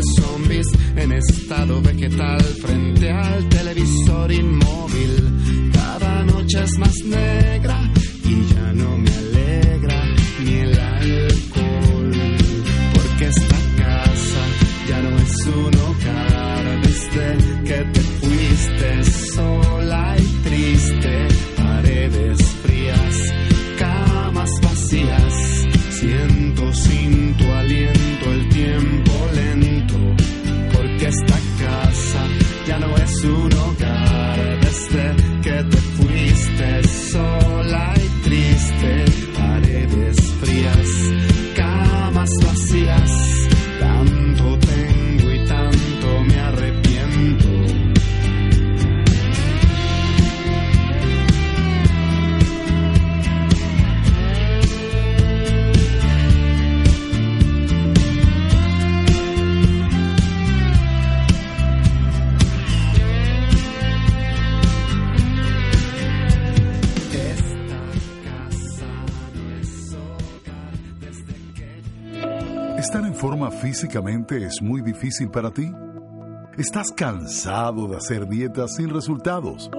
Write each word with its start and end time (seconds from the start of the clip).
zombies 0.00 0.66
en 0.96 1.12
estado 1.12 1.80
vegetal 1.82 2.40
frente 2.40 3.10
al 3.10 3.48
televisor 3.48 4.32
inmóvil. 4.32 5.70
Cada 5.72 6.24
noche 6.24 6.62
es 6.62 6.78
más 6.78 6.94
negra 7.04 7.91
¿Estar 72.82 73.04
en 73.04 73.14
forma 73.14 73.48
físicamente 73.52 74.44
es 74.44 74.60
muy 74.60 74.82
difícil 74.82 75.30
para 75.30 75.52
ti? 75.52 75.72
¿Estás 76.58 76.90
cansado 76.90 77.86
de 77.86 77.96
hacer 77.96 78.26
dietas 78.26 78.74
sin 78.74 78.90
resultados? 78.90 79.70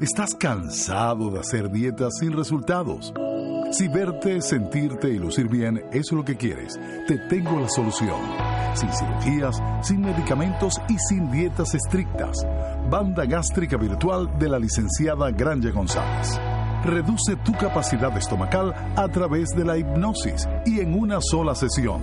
¿Estás 0.00 0.34
cansado 0.34 1.30
de 1.30 1.40
hacer 1.40 1.70
dietas 1.70 2.18
sin 2.18 2.32
resultados? 2.32 3.12
Si 3.70 3.88
verte, 3.88 4.40
sentirte 4.40 5.08
y 5.08 5.18
lucir 5.18 5.48
bien 5.48 5.84
es 5.92 6.10
lo 6.12 6.24
que 6.24 6.36
quieres, 6.36 6.78
te 7.06 7.18
tengo 7.28 7.60
la 7.60 7.68
solución. 7.68 8.20
Sin 8.74 8.90
cirugías, 8.92 9.60
sin 9.82 10.00
medicamentos 10.00 10.80
y 10.88 10.98
sin 10.98 11.30
dietas 11.30 11.74
estrictas. 11.74 12.46
Banda 12.90 13.24
gástrica 13.26 13.76
virtual 13.76 14.38
de 14.38 14.48
la 14.48 14.58
licenciada 14.58 15.30
Granja 15.30 15.70
González. 15.70 16.40
Reduce 16.86 17.36
tu 17.44 17.52
capacidad 17.52 18.16
estomacal 18.16 18.72
a 18.94 19.08
través 19.08 19.48
de 19.50 19.64
la 19.64 19.76
hipnosis 19.76 20.48
y 20.64 20.78
en 20.78 20.96
una 20.96 21.18
sola 21.20 21.56
sesión. 21.56 22.00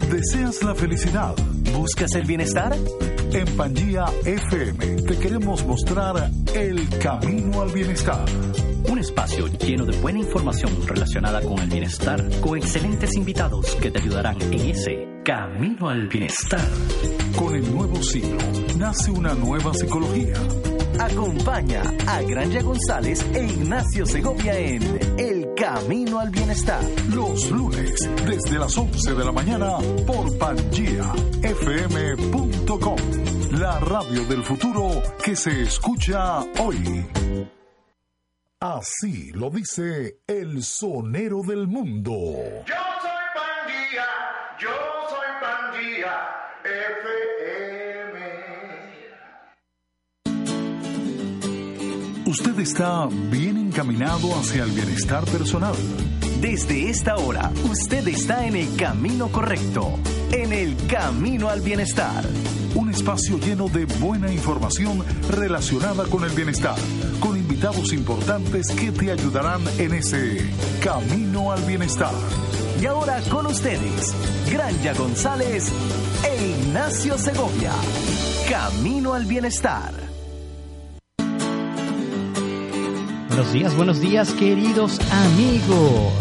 ¿Deseas 0.10 0.64
la 0.64 0.74
felicidad? 0.74 1.36
¿Buscas 1.76 2.16
el 2.16 2.26
bienestar? 2.26 2.76
En 3.32 3.46
Pangía 3.56 4.06
FM 4.26 5.04
te 5.04 5.20
queremos 5.20 5.64
mostrar 5.66 6.32
el 6.56 6.90
camino 6.98 7.62
al 7.62 7.72
bienestar. 7.72 8.26
Un 8.90 8.98
espacio 8.98 9.46
lleno 9.48 9.86
de 9.86 9.96
buena 10.00 10.18
información 10.20 10.72
relacionada 10.88 11.42
con 11.42 11.60
el 11.60 11.70
bienestar, 11.70 12.24
con 12.40 12.58
excelentes 12.58 13.16
invitados 13.16 13.76
que 13.76 13.92
te 13.92 14.00
ayudarán 14.00 14.42
en 14.42 14.72
ese 14.72 15.17
camino 15.28 15.90
al 15.90 16.08
bienestar. 16.08 16.66
Con 17.38 17.54
el 17.54 17.70
nuevo 17.76 18.02
siglo 18.02 18.38
nace 18.78 19.12
una 19.12 19.34
nueva 19.34 19.74
psicología. 19.74 20.36
Acompaña 21.02 21.82
a 22.08 22.22
Granja 22.22 22.62
González 22.62 23.26
e 23.34 23.44
Ignacio 23.44 24.06
Segovia 24.06 24.58
en 24.58 24.84
El 25.20 25.54
Camino 25.54 26.20
al 26.20 26.30
Bienestar. 26.30 26.82
Los 27.14 27.52
lunes, 27.52 28.10
desde 28.26 28.58
las 28.58 28.78
11 28.78 29.16
de 29.16 29.26
la 29.26 29.34
mañana, 29.34 29.80
por 30.06 30.38
pangiafm.com. 30.38 32.98
La 33.60 33.82
radio 33.82 34.24
del 34.28 34.44
futuro 34.44 35.04
que 35.22 35.36
se 35.36 35.64
escucha 35.64 36.40
hoy. 36.64 37.06
Así 38.62 39.34
lo 39.34 39.50
dice 39.50 40.20
el 40.26 40.64
sonero 40.64 41.42
del 41.46 41.68
mundo. 41.68 42.14
Yo 42.66 42.87
Usted 52.40 52.60
está 52.60 53.08
bien 53.32 53.58
encaminado 53.58 54.30
hacia 54.38 54.64
el 54.64 54.70
bienestar 54.70 55.26
personal. 55.26 55.74
Desde 56.40 56.88
esta 56.88 57.16
hora, 57.16 57.52
usted 57.64 58.08
está 58.08 58.46
en 58.46 58.56
el 58.56 58.76
camino 58.76 59.30
correcto, 59.30 59.98
en 60.32 60.54
el 60.54 60.78
camino 60.86 61.50
al 61.50 61.62
bienestar. 61.62 62.24
Un 62.76 62.92
espacio 62.92 63.40
lleno 63.40 63.70
de 63.70 63.86
buena 63.86 64.32
información 64.32 65.04
relacionada 65.32 66.06
con 66.06 66.26
el 66.26 66.30
bienestar, 66.30 66.78
con 67.20 67.36
invitados 67.36 67.92
importantes 67.92 68.68
que 68.68 68.92
te 68.92 69.12
ayudarán 69.12 69.64
en 69.80 69.96
ese 69.96 70.48
camino 70.84 71.52
al 71.52 71.64
bienestar. 71.64 72.14
Y 72.80 72.86
ahora 72.86 73.20
con 73.32 73.48
ustedes, 73.48 74.14
Granja 74.52 74.94
González 74.94 75.72
e 76.24 76.50
Ignacio 76.50 77.18
Segovia. 77.18 77.72
Camino 78.48 79.16
al 79.16 79.26
bienestar. 79.26 80.07
Buenos 83.38 83.54
días, 83.54 83.76
buenos 83.76 84.02
días 84.02 84.34
queridos 84.34 85.00
amigos. 85.12 86.12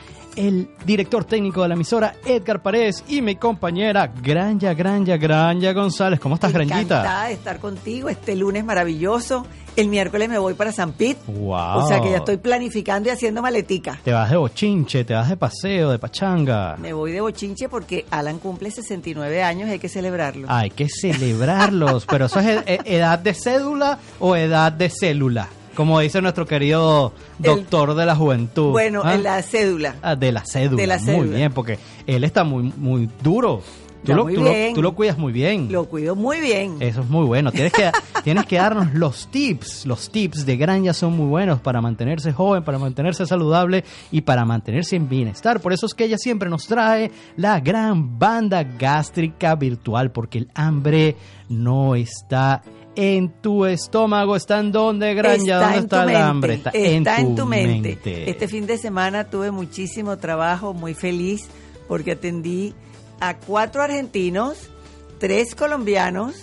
el 0.47 0.69
director 0.85 1.25
técnico 1.25 1.61
de 1.63 1.67
la 1.69 1.73
emisora, 1.75 2.13
Edgar 2.25 2.61
Paredes, 2.61 3.03
y 3.07 3.21
mi 3.21 3.35
compañera 3.35 4.07
Granja, 4.23 4.73
Granja, 4.73 5.17
Granja 5.17 5.73
González. 5.73 6.19
¿Cómo 6.19 6.35
estás, 6.35 6.53
Granjita? 6.53 6.79
Encantada 6.79 7.25
de 7.27 7.33
estar 7.33 7.59
contigo 7.59 8.09
este 8.09 8.35
lunes 8.35 8.63
maravilloso. 8.63 9.45
El 9.75 9.87
miércoles 9.87 10.27
me 10.27 10.37
voy 10.39 10.55
para 10.55 10.71
San 10.71 10.91
Pit. 10.93 11.17
Wow. 11.27 11.77
O 11.77 11.87
sea 11.87 12.01
que 12.01 12.09
ya 12.11 12.17
estoy 12.17 12.37
planificando 12.37 13.07
y 13.07 13.11
haciendo 13.11 13.41
maletica. 13.41 13.99
Te 14.03 14.11
vas 14.11 14.29
de 14.29 14.35
bochinche, 14.37 15.03
te 15.05 15.13
vas 15.13 15.29
de 15.29 15.37
paseo, 15.37 15.91
de 15.91 15.99
pachanga. 15.99 16.75
Me 16.77 16.91
voy 16.91 17.11
de 17.11 17.21
bochinche 17.21 17.69
porque 17.69 18.05
Alan 18.11 18.39
cumple 18.39 18.71
69 18.71 19.43
años 19.43 19.69
y 19.69 19.73
hay 19.73 19.79
que 19.79 19.87
celebrarlo. 19.87 20.47
Hay 20.49 20.69
que 20.71 20.87
celebrarlos, 20.89 22.05
pero 22.05 22.25
eso 22.25 22.39
es 22.39 22.47
ed- 22.47 22.63
ed- 22.65 22.81
edad 22.85 23.19
de 23.19 23.33
cédula 23.33 23.99
o 24.19 24.35
edad 24.35 24.71
de 24.71 24.89
célula, 24.89 25.47
como 25.79 25.97
dice 26.01 26.21
nuestro 26.21 26.45
querido 26.45 27.13
doctor 27.37 27.95
de 27.95 28.05
la 28.05 28.13
juventud. 28.13 28.71
bueno, 28.71 29.01
¿Ah? 29.01 29.15
en 29.15 29.23
la 29.23 29.41
cédula. 29.41 29.95
Ah, 30.01 30.17
de 30.17 30.33
la 30.33 30.43
cédula. 30.43 30.81
De 30.81 30.87
la 30.87 30.97
Muy 30.97 31.05
cédula. 31.05 31.37
bien, 31.37 31.53
porque 31.53 31.79
él 32.05 32.25
está 32.25 32.43
muy, 32.43 32.73
muy 32.75 33.09
duro. 33.23 33.61
Tú 34.03 34.07
Ya, 34.11 34.15
lo, 34.17 34.23
muy 34.25 34.33
tú 34.35 34.43
lo- 34.43 34.49
bien. 34.51 34.73
tú 34.73 34.81
lo 34.81 34.93
cuidas 34.93 35.17
muy 35.17 35.31
bien. 35.31 35.71
Lo 35.71 35.85
cuido 35.85 36.17
muy 36.17 36.41
bien. 36.41 36.75
Eso 36.81 36.99
es 37.01 37.09
muy 37.09 37.25
bueno. 37.25 37.53
Tienes 37.53 37.71
que, 37.71 37.89
tienes 38.25 38.45
que 38.45 38.57
darnos 38.57 38.93
los 38.93 39.27
tips. 39.31 39.85
Los 39.85 40.09
tips 40.09 40.45
de 40.45 40.57
Granja 40.57 40.93
son 40.93 41.15
muy 41.15 41.27
buenos 41.27 41.61
para 41.61 41.79
mantenerse 41.79 42.33
joven, 42.33 42.61
para 42.65 42.77
mantenerse 42.77 43.25
saludable 43.25 43.85
y 44.11 44.19
para 44.21 44.43
mantenerse 44.43 44.97
en 44.97 45.07
bienestar. 45.07 45.61
Por 45.61 45.71
eso 45.71 45.85
es 45.85 45.93
que 45.93 46.03
ella 46.03 46.17
siempre 46.17 46.49
nos 46.49 46.67
trae 46.67 47.09
la 47.37 47.61
gran 47.61 48.19
banda 48.19 48.63
gástrica 48.63 49.55
virtual, 49.55 50.11
porque 50.11 50.39
el 50.39 50.49
hambre 50.55 51.15
no 51.47 51.95
está 51.95 52.63
en 53.01 53.29
tu 53.29 53.65
estómago. 53.65 54.35
¿Está 54.35 54.59
en 54.59 54.73
dónde, 54.73 55.13
Granja? 55.13 55.59
¿Dónde 55.59 55.77
en 55.77 55.83
está 55.85 56.03
tu 56.03 56.09
el 56.09 56.15
hambre? 56.17 56.53
Está, 56.55 56.71
en 56.73 57.33
tu 57.33 57.45
mente. 57.45 57.89
mente. 57.91 58.29
Este 58.29 58.49
fin 58.49 58.67
de 58.67 58.77
semana 58.77 59.29
tuve 59.29 59.51
muchísimo 59.51 60.17
trabajo, 60.17 60.73
muy 60.73 60.93
feliz, 60.93 61.47
porque 61.87 62.11
atendí 62.11 62.73
a 63.21 63.37
cuatro 63.37 63.81
argentinos, 63.81 64.69
tres 65.17 65.55
colombianos 65.55 66.35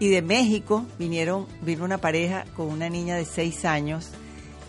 y 0.00 0.08
de 0.08 0.22
México 0.22 0.84
vinieron, 0.98 1.46
vino 1.60 1.84
una 1.84 1.98
pareja 1.98 2.46
con 2.56 2.66
una 2.66 2.88
niña 2.88 3.14
de 3.14 3.24
seis 3.24 3.64
años 3.64 4.10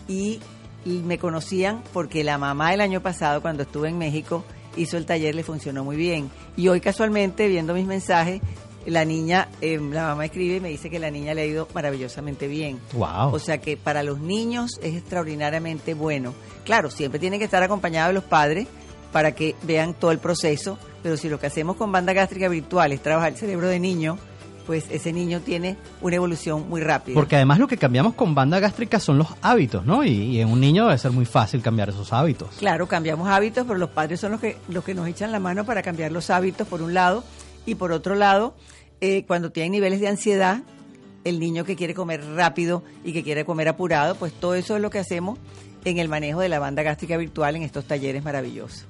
y, 0.06 0.38
y 0.84 0.98
me 0.98 1.18
conocían 1.18 1.82
porque 1.92 2.22
la 2.22 2.38
mamá 2.38 2.74
el 2.74 2.80
año 2.80 3.00
pasado 3.00 3.42
cuando 3.42 3.64
estuve 3.64 3.88
en 3.88 3.98
México 3.98 4.44
hizo 4.76 4.96
el 4.96 5.04
taller, 5.04 5.34
le 5.34 5.42
funcionó 5.42 5.82
muy 5.82 5.96
bien. 5.96 6.30
Y 6.56 6.68
hoy 6.68 6.80
casualmente 6.80 7.48
viendo 7.48 7.74
mis 7.74 7.86
mensajes, 7.86 8.40
la 8.86 9.04
niña, 9.04 9.48
eh, 9.60 9.78
la 9.78 10.08
mamá 10.08 10.26
escribe 10.26 10.56
y 10.56 10.60
me 10.60 10.68
dice 10.68 10.90
que 10.90 10.98
la 10.98 11.10
niña 11.10 11.34
le 11.34 11.42
ha 11.42 11.46
ido 11.46 11.68
maravillosamente 11.74 12.48
bien. 12.48 12.78
Wow. 12.92 13.34
O 13.34 13.38
sea 13.38 13.58
que 13.58 13.76
para 13.76 14.02
los 14.02 14.20
niños 14.20 14.78
es 14.82 14.94
extraordinariamente 14.94 15.94
bueno. 15.94 16.34
Claro, 16.64 16.90
siempre 16.90 17.18
tienen 17.18 17.38
que 17.38 17.44
estar 17.44 17.62
acompañados 17.62 18.10
de 18.10 18.14
los 18.14 18.24
padres 18.24 18.66
para 19.12 19.32
que 19.32 19.54
vean 19.62 19.94
todo 19.94 20.10
el 20.10 20.18
proceso, 20.18 20.78
pero 21.02 21.16
si 21.16 21.28
lo 21.28 21.38
que 21.38 21.46
hacemos 21.46 21.76
con 21.76 21.92
banda 21.92 22.12
gástrica 22.12 22.48
virtual 22.48 22.92
es 22.92 23.02
trabajar 23.02 23.32
el 23.32 23.38
cerebro 23.38 23.68
de 23.68 23.78
niño, 23.78 24.18
pues 24.66 24.86
ese 24.90 25.12
niño 25.12 25.40
tiene 25.40 25.76
una 26.00 26.16
evolución 26.16 26.68
muy 26.68 26.80
rápida. 26.80 27.14
Porque 27.14 27.36
además 27.36 27.58
lo 27.58 27.68
que 27.68 27.76
cambiamos 27.76 28.14
con 28.14 28.34
banda 28.34 28.58
gástrica 28.58 28.98
son 28.98 29.18
los 29.18 29.28
hábitos, 29.42 29.84
¿no? 29.84 30.04
Y, 30.04 30.10
y 30.10 30.40
en 30.40 30.48
un 30.48 30.60
niño 30.60 30.86
debe 30.86 30.98
ser 30.98 31.12
muy 31.12 31.26
fácil 31.26 31.62
cambiar 31.62 31.90
esos 31.90 32.12
hábitos. 32.12 32.48
Claro, 32.58 32.88
cambiamos 32.88 33.28
hábitos, 33.28 33.64
pero 33.66 33.78
los 33.78 33.90
padres 33.90 34.20
son 34.20 34.32
los 34.32 34.40
que, 34.40 34.56
los 34.68 34.84
que 34.84 34.94
nos 34.94 35.06
echan 35.06 35.32
la 35.32 35.38
mano 35.38 35.64
para 35.64 35.82
cambiar 35.82 36.12
los 36.12 36.30
hábitos, 36.30 36.66
por 36.66 36.82
un 36.82 36.94
lado, 36.94 37.24
y 37.66 37.74
por 37.74 37.92
otro 37.92 38.14
lado, 38.14 38.56
eh, 39.00 39.24
cuando 39.26 39.50
tienen 39.50 39.72
niveles 39.72 40.00
de 40.00 40.08
ansiedad, 40.08 40.62
el 41.24 41.40
niño 41.40 41.64
que 41.64 41.76
quiere 41.76 41.94
comer 41.94 42.24
rápido 42.34 42.82
y 43.04 43.12
que 43.12 43.22
quiere 43.22 43.44
comer 43.44 43.68
apurado, 43.68 44.14
pues 44.14 44.32
todo 44.32 44.54
eso 44.54 44.76
es 44.76 44.82
lo 44.82 44.90
que 44.90 44.98
hacemos 44.98 45.38
en 45.84 45.98
el 45.98 46.08
manejo 46.08 46.40
de 46.40 46.48
la 46.48 46.58
banda 46.58 46.82
gástrica 46.82 47.16
virtual 47.16 47.56
en 47.56 47.62
estos 47.62 47.86
talleres 47.86 48.24
maravillosos. 48.24 48.86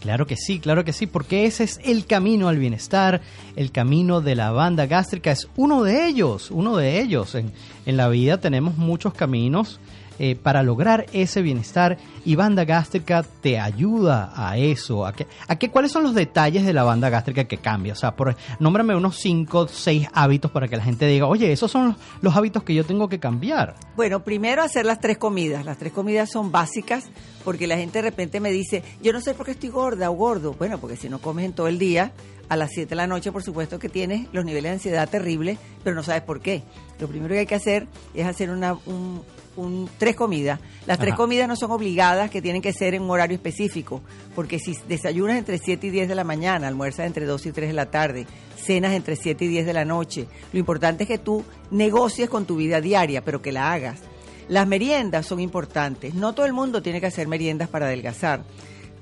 Claro 0.00 0.26
que 0.26 0.36
sí, 0.36 0.60
claro 0.60 0.84
que 0.84 0.92
sí, 0.92 1.06
porque 1.06 1.46
ese 1.46 1.64
es 1.64 1.80
el 1.82 2.06
camino 2.06 2.48
al 2.48 2.58
bienestar, 2.58 3.22
el 3.56 3.72
camino 3.72 4.20
de 4.20 4.36
la 4.36 4.52
banda 4.52 4.86
gástrica, 4.86 5.32
es 5.32 5.48
uno 5.56 5.82
de 5.82 6.06
ellos, 6.06 6.50
uno 6.50 6.76
de 6.76 7.00
ellos. 7.00 7.34
En, 7.34 7.52
en 7.86 7.96
la 7.96 8.08
vida 8.08 8.38
tenemos 8.38 8.76
muchos 8.76 9.14
caminos 9.14 9.80
eh, 10.18 10.36
para 10.36 10.62
lograr 10.62 11.06
ese 11.12 11.42
bienestar 11.42 11.98
y 12.24 12.36
banda 12.36 12.64
gástrica 12.64 13.22
te 13.22 13.58
ayuda 13.58 14.32
a 14.34 14.56
eso. 14.56 15.06
¿A 15.06 15.12
qué, 15.12 15.26
a 15.46 15.56
¿Cuáles 15.56 15.92
son 15.92 16.02
los 16.02 16.14
detalles 16.14 16.64
de 16.64 16.72
la 16.72 16.84
banda 16.84 17.10
gástrica 17.10 17.44
que 17.44 17.58
cambia? 17.58 17.92
O 17.92 17.96
sea, 17.96 18.16
por, 18.16 18.36
nómbrame 18.58 18.94
unos 18.94 19.16
5, 19.16 19.68
6 19.68 20.08
hábitos 20.12 20.50
para 20.50 20.68
que 20.68 20.76
la 20.76 20.82
gente 20.84 21.06
diga, 21.06 21.26
oye, 21.26 21.52
esos 21.52 21.70
son 21.70 21.88
los, 21.88 21.96
los 22.22 22.36
hábitos 22.36 22.62
que 22.62 22.74
yo 22.74 22.84
tengo 22.84 23.08
que 23.08 23.18
cambiar. 23.18 23.74
Bueno, 23.96 24.24
primero 24.24 24.62
hacer 24.62 24.86
las 24.86 25.00
tres 25.00 25.18
comidas. 25.18 25.64
Las 25.64 25.78
tres 25.78 25.92
comidas 25.92 26.30
son 26.30 26.50
básicas 26.50 27.04
porque 27.44 27.66
la 27.66 27.76
gente 27.76 27.98
de 27.98 28.02
repente 28.02 28.40
me 28.40 28.50
dice, 28.50 28.82
yo 29.02 29.12
no 29.12 29.20
sé 29.20 29.34
por 29.34 29.46
qué 29.46 29.52
estoy 29.52 29.68
gorda 29.68 30.10
o 30.10 30.14
gordo. 30.14 30.54
Bueno, 30.54 30.78
porque 30.78 30.96
si 30.96 31.08
no 31.08 31.20
comes 31.20 31.44
en 31.44 31.52
todo 31.52 31.68
el 31.68 31.78
día, 31.78 32.12
a 32.48 32.56
las 32.56 32.70
7 32.72 32.90
de 32.90 32.96
la 32.96 33.06
noche, 33.06 33.32
por 33.32 33.42
supuesto 33.42 33.78
que 33.78 33.88
tienes 33.88 34.28
los 34.32 34.44
niveles 34.44 34.70
de 34.70 34.74
ansiedad 34.74 35.08
terribles, 35.08 35.58
pero 35.82 35.96
no 35.96 36.02
sabes 36.02 36.22
por 36.22 36.40
qué. 36.40 36.62
Lo 37.00 37.08
primero 37.08 37.34
que 37.34 37.40
hay 37.40 37.46
que 37.46 37.54
hacer 37.54 37.86
es 38.14 38.26
hacer 38.26 38.50
una, 38.50 38.74
un, 38.86 39.22
un, 39.56 39.88
tres 39.98 40.14
comidas. 40.16 40.60
Las 40.86 40.98
tres 40.98 41.14
comidas 41.14 41.48
no 41.48 41.56
son 41.56 41.70
obligadas, 41.70 42.30
que 42.30 42.42
tienen 42.42 42.62
que 42.62 42.72
ser 42.72 42.94
en 42.94 43.02
un 43.02 43.10
horario 43.10 43.36
específico, 43.36 44.02
porque 44.34 44.58
si 44.58 44.76
desayunas 44.88 45.36
entre 45.36 45.58
7 45.58 45.86
y 45.86 45.90
10 45.90 46.08
de 46.08 46.14
la 46.14 46.24
mañana, 46.24 46.68
almuerzas 46.68 47.06
entre 47.06 47.26
2 47.26 47.46
y 47.46 47.52
3 47.52 47.68
de 47.68 47.74
la 47.74 47.90
tarde, 47.90 48.26
cenas 48.56 48.92
entre 48.92 49.16
7 49.16 49.44
y 49.44 49.48
10 49.48 49.66
de 49.66 49.72
la 49.72 49.84
noche, 49.84 50.28
lo 50.52 50.58
importante 50.58 51.04
es 51.04 51.08
que 51.08 51.18
tú 51.18 51.44
negocies 51.70 52.28
con 52.28 52.46
tu 52.46 52.56
vida 52.56 52.80
diaria, 52.80 53.22
pero 53.24 53.42
que 53.42 53.52
la 53.52 53.72
hagas. 53.72 54.00
Las 54.48 54.68
meriendas 54.68 55.26
son 55.26 55.40
importantes. 55.40 56.14
No 56.14 56.34
todo 56.34 56.46
el 56.46 56.52
mundo 56.52 56.82
tiene 56.82 57.00
que 57.00 57.06
hacer 57.06 57.26
meriendas 57.26 57.68
para 57.68 57.86
adelgazar, 57.86 58.44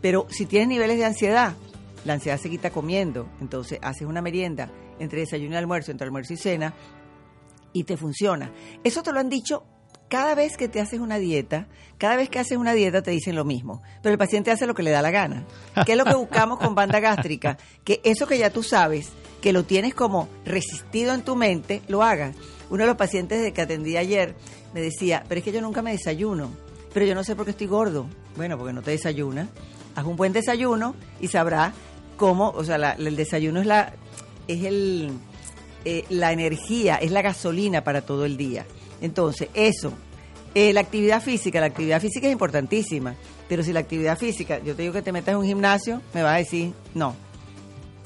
pero 0.00 0.26
si 0.30 0.46
tienes 0.46 0.68
niveles 0.68 0.98
de 0.98 1.04
ansiedad, 1.04 1.54
la 2.04 2.14
ansiedad 2.14 2.38
se 2.38 2.50
quita 2.50 2.70
comiendo, 2.70 3.28
entonces 3.40 3.78
haces 3.82 4.06
una 4.06 4.22
merienda 4.22 4.70
entre 4.98 5.20
desayuno 5.20 5.54
y 5.54 5.58
almuerzo, 5.58 5.90
entre 5.90 6.06
almuerzo 6.06 6.34
y 6.34 6.36
cena, 6.36 6.74
y 7.72 7.84
te 7.84 7.96
funciona. 7.96 8.52
Eso 8.84 9.02
te 9.02 9.12
lo 9.12 9.20
han 9.20 9.28
dicho 9.28 9.64
cada 10.14 10.36
vez 10.36 10.56
que 10.56 10.68
te 10.68 10.80
haces 10.80 11.00
una 11.00 11.18
dieta, 11.18 11.66
cada 11.98 12.14
vez 12.14 12.28
que 12.28 12.38
haces 12.38 12.56
una 12.56 12.72
dieta 12.72 13.02
te 13.02 13.10
dicen 13.10 13.34
lo 13.34 13.44
mismo, 13.44 13.82
pero 14.00 14.12
el 14.12 14.18
paciente 14.18 14.52
hace 14.52 14.64
lo 14.64 14.72
que 14.72 14.84
le 14.84 14.92
da 14.92 15.02
la 15.02 15.10
gana. 15.10 15.44
¿Qué 15.84 15.90
es 15.90 15.98
lo 15.98 16.04
que 16.04 16.14
buscamos 16.14 16.60
con 16.60 16.76
banda 16.76 17.00
gástrica? 17.00 17.58
Que 17.82 18.00
eso 18.04 18.28
que 18.28 18.38
ya 18.38 18.50
tú 18.50 18.62
sabes, 18.62 19.08
que 19.42 19.52
lo 19.52 19.64
tienes 19.64 19.92
como 19.92 20.28
resistido 20.44 21.14
en 21.14 21.22
tu 21.22 21.34
mente, 21.34 21.82
lo 21.88 22.04
hagas. 22.04 22.36
Uno 22.70 22.84
de 22.84 22.86
los 22.86 22.96
pacientes 22.96 23.52
que 23.52 23.60
atendí 23.60 23.96
ayer 23.96 24.36
me 24.72 24.80
decía, 24.80 25.24
pero 25.28 25.40
es 25.40 25.44
que 25.44 25.50
yo 25.50 25.60
nunca 25.60 25.82
me 25.82 25.90
desayuno, 25.90 26.52
pero 26.92 27.04
yo 27.06 27.16
no 27.16 27.24
sé 27.24 27.34
por 27.34 27.44
qué 27.44 27.50
estoy 27.50 27.66
gordo. 27.66 28.06
Bueno, 28.36 28.56
porque 28.56 28.72
no 28.72 28.82
te 28.82 28.92
desayunas. 28.92 29.48
Haz 29.96 30.04
un 30.04 30.14
buen 30.14 30.32
desayuno 30.32 30.94
y 31.20 31.26
sabrás 31.26 31.74
cómo, 32.16 32.50
o 32.50 32.62
sea, 32.62 32.76
el 32.92 33.16
desayuno 33.16 33.60
es 33.60 33.66
la 33.66 33.94
es 34.46 34.62
el 34.62 35.10
eh, 35.84 36.04
la 36.08 36.30
energía, 36.30 36.94
es 36.98 37.10
la 37.10 37.20
gasolina 37.20 37.82
para 37.82 38.02
todo 38.02 38.24
el 38.24 38.36
día. 38.36 38.64
Entonces, 39.00 39.48
eso. 39.54 39.92
Eh, 40.54 40.72
la 40.72 40.80
actividad 40.80 41.20
física, 41.20 41.60
la 41.60 41.66
actividad 41.66 42.00
física 42.00 42.26
es 42.28 42.32
importantísima, 42.32 43.14
pero 43.48 43.62
si 43.64 43.72
la 43.72 43.80
actividad 43.80 44.16
física, 44.16 44.60
yo 44.62 44.76
te 44.76 44.82
digo 44.82 44.94
que 44.94 45.02
te 45.02 45.10
metas 45.10 45.32
en 45.32 45.38
un 45.38 45.46
gimnasio, 45.46 46.00
me 46.14 46.22
vas 46.22 46.34
a 46.34 46.38
decir, 46.38 46.72
no, 46.94 47.16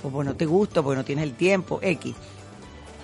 o 0.02 0.08
pues 0.08 0.26
no 0.26 0.34
te 0.34 0.46
gusta, 0.46 0.82
porque 0.82 0.96
no 0.96 1.04
tienes 1.04 1.24
el 1.24 1.34
tiempo, 1.34 1.78
X. 1.82 2.14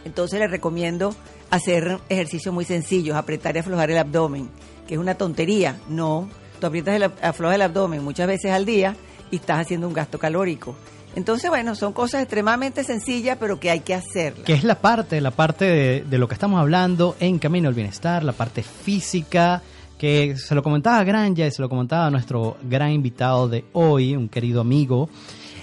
Entonces 0.04 0.40
les 0.40 0.50
recomiendo 0.50 1.14
hacer 1.50 1.98
ejercicios 2.08 2.54
muy 2.54 2.64
sencillos, 2.64 3.16
apretar 3.16 3.56
y 3.56 3.58
aflojar 3.58 3.90
el 3.90 3.98
abdomen, 3.98 4.48
que 4.86 4.94
es 4.94 5.00
una 5.00 5.14
tontería. 5.14 5.78
No, 5.88 6.28
tú 6.60 6.66
aprietas 6.66 6.96
el, 6.96 7.02
aflojas 7.02 7.56
el 7.56 7.62
abdomen 7.62 8.02
muchas 8.02 8.26
veces 8.26 8.50
al 8.50 8.64
día 8.64 8.96
y 9.30 9.36
estás 9.36 9.60
haciendo 9.60 9.86
un 9.88 9.94
gasto 9.94 10.18
calórico. 10.18 10.74
Entonces, 11.16 11.48
bueno, 11.48 11.74
son 11.74 11.92
cosas 11.92 12.22
extremadamente 12.22 12.82
sencillas, 12.84 13.36
pero 13.38 13.60
que 13.60 13.70
hay 13.70 13.80
que 13.80 13.94
hacerlas. 13.94 14.44
que 14.44 14.52
es 14.52 14.64
la 14.64 14.76
parte, 14.76 15.20
la 15.20 15.30
parte 15.30 16.04
de, 16.04 16.18
lo 16.18 16.28
que 16.28 16.34
estamos 16.34 16.60
hablando 16.60 17.16
en 17.20 17.38
Camino 17.38 17.68
al 17.68 17.74
Bienestar, 17.74 18.24
la 18.24 18.32
parte 18.32 18.62
física, 18.62 19.62
que 19.98 20.36
se 20.36 20.54
lo 20.54 20.62
comentaba 20.62 20.98
a 20.98 21.04
Granja 21.04 21.46
y 21.46 21.50
se 21.50 21.62
lo 21.62 21.68
comentaba 21.68 22.06
a 22.06 22.10
nuestro 22.10 22.56
gran 22.62 22.90
invitado 22.90 23.48
de 23.48 23.64
hoy, 23.72 24.16
un 24.16 24.28
querido 24.28 24.60
amigo, 24.60 25.08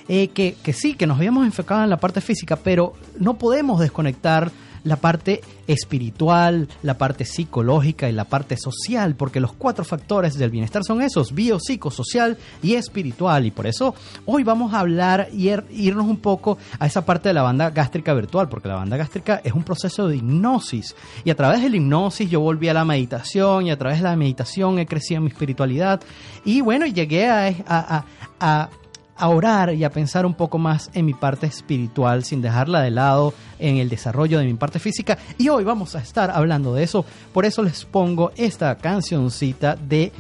eh, 0.08 0.30
que, 0.30 0.56
que 0.64 0.74
sí, 0.74 0.94
que 0.94 1.06
nos 1.06 1.18
habíamos 1.18 1.46
enfocado 1.46 1.84
en 1.84 1.90
la 1.90 1.98
parte 1.98 2.22
física, 2.22 2.56
pero 2.56 2.94
no 3.20 3.38
podemos 3.38 3.80
desconectar 3.80 4.52
la 4.84 4.96
parte 4.96 5.42
espiritual, 5.68 6.68
la 6.84 6.98
parte 6.98 7.26
psicológica 7.26 8.10
y 8.10 8.12
la 8.14 8.26
parte 8.26 8.58
social, 8.58 9.16
porque 9.16 9.40
los 9.40 9.54
cuatro 9.54 9.84
factores 9.86 10.38
del 10.38 10.50
bienestar 10.50 10.84
son 10.84 11.02
esos, 11.02 11.34
bio, 11.34 11.60
psicosocial 11.60 12.38
y 12.64 12.76
espiritual. 12.76 13.46
Y 13.46 13.52
por 13.52 13.68
eso 13.68 13.94
hoy 14.26 14.44
vamos 14.44 14.74
a 14.74 14.80
hablar 14.80 15.30
y 15.34 15.48
er- 15.48 15.66
irnos 15.72 16.06
un 16.08 16.18
poco 16.18 16.58
a 16.80 16.86
esa 16.88 17.06
parte 17.06 17.30
de 17.30 17.34
la 17.34 17.42
banda 17.44 17.70
gástrica 17.70 18.14
virtual, 18.14 18.50
porque 18.50 18.68
la 18.70 18.76
banda 18.76 18.98
gástrica 18.98 19.42
es 19.44 19.54
un 19.54 19.64
proceso 19.64 20.08
de 20.08 20.18
hipnosis. 20.18 20.96
Y 21.24 21.30
a 21.30 21.36
través 21.36 21.62
de 21.62 21.70
la 21.70 21.76
hipnosis 21.78 22.30
yo 22.30 22.40
volví 22.40 22.68
a 22.70 22.74
la 22.74 22.86
meditación 22.86 23.68
y 23.68 23.72
a 23.72 23.78
través 23.78 24.00
de 24.00 24.04
la 24.04 24.16
meditación 24.16 24.80
he 24.80 24.86
crecido 24.86 25.18
en 25.20 25.26
mi 25.26 25.30
espiritualidad. 25.30 26.02
Y 26.46 26.62
bueno, 26.62 26.86
llegué 26.86 27.28
a 27.30 28.70
a 29.22 29.30
orar 29.30 29.74
y 29.76 29.84
a 29.84 29.92
pensar 29.92 30.26
un 30.26 30.34
poco 30.34 30.58
más 30.58 30.90
en 30.96 31.06
mi 31.06 31.14
parte 31.14 31.46
espiritual 31.46 32.24
sin 32.24 32.42
dejarla 32.42 32.82
de 32.82 32.90
lado 32.90 33.36
en 33.60 33.78
el 33.78 33.88
desarrollo 33.88 34.40
de 34.40 34.46
mi 34.46 34.56
parte 34.56 34.80
física. 34.80 35.16
Y 35.38 35.48
hoy 35.50 35.64
vamos 35.64 35.96
a 35.96 36.00
estar 36.00 36.32
hablando 36.32 36.74
de 36.74 36.82
eso. 36.82 37.06
Por 37.32 37.46
eso 37.46 37.62
les 37.62 37.86
pongo 37.86 38.32
esta 38.36 38.76
cancioncita 38.80 39.76
de 39.76 40.12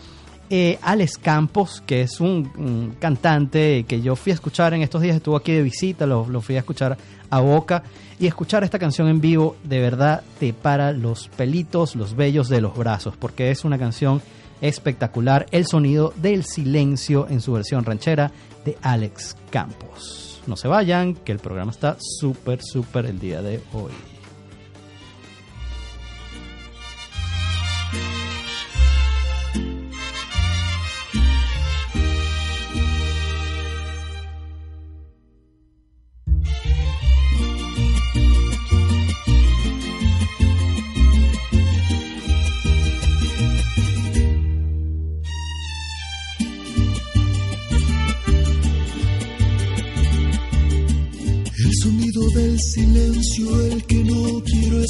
eh, 0.51 0.77
Alex 0.84 1.17
Campos 1.17 1.81
que 1.84 2.01
es 2.01 2.22
un, 2.22 2.96
cantante 3.00 3.86
que 3.88 4.01
yo 4.01 4.15
fui 4.15 4.34
a 4.34 4.36
escuchar 4.36 4.75
en 4.75 4.84
estos 4.84 5.01
días. 5.01 5.15
Estuvo 5.15 5.36
aquí 5.36 5.51
de 5.51 5.63
visita 5.63 6.05
lo, 6.05 6.27
lo 6.29 6.39
fui 6.39 6.55
a 6.55 6.60
escuchar 6.60 6.96
a 7.31 7.39
boca. 7.39 7.81
Y 8.20 8.27
escuchar 8.27 8.63
esta 8.63 8.77
canción 8.77 9.08
en 9.08 9.20
vivo 9.20 9.55
de 9.63 9.79
verdad 9.79 10.22
te 10.39 10.53
para 10.53 10.91
los 10.91 11.27
pelitos 11.29 11.96
los 11.96 12.15
vellos 12.15 12.50
de 12.50 12.62
los 12.62 12.77
brazos 12.77 13.17
porque 13.17 13.50
es 13.50 13.65
una 13.65 13.79
canción 13.79 14.22
espectacular. 14.62 15.48
El 15.50 15.65
sonido 15.65 16.13
del 16.15 16.46
silencio 16.46 17.27
en 17.29 17.41
su 17.41 17.53
versión 17.53 17.84
ranchera 17.84 18.31
de 18.65 18.77
Alex 18.82 19.36
Campos. 19.50 20.41
No 20.48 20.56
se 20.56 20.68
vayan, 20.68 21.15
que 21.15 21.32
el 21.32 21.39
programa 21.39 21.72
está 21.72 21.98
súper, 22.00 22.62
súper 22.63 23.06
el 23.06 23.20
día 23.20 23.41
de 23.41 23.62
hoy. 23.74 23.91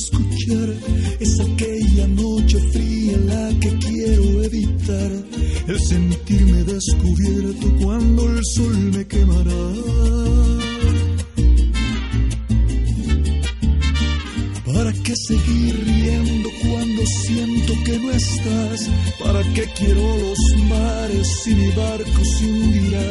Escuchar, 0.01 0.69
es 1.19 1.39
aquella 1.39 2.07
noche 2.07 2.57
fría 2.71 3.17
la 3.25 3.59
que 3.59 3.69
quiero 3.77 4.43
evitar. 4.43 5.11
El 5.67 5.79
sentirme 5.79 6.63
descubierto 6.63 7.67
cuando 7.81 8.21
el 8.25 8.39
sol 8.55 8.77
me 8.95 9.05
quemará. 9.07 9.63
¿Para 14.65 14.91
qué 15.03 15.13
seguir 15.15 15.73
riendo 15.85 16.49
cuando 16.63 17.01
siento 17.25 17.73
que 17.85 17.99
no 17.99 18.11
estás? 18.11 18.89
¿Para 19.23 19.41
qué 19.53 19.63
quiero 19.77 20.01
los 20.17 20.39
mares 20.67 21.27
si 21.43 21.53
mi 21.53 21.67
barco 21.69 22.21
se 22.23 22.45
hundirá? 22.45 23.09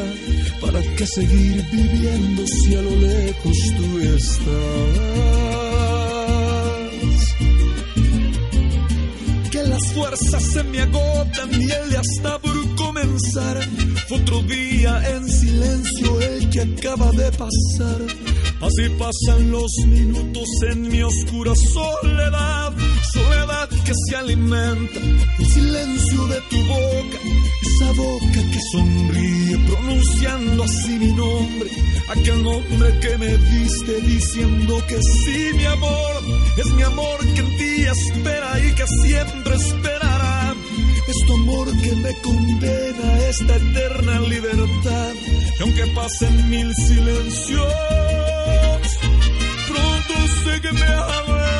¿Para 0.59 0.81
qué 0.95 1.05
seguir 1.07 1.65
viviendo 1.71 2.30
pasar. 17.51 18.01
Así 18.61 18.89
pasan 18.99 19.51
los 19.51 19.71
minutos 19.87 20.47
en 20.69 20.87
mi 20.87 21.01
oscura 21.01 21.53
soledad, 21.55 22.73
soledad 23.11 23.69
que 23.69 23.91
se 24.07 24.15
alimenta 24.15 24.99
del 24.99 25.47
silencio 25.47 26.27
de 26.27 26.41
tu 26.41 26.57
boca, 26.67 27.17
esa 27.63 27.91
boca 27.93 28.51
que 28.51 28.59
sonríe 28.71 29.57
pronunciando 29.67 30.63
así 30.63 30.91
mi 30.99 31.11
nombre, 31.13 31.71
aquel 32.09 32.43
nombre 32.43 32.99
que 32.99 33.17
me 33.17 33.37
diste 33.37 34.01
diciendo 34.01 34.83
que 34.87 35.01
sí, 35.01 35.51
mi 35.55 35.65
amor, 35.65 36.23
es 36.57 36.73
mi 36.73 36.83
amor 36.83 37.19
que 37.33 37.39
en 37.39 37.57
ti 37.57 37.83
espera 37.83 38.59
y 38.59 38.75
que 38.75 38.85
siempre 38.87 39.55
esperará. 39.55 40.55
Es 41.07 41.17
tu 41.25 41.33
amor 41.33 41.67
que 41.81 41.95
me 41.95 42.13
condena 42.21 43.13
a 43.13 43.27
esta 43.27 43.55
eterna 43.55 44.21
libertad. 44.21 45.13
Y 45.61 45.63
aunque 45.63 45.85
pasen 45.93 46.49
mil 46.49 46.73
silencios, 46.73 47.73
pronto 49.67 50.13
sé 50.43 50.59
que 50.59 50.71
me 50.73 50.81
hablarás. 50.81 51.50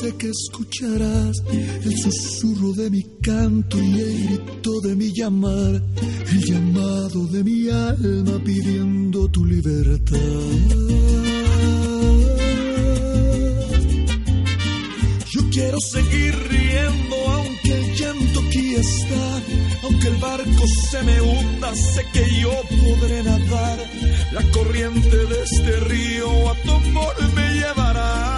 Sé 0.00 0.16
que 0.16 0.30
escucharás 0.30 1.42
el 1.84 1.98
susurro 1.98 2.72
de 2.72 2.88
mi 2.88 3.02
canto 3.20 3.76
y 3.82 4.00
el 4.00 4.24
grito 4.24 4.80
de 4.80 4.96
mi 4.96 5.12
llamar, 5.12 5.82
el 6.32 6.44
llamado 6.44 7.26
de 7.26 7.44
mi 7.44 7.68
alma 7.68 8.42
pidiendo 8.42 9.28
tu 9.28 9.44
libertad. 9.44 10.16
Yo 15.32 15.40
quiero 15.50 15.78
seguir 15.80 16.34
riendo 16.48 17.16
aunque 17.36 17.72
el 17.74 17.94
llanto 17.94 18.40
quiera 18.50 18.80
estar. 18.80 19.42
Aunque 19.82 20.08
el 20.08 20.16
barco 20.16 20.64
se 20.90 21.02
me 21.02 21.20
hunda, 21.20 21.74
sé 21.74 22.06
que 22.12 22.24
yo 22.40 22.52
podré 22.84 23.22
nadar. 23.22 23.78
La 24.32 24.42
corriente 24.50 25.16
de 25.30 25.42
este 25.42 25.80
río 25.80 26.50
a 26.50 26.54
tu 26.62 26.70
amor 26.70 27.14
me 27.34 27.54
llevará. 27.54 28.29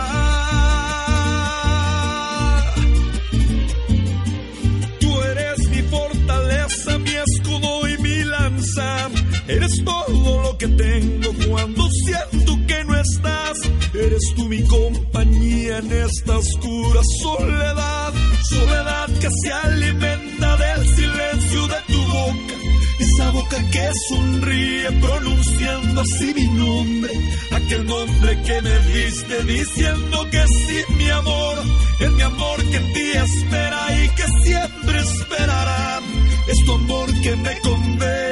Eres 9.55 9.85
todo 9.85 10.43
lo 10.43 10.57
que 10.57 10.67
tengo 10.67 11.31
cuando 11.47 11.87
siento 11.91 12.59
que 12.67 12.85
no 12.85 12.99
estás. 12.99 13.59
Eres 13.93 14.23
tú 14.35 14.49
mi 14.49 14.63
compañía 14.63 15.79
en 15.79 15.93
esta 15.93 16.39
oscura 16.39 17.01
soledad. 17.21 18.15
Soledad 18.49 19.09
que 19.21 19.29
se 19.43 19.53
alimenta 19.53 20.57
del 20.57 20.89
silencio 20.89 21.69
de 21.69 21.77
tu 21.87 22.03
boca. 22.03 22.55
Esa 22.99 23.31
boca 23.31 23.71
que 23.71 23.91
sonríe 24.09 24.91
pronunciando 24.93 26.01
así 26.01 26.33
mi 26.35 26.47
nombre. 26.49 27.13
Aquel 27.51 27.87
nombre 27.87 28.43
que 28.43 28.63
me 28.63 28.79
diste 28.79 29.45
diciendo 29.45 30.31
que 30.31 30.45
sí, 30.47 30.95
mi 30.97 31.11
amor. 31.11 31.57
Es 32.01 32.11
mi 32.11 32.23
amor 32.23 32.57
que 32.71 32.79
ti 32.79 33.11
espera 33.13 34.03
y 34.03 34.09
que 34.09 34.27
siempre 34.45 34.99
esperará. 34.99 36.01
Es 36.49 36.65
tu 36.65 36.73
amor 36.73 37.21
que 37.21 37.37
me 37.37 37.61
condena 37.61 38.32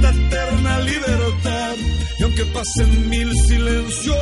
esta 0.00 0.10
eterna 0.10 0.80
libertad. 0.80 1.74
Y 2.18 2.22
aunque 2.22 2.44
pasen 2.46 3.08
mil 3.08 3.34
silencios, 3.46 4.16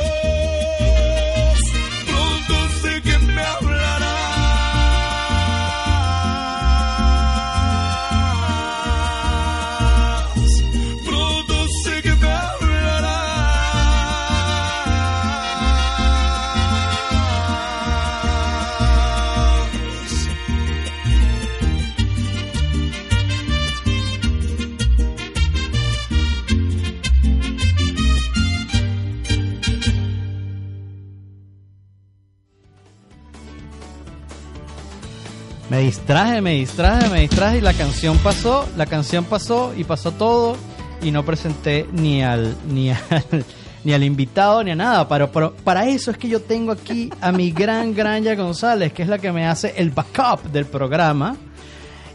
Me 35.69 35.81
distraje, 35.81 36.41
me 36.41 36.53
distraje, 36.53 37.09
me 37.09 37.21
distraje 37.21 37.59
y 37.59 37.61
la 37.61 37.73
canción 37.73 38.17
pasó, 38.17 38.67
la 38.75 38.87
canción 38.87 39.23
pasó 39.23 39.71
y 39.77 39.83
pasó 39.83 40.11
todo 40.11 40.57
y 41.01 41.11
no 41.11 41.23
presenté 41.23 41.87
ni 41.91 42.23
al 42.23 42.55
ni 42.67 42.89
al, 42.89 42.99
ni 43.83 43.93
al 43.93 44.03
invitado 44.03 44.63
ni 44.63 44.71
a 44.71 44.75
nada, 44.75 45.07
pero, 45.07 45.53
para 45.63 45.87
eso 45.87 46.09
es 46.09 46.17
que 46.17 46.27
yo 46.27 46.41
tengo 46.41 46.71
aquí 46.71 47.11
a 47.21 47.31
mi 47.31 47.51
gran 47.51 47.93
Granja 47.93 48.33
González, 48.33 48.93
que 48.93 49.03
es 49.03 49.09
la 49.09 49.19
que 49.19 49.31
me 49.31 49.45
hace 49.45 49.75
el 49.77 49.91
backup 49.91 50.51
del 50.51 50.65
programa 50.65 51.37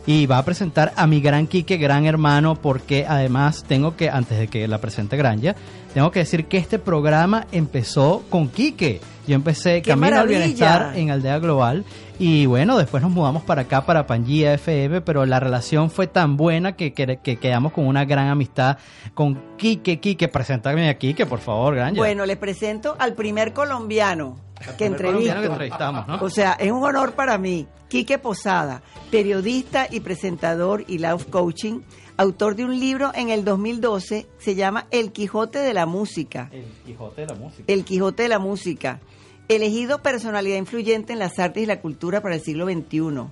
y 0.07 0.27
va 0.27 0.39
a 0.39 0.45
presentar 0.45 0.93
a 0.97 1.07
mi 1.07 1.21
gran 1.21 1.47
Quique, 1.47 1.77
gran 1.77 2.05
hermano, 2.07 2.57
porque 2.57 3.07
además 3.09 3.65
tengo 3.67 3.97
que, 3.97 4.11
antes 4.11 4.39
de 4.39 4.49
que 4.49 4.69
la 4.69 4.79
presente 4.79 5.17
Granja, 5.17 5.55
tengo 5.95 6.11
que 6.11 6.21
decir 6.21 6.47
que 6.47 6.59
este 6.59 6.79
programa 6.79 7.47
empezó 7.53 8.25
con 8.29 8.49
Quique. 8.49 9.01
Yo 9.27 9.35
empecé 9.35 9.81
¡Qué 9.81 9.91
Camino 9.91 10.21
al! 10.21 10.29
Bienestar 10.29 10.93
en 10.97 11.11
Aldea 11.11 11.39
Global 11.39 11.85
y 12.19 12.45
bueno, 12.45 12.77
después 12.77 13.03
nos 13.03 13.11
mudamos 13.11 13.43
para 13.43 13.63
acá, 13.63 13.87
para 13.87 14.07
Pangía 14.07 14.53
FM, 14.55 15.01
pero 15.01 15.25
la 15.25 15.41
relación 15.41 15.91
fue 15.91 16.07
tan 16.07 16.37
buena 16.37 16.77
que, 16.77 16.93
que, 16.93 17.19
que 17.23 17.37
quedamos 17.37 17.73
con 17.73 17.87
una 17.87 18.05
gran 18.05 18.29
amistad 18.29 18.77
con 19.15 19.57
Quique. 19.57 19.99
Quique, 19.99 20.29
preséntame 20.29 20.89
a 20.91 20.99
Quique, 20.99 21.25
por 21.25 21.39
favor, 21.39 21.75
Granja. 21.75 21.97
Bueno, 21.97 22.27
les 22.27 22.37
presento 22.37 22.97
al 22.99 23.15
primer 23.15 23.55
colombiano 23.55 24.37
que 24.77 24.87
entrevisto. 24.87 25.43
entrevistamos, 25.43 26.07
¿no? 26.07 26.19
O 26.21 26.31
sea, 26.31 26.53
es 26.53 26.71
un 26.71 26.83
honor 26.83 27.13
para 27.13 27.39
mí. 27.39 27.67
Quique 27.89 28.19
Posada, 28.19 28.83
periodista 29.11 29.87
y 29.91 30.01
presentador 30.01 30.85
y 30.89 30.99
life 30.99 31.27
coaching, 31.31 31.81
autor 32.17 32.57
de 32.57 32.65
un 32.65 32.79
libro 32.81 33.13
en 33.15 33.31
el 33.31 33.45
2012, 33.45 34.27
se 34.39 34.55
llama 34.55 34.87
El 34.91 35.13
Quijote 35.13 35.61
de 35.61 35.75
la 35.75 35.87
Música. 35.87 36.51
El 36.53 36.65
Quijote 36.85 37.21
de 37.23 37.27
la 37.29 37.35
música. 37.35 37.65
El 37.67 37.85
Quijote 37.85 38.23
de 38.25 38.29
la 38.29 38.39
Música, 38.39 39.01
elegido 39.49 40.03
personalidad 40.03 40.57
influyente 40.57 41.13
en 41.13 41.19
las 41.19 41.39
artes 41.39 41.63
y 41.63 41.67
la 41.67 41.81
cultura 41.81 42.21
para 42.21 42.35
el 42.35 42.41
siglo 42.41 42.67
XXI. 42.67 43.29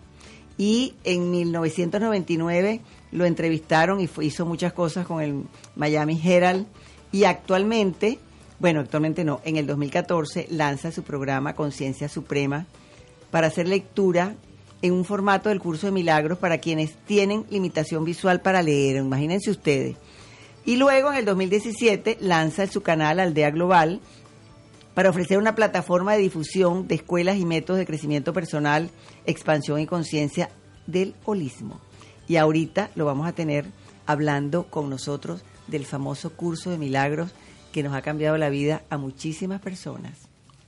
Y 0.59 0.95
en 1.05 1.31
1999 1.31 2.81
lo 3.11 3.25
entrevistaron 3.25 4.01
y 4.01 4.09
hizo 4.21 4.47
muchas 4.47 4.73
cosas 4.73 5.07
con 5.07 5.23
el 5.23 5.45
Miami 5.77 6.21
Herald. 6.23 6.67
Y 7.11 7.25
actualmente, 7.25 8.19
bueno, 8.63 8.79
actualmente 8.79 9.25
no, 9.25 9.41
en 9.45 9.57
el 9.57 9.67
2014 9.67 10.47
lanza 10.51 10.93
su 10.93 11.03
programa 11.03 11.57
Conciencia 11.57 12.09
Suprema 12.09 12.67
para 13.33 13.49
hacer 13.49 13.67
lectura 13.67 14.37
en 14.83 14.93
un 14.93 15.05
formato 15.05 15.49
del 15.49 15.59
curso 15.59 15.89
de 15.89 15.93
milagros 15.93 16.39
para 16.39 16.59
quienes 16.59 16.95
tienen 17.05 17.45
limitación 17.51 18.05
visual 18.05 18.41
para 18.41 18.63
leer. 18.63 18.99
Imagínense 18.99 19.51
ustedes. 19.51 19.97
Y 20.65 20.77
luego 20.77 21.11
en 21.11 21.19
el 21.19 21.25
2017 21.25 22.19
lanza 22.21 22.69
su 22.69 22.83
canal 22.83 23.19
Aldea 23.19 23.51
Global 23.51 24.01
para 24.95 25.11
ofrecer 25.11 25.39
una 25.39 25.57
plataforma 25.57 26.13
de 26.13 26.21
difusión 26.21 26.87
de 26.87 26.95
escuelas 26.95 27.39
y 27.39 27.45
métodos 27.45 27.81
de 27.81 27.87
crecimiento 27.87 28.33
personal, 28.33 28.91
expansión 29.27 29.81
y 29.81 29.87
conciencia 29.87 30.51
del 30.87 31.17
holismo. 31.25 31.81
Y 32.29 32.37
ahorita 32.37 32.91
lo 32.95 33.07
vamos 33.07 33.27
a 33.27 33.33
tener 33.33 33.67
hablando 34.07 34.69
con 34.71 34.89
nosotros 34.89 35.43
del 35.67 35.85
famoso 35.85 36.31
curso 36.31 36.71
de 36.71 36.79
milagros 36.79 37.35
que 37.73 37.83
nos 37.83 37.95
ha 37.95 38.03
cambiado 38.03 38.37
la 38.39 38.51
vida 38.51 38.83
a 38.91 38.99
muchísimas 38.99 39.61
personas. 39.61 40.13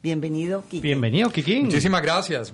Bienvenido, 0.03 0.65
Kike. 0.69 0.83
Bienvenido, 0.83 1.31
Kikín. 1.31 1.67
Muchísimas 1.67 2.03
gracias. 2.03 2.53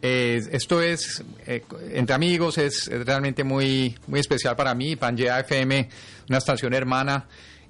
Eh, 0.00 0.42
esto 0.50 0.82
es, 0.82 1.22
eh, 1.46 1.62
entre 1.92 2.14
amigos, 2.14 2.58
es, 2.58 2.88
es 2.88 3.06
realmente 3.06 3.44
muy, 3.44 3.96
muy 4.08 4.18
especial 4.18 4.56
para 4.56 4.74
mí. 4.74 4.96
Pangea 4.96 5.40
FM, 5.40 5.88
una 6.28 6.38
estación 6.38 6.74
hermana. 6.74 7.26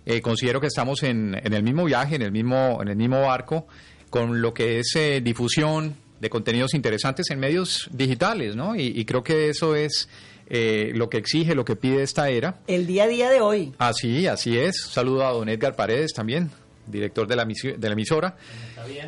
Eh, 0.07 0.21
considero 0.21 0.61
que 0.61 0.67
estamos 0.67 1.03
en, 1.03 1.39
en 1.41 1.53
el 1.53 1.63
mismo 1.63 1.85
viaje, 1.85 2.17
en 2.17 2.23
el 2.23 2.33
mismo, 2.33 2.81
en 2.81 2.89
el 2.89 2.97
mismo 2.97 3.21
barco, 3.21 3.67
con 4.11 4.41
lo 4.43 4.53
que 4.53 4.81
es 4.81 4.93
eh, 4.97 5.21
difusión 5.23 5.95
de 6.23 6.31
contenidos 6.31 6.73
interesantes 6.73 7.29
en 7.31 7.41
medios 7.41 7.91
digitales, 7.93 8.55
¿no? 8.55 8.77
Y, 8.77 8.93
y 8.95 9.05
creo 9.05 9.25
que 9.25 9.49
eso 9.49 9.75
es 9.75 10.09
eh, 10.47 10.93
lo 10.95 11.11
que 11.11 11.19
exige, 11.19 11.57
lo 11.57 11.65
que 11.65 11.75
pide 11.75 12.05
esta 12.05 12.29
era. 12.29 12.61
El 12.69 12.87
día 12.87 13.05
a 13.05 13.07
día 13.09 13.29
de 13.29 13.41
hoy. 13.41 13.75
Así, 13.79 14.29
así 14.29 14.57
es. 14.57 14.81
Saludo 14.81 15.27
a 15.27 15.33
don 15.33 15.49
Edgar 15.49 15.75
Paredes 15.75 16.13
también, 16.13 16.49
director 16.87 17.27
de 17.27 17.35
la, 17.35 17.45
de 17.45 17.89
la 17.89 17.93
emisora. 17.93 18.37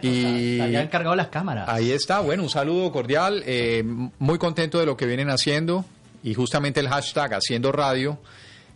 Y 0.02 0.54
Está 0.54 0.68
ya 0.68 0.82
encargado 0.82 1.14
las 1.14 1.28
cámaras. 1.28 1.68
Ahí 1.68 1.92
está, 1.92 2.18
bueno, 2.18 2.42
un 2.42 2.50
saludo 2.50 2.90
cordial, 2.90 3.44
eh, 3.46 3.84
muy 4.18 4.38
contento 4.38 4.80
de 4.80 4.86
lo 4.86 4.96
que 4.96 5.06
vienen 5.06 5.30
haciendo 5.30 5.84
y 6.24 6.34
justamente 6.34 6.80
el 6.80 6.88
hashtag 6.88 7.34
haciendo 7.34 7.70
radio, 7.70 8.18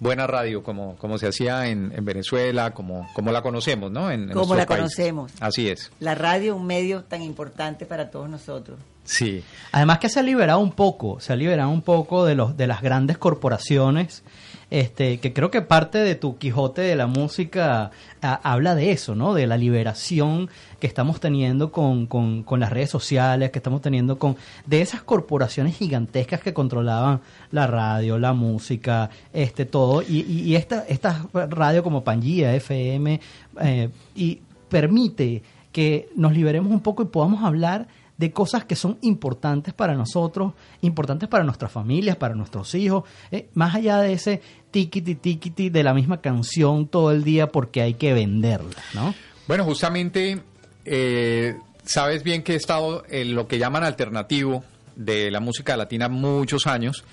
buena 0.00 0.26
radio, 0.26 0.62
como, 0.62 0.96
como 0.96 1.18
se 1.18 1.28
hacía 1.28 1.68
en, 1.68 1.92
en 1.94 2.04
Venezuela, 2.04 2.72
como, 2.72 3.08
como 3.14 3.32
la 3.32 3.42
conocemos, 3.42 3.90
¿no? 3.90 4.11
En, 4.11 4.24
en 4.24 4.30
Como 4.30 4.54
la 4.54 4.66
conocemos. 4.66 5.32
Así 5.40 5.68
es, 5.68 5.90
La 6.00 6.14
radio, 6.14 6.56
un 6.56 6.66
medio 6.66 7.02
tan 7.04 7.22
importante 7.22 7.87
para 7.87 8.11
todos 8.11 8.28
nosotros. 8.28 8.78
sí. 9.04 9.42
Además 9.72 9.98
que 9.98 10.08
se 10.08 10.20
ha 10.20 10.22
liberado 10.22 10.61
un 10.61 10.72
poco, 10.72 11.20
se 11.20 11.32
ha 11.32 11.37
liberado 11.37 11.70
un 11.70 11.82
poco 11.82 12.24
de 12.24 12.34
los 12.34 12.56
de 12.56 12.66
las 12.66 12.80
grandes 12.82 13.18
corporaciones, 13.18 14.22
este, 14.70 15.18
que 15.18 15.33
creo 15.33 15.50
que 15.50 15.62
parte 15.62 15.98
de 15.98 16.14
tu 16.14 16.37
Quijote 16.37 16.83
de 16.83 16.96
la 16.96 17.07
música 17.07 17.90
a- 18.20 18.52
habla 18.52 18.74
de 18.74 18.90
eso, 18.90 19.14
¿no? 19.14 19.33
De 19.35 19.46
la 19.46 19.57
liberación 19.57 20.50
que 20.78 20.87
estamos 20.87 21.20
teniendo 21.20 21.72
con, 21.72 22.07
con, 22.07 22.61
las 22.61 22.70
redes 22.70 22.90
sociales, 22.90 23.50
que 23.50 23.59
estamos 23.59 23.81
teniendo 23.81 24.18
con 24.18 24.37
de 24.66 24.81
esas 24.81 25.02
corporaciones 25.02 25.76
gigantescas 25.76 26.40
que 26.40 26.52
controlaban 26.52 27.20
la 27.50 27.66
radio, 27.66 28.18
la 28.18 28.33
música, 28.33 29.11
este 29.33 29.64
todo, 29.64 30.02
y, 30.02 30.54
esta 30.54 30.85
radio 31.33 31.83
como 31.83 32.04
Pangía, 32.04 32.54
FM, 32.54 33.20
eh, 33.62 33.88
y 34.14 34.40
permite 34.68 35.42
que 35.72 36.09
nos 36.16 36.33
liberemos 36.33 36.70
un 36.72 36.81
poco 36.81 37.02
y 37.02 37.07
podamos 37.07 37.42
hablar 37.42 37.88
de 38.18 38.33
cosas 38.33 38.64
que 38.64 38.76
son 38.76 38.98
importantes 39.00 39.72
para 39.72 39.94
nosotros, 39.94 40.52
importantes 40.83 41.28
para 41.28 41.44
nuestras 41.44 41.72
familias, 41.72 42.16
para 42.16 42.35
nuestros 42.35 42.74
hijos, 42.74 43.04
eh, 43.31 43.48
más 43.54 43.74
allá 43.76 43.98
de 44.00 44.12
ese 44.12 44.42
tiquiti 44.70 45.14
tiquiti 45.14 45.70
de 45.70 45.83
la 45.83 45.94
misma 45.94 46.20
canción 46.20 46.88
todo 46.88 47.12
el 47.12 47.24
día 47.24 47.46
porque 47.46 47.81
hay 47.81 47.94
que 47.94 48.12
venderla, 48.12 48.83
¿no? 48.92 49.14
Bueno, 49.46 49.64
justamente, 49.64 50.42
eh, 50.85 51.57
sabes 51.85 52.22
bien 52.22 52.42
que 52.42 52.52
he 52.52 52.57
estado 52.57 53.04
en 53.09 53.35
lo 53.35 53.46
que 53.46 53.59
llaman 53.59 53.85
alternativo 53.85 54.64
de 54.96 55.31
la 55.31 55.40
música 55.40 55.76
latina 55.76 56.09
muchos 56.09 56.66
años 56.66 57.04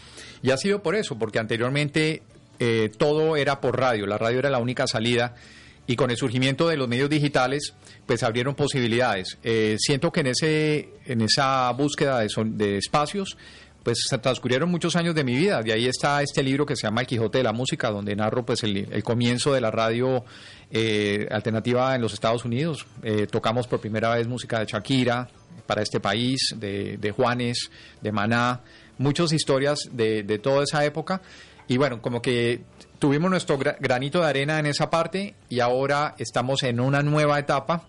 y 0.41 0.49
ha 0.49 0.57
sido 0.57 0.81
por 0.81 0.95
eso, 0.95 1.17
porque 1.17 1.37
anteriormente 1.37 2.23
eh, 2.59 2.91
todo 2.97 3.37
era 3.37 3.61
por 3.61 3.79
radio, 3.79 4.07
la 4.07 4.17
radio 4.17 4.39
era 4.39 4.49
la 4.49 4.57
única 4.57 4.87
salida 4.87 5.35
y 5.87 5.95
con 5.95 6.09
el 6.11 6.17
surgimiento 6.17 6.67
de 6.67 6.77
los 6.77 6.87
medios 6.87 7.09
digitales 7.09 7.73
pues 8.05 8.23
abrieron 8.23 8.55
posibilidades. 8.55 9.37
Eh, 9.43 9.75
siento 9.79 10.11
que 10.11 10.21
en, 10.21 10.27
ese, 10.27 10.89
en 11.05 11.21
esa 11.21 11.71
búsqueda 11.71 12.19
de, 12.19 12.29
son- 12.29 12.57
de 12.57 12.77
espacios 12.77 13.37
pues 13.83 13.99
se 14.09 14.17
transcurrieron 14.17 14.71
muchos 14.71 14.95
años 14.95 15.13
de 15.13 15.23
mi 15.23 15.35
vida. 15.35 15.61
De 15.61 15.71
ahí 15.71 15.85
está 15.85 16.23
este 16.23 16.41
libro 16.41 16.65
que 16.65 16.75
se 16.75 16.87
llama 16.87 17.01
El 17.01 17.07
Quijote 17.07 17.37
de 17.37 17.43
la 17.43 17.53
Música, 17.53 17.91
donde 17.91 18.15
narro 18.15 18.43
pues 18.43 18.63
el, 18.63 19.03
comienzo 19.03 19.53
de 19.53 19.61
la 19.61 19.69
radio 19.69 20.25
eh, 20.71 21.27
alternativa 21.29 21.93
en 21.93 22.01
los 22.01 22.11
Estados 22.11 22.45
Unidos. 22.45 22.87
Eh, 23.03 23.27
tocamos 23.29 23.67
por 23.67 23.79
primera 23.79 24.15
vez 24.15 24.27
música 24.27 24.59
de 24.59 24.65
Shakira 24.65 25.29
para 25.67 25.83
este 25.83 25.99
país, 25.99 26.55
de, 26.57 26.97
de 26.97 27.11
Juanes, 27.11 27.69
de 28.01 28.11
Maná, 28.11 28.61
muchas 28.97 29.31
historias 29.33 29.77
de, 29.91 30.23
de 30.23 30.39
toda 30.39 30.63
esa 30.63 30.83
época. 30.83 31.21
Y 31.67 31.77
bueno, 31.77 32.01
como 32.01 32.23
que 32.23 32.61
tuvimos 33.05 33.29
nuestro 33.29 33.59
gra- 33.59 33.77
granito 33.79 34.21
de 34.21 34.25
arena 34.27 34.57
en 34.57 34.65
esa 34.65 34.89
parte 34.89 35.35
y 35.47 35.59
ahora 35.59 36.15
estamos 36.17 36.63
en 36.63 36.79
una 36.79 37.03
nueva 37.03 37.37
etapa 37.37 37.83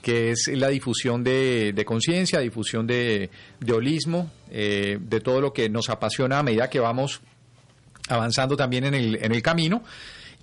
que 0.00 0.30
es 0.30 0.48
la 0.52 0.68
difusión 0.68 1.24
de, 1.24 1.82
conciencia, 1.84 2.38
difusión 2.38 2.86
de, 2.86 3.30
de 3.58 3.72
holismo, 3.72 4.30
eh, 4.52 4.98
de 5.00 5.20
todo 5.20 5.40
lo 5.40 5.52
que 5.52 5.68
nos 5.68 5.88
apasiona 5.90 6.38
a 6.38 6.42
medida 6.44 6.70
que 6.70 6.78
vamos 6.78 7.20
avanzando 8.08 8.56
también 8.56 8.84
en 8.84 8.94
el, 8.94 9.16
en 9.16 9.32
el 9.34 9.42
camino. 9.42 9.82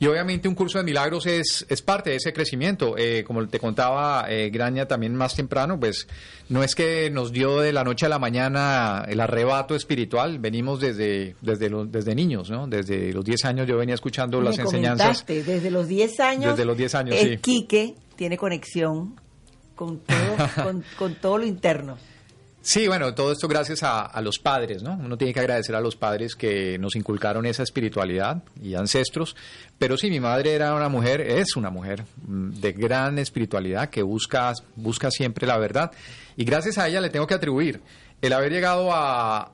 Y 0.01 0.07
obviamente 0.07 0.47
un 0.47 0.55
curso 0.55 0.79
de 0.79 0.83
milagros 0.83 1.27
es, 1.27 1.63
es 1.69 1.83
parte 1.83 2.09
de 2.09 2.15
ese 2.15 2.33
crecimiento. 2.33 2.97
Eh, 2.97 3.23
como 3.23 3.47
te 3.47 3.59
contaba 3.59 4.25
eh, 4.27 4.49
Graña 4.49 4.87
también 4.87 5.13
más 5.13 5.35
temprano, 5.35 5.79
pues 5.79 6.07
no 6.49 6.63
es 6.63 6.73
que 6.73 7.11
nos 7.11 7.31
dio 7.31 7.59
de 7.59 7.71
la 7.71 7.83
noche 7.83 8.07
a 8.07 8.09
la 8.09 8.17
mañana 8.17 9.05
el 9.07 9.19
arrebato 9.19 9.75
espiritual, 9.75 10.39
venimos 10.39 10.79
desde, 10.79 11.35
desde, 11.41 11.69
los, 11.69 11.91
desde 11.91 12.15
niños, 12.15 12.49
¿no? 12.49 12.65
Desde 12.65 13.13
los 13.13 13.23
10 13.23 13.45
años 13.45 13.67
yo 13.67 13.77
venía 13.77 13.93
escuchando 13.93 14.39
Me 14.39 14.45
las 14.45 14.57
enseñanzas. 14.57 15.23
desde 15.27 15.69
los 15.69 15.87
10 15.87 16.19
años. 16.19 16.51
Desde 16.53 16.65
los 16.65 16.77
10 16.77 16.95
años, 16.95 17.15
el 17.19 17.29
sí. 17.29 17.37
Quique 17.37 17.93
tiene 18.15 18.37
conexión 18.37 19.21
con 19.75 19.99
todo, 19.99 20.63
con, 20.63 20.83
con 20.97 21.13
todo 21.13 21.37
lo 21.37 21.45
interno. 21.45 21.99
Sí, 22.63 22.87
bueno, 22.87 23.15
todo 23.15 23.31
esto 23.31 23.47
gracias 23.47 23.81
a, 23.81 24.01
a 24.01 24.21
los 24.21 24.37
padres, 24.37 24.83
¿no? 24.83 24.93
Uno 24.93 25.17
tiene 25.17 25.33
que 25.33 25.39
agradecer 25.39 25.75
a 25.75 25.81
los 25.81 25.95
padres 25.95 26.35
que 26.35 26.77
nos 26.77 26.95
inculcaron 26.95 27.47
esa 27.47 27.63
espiritualidad 27.63 28.43
y 28.61 28.75
ancestros. 28.75 29.35
Pero 29.79 29.97
sí, 29.97 30.11
mi 30.11 30.19
madre 30.19 30.53
era 30.53 30.75
una 30.75 30.87
mujer, 30.87 31.21
es 31.21 31.55
una 31.55 31.71
mujer 31.71 32.03
mm, 32.27 32.51
de 32.51 32.71
gran 32.73 33.17
espiritualidad 33.17 33.89
que 33.89 34.03
busca, 34.03 34.53
busca 34.75 35.09
siempre 35.09 35.47
la 35.47 35.57
verdad. 35.57 35.91
Y 36.37 36.45
gracias 36.45 36.77
a 36.77 36.87
ella 36.87 37.01
le 37.01 37.09
tengo 37.09 37.25
que 37.25 37.33
atribuir 37.33 37.81
el 38.21 38.31
haber 38.31 38.51
llegado 38.51 38.91
a, 38.93 39.53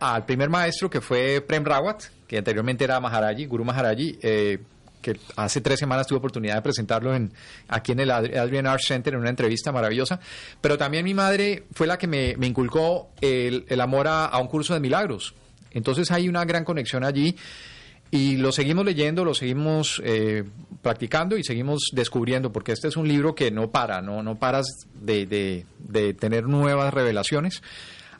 al 0.00 0.24
primer 0.24 0.50
maestro 0.50 0.90
que 0.90 1.00
fue 1.00 1.40
Prem 1.40 1.64
Rawat, 1.64 2.02
que 2.26 2.38
anteriormente 2.38 2.82
era 2.82 2.98
Maharaji, 2.98 3.46
Guru 3.46 3.64
Maharaji, 3.64 4.18
eh, 4.22 4.58
que 5.00 5.18
hace 5.36 5.60
tres 5.60 5.78
semanas 5.78 6.06
tuve 6.06 6.18
oportunidad 6.18 6.56
de 6.56 6.62
presentarlo 6.62 7.14
en, 7.14 7.32
aquí 7.68 7.92
en 7.92 8.00
el 8.00 8.10
Ad- 8.10 8.36
Adrian 8.36 8.66
Arts 8.66 8.86
Center 8.86 9.14
en 9.14 9.20
una 9.20 9.30
entrevista 9.30 9.72
maravillosa. 9.72 10.20
Pero 10.60 10.76
también 10.78 11.04
mi 11.04 11.14
madre 11.14 11.64
fue 11.72 11.86
la 11.86 11.98
que 11.98 12.06
me, 12.06 12.36
inculcó 12.46 13.10
el, 13.20 13.64
el 13.68 13.80
amor 13.80 14.08
a, 14.08 14.26
a 14.26 14.38
un 14.40 14.48
curso 14.48 14.74
de 14.74 14.80
milagros. 14.80 15.34
Entonces 15.72 16.10
hay 16.10 16.28
una 16.28 16.44
gran 16.44 16.64
conexión 16.64 17.04
allí 17.04 17.36
y 18.12 18.36
lo 18.38 18.50
seguimos 18.50 18.84
leyendo, 18.84 19.24
lo 19.24 19.34
seguimos 19.34 20.02
eh, 20.04 20.42
practicando 20.82 21.36
y 21.38 21.44
seguimos 21.44 21.82
descubriendo, 21.92 22.50
porque 22.52 22.72
este 22.72 22.88
es 22.88 22.96
un 22.96 23.06
libro 23.06 23.36
que 23.36 23.52
no 23.52 23.70
para, 23.70 24.02
no, 24.02 24.22
no 24.22 24.36
paras 24.38 24.66
de, 24.94 25.26
de- 25.26 25.66
de 25.78 26.14
tener 26.14 26.44
nuevas 26.48 26.92
revelaciones. 26.92 27.62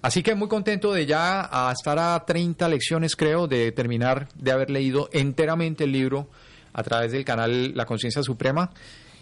Así 0.02 0.22
que 0.22 0.34
muy 0.36 0.48
contento 0.48 0.92
de 0.94 1.04
ya 1.06 1.48
a 1.52 1.72
estar 1.72 1.98
a 1.98 2.24
30 2.24 2.68
lecciones, 2.68 3.16
creo, 3.16 3.48
de 3.48 3.72
terminar 3.72 4.28
de 4.36 4.52
haber 4.52 4.70
leído 4.70 5.10
enteramente 5.12 5.84
el 5.84 5.92
libro 5.92 6.28
a 6.72 6.82
través 6.82 7.12
del 7.12 7.24
canal 7.24 7.74
La 7.74 7.86
Conciencia 7.86 8.22
Suprema. 8.22 8.70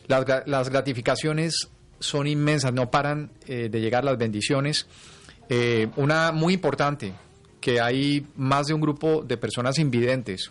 Las, 0.06 0.24
las 0.46 0.68
gratificaciones 0.70 1.68
son 2.00 2.26
inmensas, 2.26 2.72
no 2.72 2.90
paran 2.90 3.30
eh, 3.46 3.68
de 3.70 3.80
llegar 3.80 4.04
las 4.04 4.16
bendiciones. 4.18 4.86
Eh, 5.48 5.88
una 5.96 6.32
muy 6.32 6.54
importante, 6.54 7.12
que 7.60 7.80
hay 7.80 8.26
más 8.36 8.66
de 8.68 8.74
un 8.74 8.80
grupo 8.80 9.22
de 9.22 9.36
personas 9.36 9.78
invidentes 9.78 10.50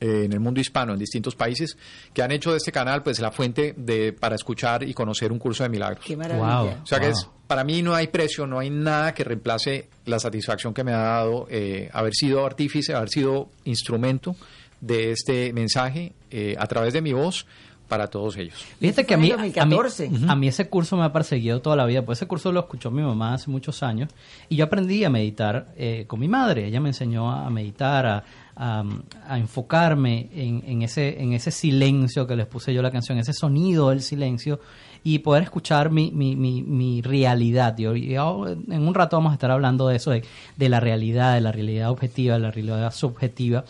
eh, 0.00 0.24
en 0.26 0.32
el 0.32 0.40
mundo 0.40 0.60
hispano, 0.60 0.92
en 0.92 0.98
distintos 0.98 1.34
países, 1.34 1.76
que 2.12 2.22
han 2.22 2.30
hecho 2.30 2.50
de 2.52 2.58
este 2.58 2.70
canal 2.70 3.02
pues 3.02 3.18
la 3.18 3.32
fuente 3.32 3.74
de, 3.76 4.12
para 4.12 4.34
escuchar 4.34 4.82
y 4.82 4.92
conocer 4.94 5.32
un 5.32 5.38
curso 5.38 5.62
de 5.62 5.70
milagros. 5.70 6.04
Qué 6.04 6.16
maravilla. 6.16 6.80
O 6.82 6.86
sea 6.86 7.00
que 7.00 7.06
Wow. 7.06 7.14
es, 7.14 7.28
para 7.46 7.64
mí 7.64 7.80
no 7.82 7.94
hay 7.94 8.08
precio, 8.08 8.46
no 8.46 8.58
hay 8.58 8.68
nada 8.70 9.14
que 9.14 9.24
reemplace 9.24 9.88
la 10.04 10.18
satisfacción 10.18 10.74
que 10.74 10.84
me 10.84 10.92
ha 10.92 10.98
dado 10.98 11.46
eh, 11.50 11.88
haber 11.92 12.14
sido 12.14 12.44
artífice, 12.44 12.94
haber 12.94 13.08
sido 13.08 13.48
instrumento 13.64 14.36
de 14.80 15.12
este 15.12 15.52
mensaje 15.52 16.12
eh, 16.30 16.54
a 16.58 16.66
través 16.66 16.92
de 16.92 17.02
mi 17.02 17.12
voz 17.12 17.46
para 17.88 18.08
todos 18.08 18.36
ellos. 18.36 18.64
Fíjate 18.80 19.06
que 19.06 19.14
a 19.14 19.16
mí, 19.16 19.30
a, 19.30 19.36
mí, 19.36 19.52
2014. 19.52 20.10
a 20.28 20.34
mí 20.34 20.48
ese 20.48 20.68
curso 20.68 20.96
me 20.96 21.04
ha 21.04 21.12
perseguido 21.12 21.60
toda 21.62 21.76
la 21.76 21.86
vida, 21.86 22.04
pues 22.04 22.18
ese 22.18 22.26
curso 22.26 22.50
lo 22.50 22.58
escuchó 22.60 22.90
mi 22.90 23.00
mamá 23.02 23.34
hace 23.34 23.48
muchos 23.48 23.80
años 23.84 24.10
y 24.48 24.56
yo 24.56 24.64
aprendí 24.64 25.04
a 25.04 25.10
meditar 25.10 25.68
eh, 25.76 26.04
con 26.08 26.18
mi 26.18 26.26
madre. 26.26 26.66
Ella 26.66 26.80
me 26.80 26.88
enseñó 26.88 27.30
a 27.30 27.48
meditar, 27.48 28.04
a, 28.06 28.24
a- 28.56 28.84
a 29.28 29.38
enfocarme 29.38 30.28
en, 30.34 30.64
en 30.66 30.82
ese, 30.82 31.22
en 31.22 31.32
ese 31.32 31.52
silencio 31.52 32.26
que 32.26 32.34
les 32.34 32.46
puse 32.46 32.74
yo 32.74 32.82
la 32.82 32.90
canción, 32.90 33.18
ese 33.18 33.32
sonido 33.32 33.90
del 33.90 34.02
silencio 34.02 34.58
y 35.04 35.20
poder 35.20 35.44
escuchar 35.44 35.90
mi, 35.90 36.10
mi, 36.10 36.34
mi, 36.34 36.62
mi 36.64 37.02
realidad. 37.02 37.76
Yo, 37.78 37.94
yo 37.94 38.48
en 38.48 38.82
un 38.88 38.94
rato 38.94 39.16
vamos 39.16 39.30
a 39.30 39.34
estar 39.34 39.52
hablando 39.52 39.86
de 39.86 39.94
eso, 39.96 40.10
de, 40.10 40.24
de 40.56 40.68
la 40.68 40.80
realidad, 40.80 41.34
de 41.34 41.40
la 41.40 41.52
realidad 41.52 41.90
objetiva, 41.90 42.34
de 42.34 42.40
la 42.40 42.50
realidad 42.50 42.92
subjetiva 42.92 43.64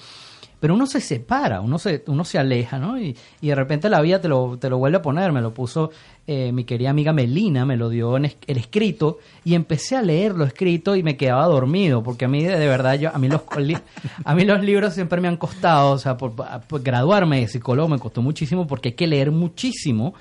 pero 0.61 0.75
uno 0.75 0.87
se 0.87 1.01
separa, 1.01 1.61
uno 1.61 1.79
se, 1.79 2.03
uno 2.07 2.25
se 2.25 2.38
aleja, 2.38 2.79
¿no? 2.79 2.99
Y, 2.99 3.16
y 3.40 3.49
de 3.49 3.55
repente 3.55 3.88
la 3.88 4.01
vida 4.01 4.21
te 4.21 4.29
lo, 4.29 4.59
te 4.59 4.71
lo 4.71 4.79
vuelve 4.79 4.99
a 4.99 5.03
poner, 5.03 5.33
me 5.33 5.40
lo 5.40 5.53
puso 5.53 5.90
eh, 6.29 6.51
mi 6.51 6.64
querida 6.64 6.90
amiga 6.90 7.12
Melina, 7.12 7.64
me 7.64 7.77
lo 7.77 7.88
dio 7.88 8.16
en 8.16 8.25
el 8.25 8.57
escrito, 8.57 9.19
y 9.45 9.55
empecé 9.55 9.97
a 9.97 10.03
leer 10.03 10.35
lo 10.35 10.45
escrito 10.45 10.97
y 10.97 11.05
me 11.05 11.16
quedaba 11.16 11.47
dormido, 11.47 12.03
porque 12.03 12.25
a 12.25 12.29
mí 12.29 12.42
de, 12.42 12.59
de 12.59 12.66
verdad, 12.66 12.99
yo, 12.99 13.11
a, 13.14 13.19
mí 13.19 13.29
los, 13.29 13.42
a 14.25 14.35
mí 14.35 14.45
los 14.45 14.61
libros 14.61 14.92
siempre 14.92 15.21
me 15.21 15.29
han 15.29 15.37
costado, 15.37 15.92
o 15.92 15.99
sea, 15.99 16.16
por, 16.16 16.33
por 16.35 16.83
graduarme 16.83 17.40
de 17.40 17.49
psicólogo 17.49 17.88
me 17.88 17.99
costó 18.01 18.23
muchísimo 18.23 18.66
porque 18.66 18.88
hay 18.88 18.95
que 18.95 19.07
leer 19.07 19.31
muchísimo. 19.31 20.14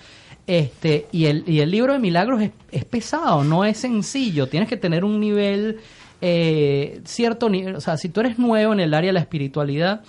Este, 0.47 1.07
y 1.11 1.25
el, 1.25 1.43
y 1.47 1.61
el 1.61 1.71
libro 1.71 1.93
de 1.93 1.97
milagros 1.97 2.39
es, 2.39 2.51
es 2.71 2.85
pesado, 2.85 3.43
no 3.43 3.65
es 3.65 3.77
sencillo, 3.77 4.47
tienes 4.47 4.69
que 4.69 4.77
tener 4.77 5.03
un 5.03 5.19
nivel, 5.19 5.79
eh, 6.21 7.01
cierto 7.03 7.49
nivel, 7.49 7.75
o 7.75 7.81
sea, 7.81 7.97
si 7.97 8.09
tú 8.09 8.19
eres 8.19 8.37
nuevo 8.37 8.73
en 8.73 8.79
el 8.79 8.93
área 8.93 9.09
de 9.09 9.13
la 9.13 9.21
espiritualidad, 9.21 10.03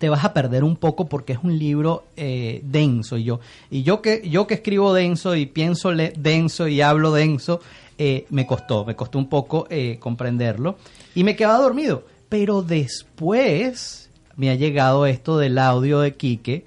te 0.00 0.08
vas 0.08 0.24
a 0.24 0.32
perder 0.32 0.64
un 0.64 0.76
poco 0.76 1.04
porque 1.08 1.34
es 1.34 1.38
un 1.42 1.58
libro 1.58 2.04
eh, 2.16 2.62
denso. 2.64 3.18
Y 3.18 3.24
yo 3.24 3.38
y 3.70 3.82
yo 3.82 4.00
que 4.00 4.28
yo 4.28 4.46
que 4.46 4.54
escribo 4.54 4.94
denso 4.94 5.36
y 5.36 5.44
pienso 5.46 5.92
le- 5.92 6.14
denso 6.16 6.66
y 6.66 6.80
hablo 6.80 7.12
denso 7.12 7.60
eh, 7.98 8.24
me 8.30 8.46
costó 8.46 8.86
me 8.86 8.96
costó 8.96 9.18
un 9.18 9.28
poco 9.28 9.66
eh, 9.68 9.98
comprenderlo. 10.00 10.76
Y 11.14 11.22
me 11.22 11.36
quedaba 11.36 11.58
dormido. 11.58 12.02
Pero 12.30 12.62
después 12.62 14.08
me 14.36 14.48
ha 14.50 14.54
llegado 14.54 15.04
esto 15.04 15.36
del 15.36 15.58
audio 15.58 16.00
de 16.00 16.14
Quique 16.14 16.64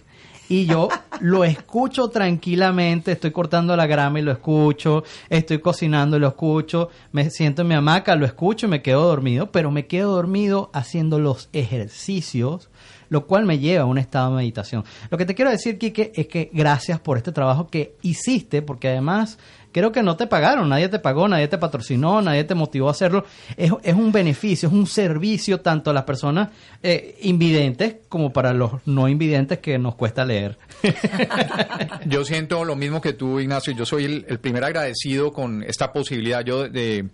y 0.49 0.65
yo 0.67 0.89
lo 1.21 1.43
escucho 1.43 2.09
tranquilamente, 2.09 3.13
estoy 3.13 3.31
cortando 3.31 3.75
la 3.75 3.87
grama 3.87 4.19
y 4.19 4.21
lo 4.21 4.31
escucho, 4.31 5.03
estoy 5.29 5.59
cocinando 5.59 6.17
y 6.17 6.19
lo 6.19 6.27
escucho, 6.27 6.89
me 7.13 7.29
siento 7.31 7.61
en 7.63 7.69
mi 7.69 7.73
hamaca, 7.75 8.15
lo 8.15 8.25
escucho 8.25 8.67
y 8.67 8.69
me 8.69 8.81
quedo 8.83 9.07
dormido, 9.07 9.51
pero 9.51 9.71
me 9.71 9.87
quedo 9.87 10.11
dormido 10.11 10.69
haciendo 10.73 11.17
los 11.17 11.47
ejercicios, 11.53 12.69
lo 13.13 13.27
cual 13.27 13.45
me 13.45 13.59
lleva 13.59 13.83
a 13.83 13.85
un 13.85 13.99
estado 13.99 14.31
de 14.31 14.37
meditación. 14.37 14.83
Lo 15.11 15.19
que 15.19 15.25
te 15.27 15.35
quiero 15.35 15.51
decir, 15.51 15.77
Quique, 15.77 16.11
es 16.15 16.25
que 16.25 16.49
gracias 16.51 16.99
por 16.99 17.17
este 17.17 17.31
trabajo 17.31 17.67
que 17.67 17.95
hiciste, 18.01 18.63
porque 18.63 18.87
además 18.87 19.37
creo 19.71 19.91
que 19.91 20.01
no 20.01 20.17
te 20.17 20.25
pagaron, 20.25 20.67
nadie 20.67 20.89
te 20.89 20.97
pagó, 20.97 21.27
nadie 21.27 21.47
te 21.47 21.59
patrocinó, 21.59 22.23
nadie 22.23 22.43
te 22.43 22.55
motivó 22.55 22.87
a 22.87 22.91
hacerlo. 22.91 23.23
Es, 23.55 23.71
es 23.83 23.93
un 23.93 24.11
beneficio, 24.11 24.67
es 24.67 24.73
un 24.73 24.87
servicio 24.87 25.61
tanto 25.61 25.91
a 25.91 25.93
las 25.93 26.05
personas 26.05 26.49
eh, 26.81 27.19
invidentes 27.21 27.97
como 28.09 28.33
para 28.33 28.51
los 28.51 28.71
no 28.87 29.07
invidentes 29.07 29.59
que 29.59 29.77
nos 29.77 29.93
cuesta 29.93 30.25
leer. 30.25 30.57
Yo 32.07 32.25
siento 32.25 32.65
lo 32.65 32.75
mismo 32.75 32.99
que 32.99 33.13
tú, 33.13 33.39
Ignacio. 33.39 33.73
Yo 33.73 33.85
soy 33.85 34.05
el, 34.05 34.25
el 34.27 34.39
primer 34.39 34.63
agradecido 34.63 35.31
con 35.31 35.61
esta 35.61 35.93
posibilidad. 35.93 36.43
Yo 36.43 36.67
de, 36.67 37.09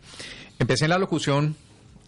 empecé 0.59 0.85
en 0.85 0.91
la 0.91 0.97
locución, 0.97 1.57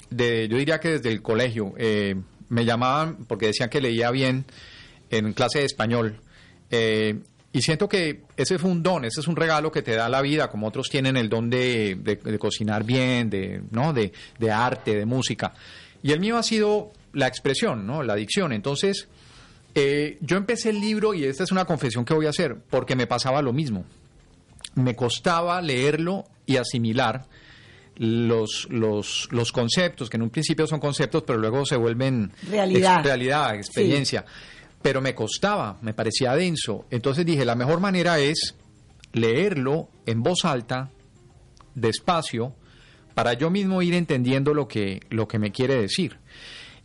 de, 0.09 0.47
yo 0.47 0.55
diría 0.55 0.79
que 0.79 0.91
desde 0.91 1.09
el 1.11 1.21
colegio. 1.21 1.73
Eh, 1.77 2.15
me 2.51 2.65
llamaban 2.65 3.25
porque 3.27 3.47
decían 3.47 3.69
que 3.69 3.79
leía 3.79 4.11
bien 4.11 4.45
en 5.09 5.31
clase 5.33 5.59
de 5.59 5.65
español. 5.65 6.19
Eh, 6.69 7.17
y 7.53 7.61
siento 7.61 7.87
que 7.87 8.23
ese 8.35 8.59
fue 8.59 8.69
un 8.69 8.83
don, 8.83 9.05
ese 9.05 9.21
es 9.21 9.27
un 9.27 9.37
regalo 9.37 9.71
que 9.71 9.81
te 9.81 9.95
da 9.95 10.09
la 10.09 10.21
vida, 10.21 10.49
como 10.49 10.67
otros 10.67 10.89
tienen 10.89 11.15
el 11.15 11.29
don 11.29 11.49
de, 11.49 12.19
cocinar 12.39 12.83
bien, 12.83 13.29
de, 13.29 13.61
¿no? 13.71 13.93
de, 13.93 14.11
de 14.37 14.51
arte, 14.51 14.95
de 14.95 15.05
música. 15.05 15.53
Y 16.03 16.11
el 16.11 16.19
mío 16.19 16.37
ha 16.37 16.43
sido 16.43 16.91
la 17.13 17.27
expresión, 17.27 17.87
¿no? 17.87 18.03
la 18.03 18.15
dicción. 18.15 18.51
Entonces, 18.51 19.07
eh, 19.73 20.17
yo 20.19 20.35
empecé 20.35 20.71
el 20.71 20.81
libro 20.81 21.13
y 21.13 21.23
esta 21.23 21.43
es 21.45 21.51
una 21.51 21.63
confesión 21.65 22.03
que 22.03 22.13
voy 22.13 22.25
a 22.25 22.31
hacer, 22.31 22.57
porque 22.69 22.97
me 22.97 23.07
pasaba 23.07 23.41
lo 23.41 23.53
mismo. 23.53 23.85
Me 24.75 24.95
costaba 24.95 25.61
leerlo 25.61 26.25
y 26.45 26.57
asimilar 26.57 27.27
los, 27.97 28.67
los, 28.69 29.27
los 29.31 29.51
conceptos, 29.51 30.09
que 30.09 30.17
en 30.17 30.23
un 30.23 30.29
principio 30.29 30.65
son 30.67 30.79
conceptos, 30.79 31.23
pero 31.25 31.39
luego 31.39 31.65
se 31.65 31.75
vuelven 31.75 32.31
Realidad. 32.49 32.97
ex- 32.99 33.05
realidad, 33.05 33.55
experiencia. 33.55 34.25
Pero 34.81 35.01
me 35.01 35.13
costaba, 35.13 35.77
me 35.81 35.93
parecía 35.93 36.33
denso. 36.35 36.85
Entonces 36.89 37.25
dije, 37.25 37.45
la 37.45 37.55
mejor 37.55 37.79
manera 37.79 38.19
es 38.19 38.55
leerlo 39.13 39.89
en 40.05 40.23
voz 40.23 40.45
alta, 40.45 40.89
despacio, 41.75 42.53
para 43.13 43.33
yo 43.33 43.49
mismo 43.49 43.81
ir 43.81 43.93
entendiendo 43.93 44.53
lo 44.53 44.67
que, 44.67 45.01
lo 45.09 45.27
que 45.27 45.37
me 45.39 45.51
quiere 45.51 45.75
decir. 45.75 46.17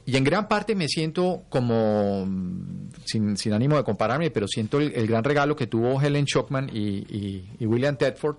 Y 0.05 0.17
en 0.17 0.25
gran 0.25 0.47
parte 0.49 0.75
me 0.75 0.87
siento 0.89 1.45
como, 1.49 2.27
mm, 2.27 2.89
sin, 3.05 3.37
sin 3.37 3.53
ánimo 3.53 3.77
de 3.77 3.85
compararme, 3.85 4.31
pero 4.31 4.47
siento 4.47 4.79
el, 4.79 4.93
el 4.95 5.07
gran 5.07 5.25
regalo 5.25 5.57
que 5.57 5.67
tuvo 5.67 6.01
Helen 6.01 6.27
Schuckman 6.27 6.71
y, 6.73 6.99
y- 7.09 7.51
y 7.59 7.67
William 7.67 7.97
Tedford, 7.97 8.37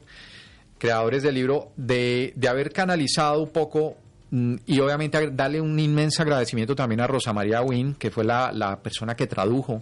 creadores 0.78 1.24
del 1.24 1.36
libro, 1.36 1.72
de, 1.76 2.34
de 2.36 2.48
haber 2.48 2.72
canalizado 2.72 3.42
un 3.42 3.50
poco 3.50 3.98
mm, 4.32 4.56
y 4.66 4.80
obviamente 4.80 5.32
darle 5.32 5.60
un 5.62 5.80
inmenso 5.80 6.22
agradecimiento 6.22 6.76
también 6.76 7.02
a 7.02 7.08
Rosa 7.08 7.34
María 7.34 7.62
Wynn, 7.62 7.96
que 7.96 8.12
fue 8.12 8.24
la, 8.24 8.52
la 8.52 8.78
persona 8.80 9.16
que 9.16 9.28
tradujo, 9.28 9.82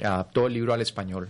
adaptó 0.00 0.46
el 0.46 0.54
libro 0.54 0.72
al 0.74 0.80
español, 0.80 1.28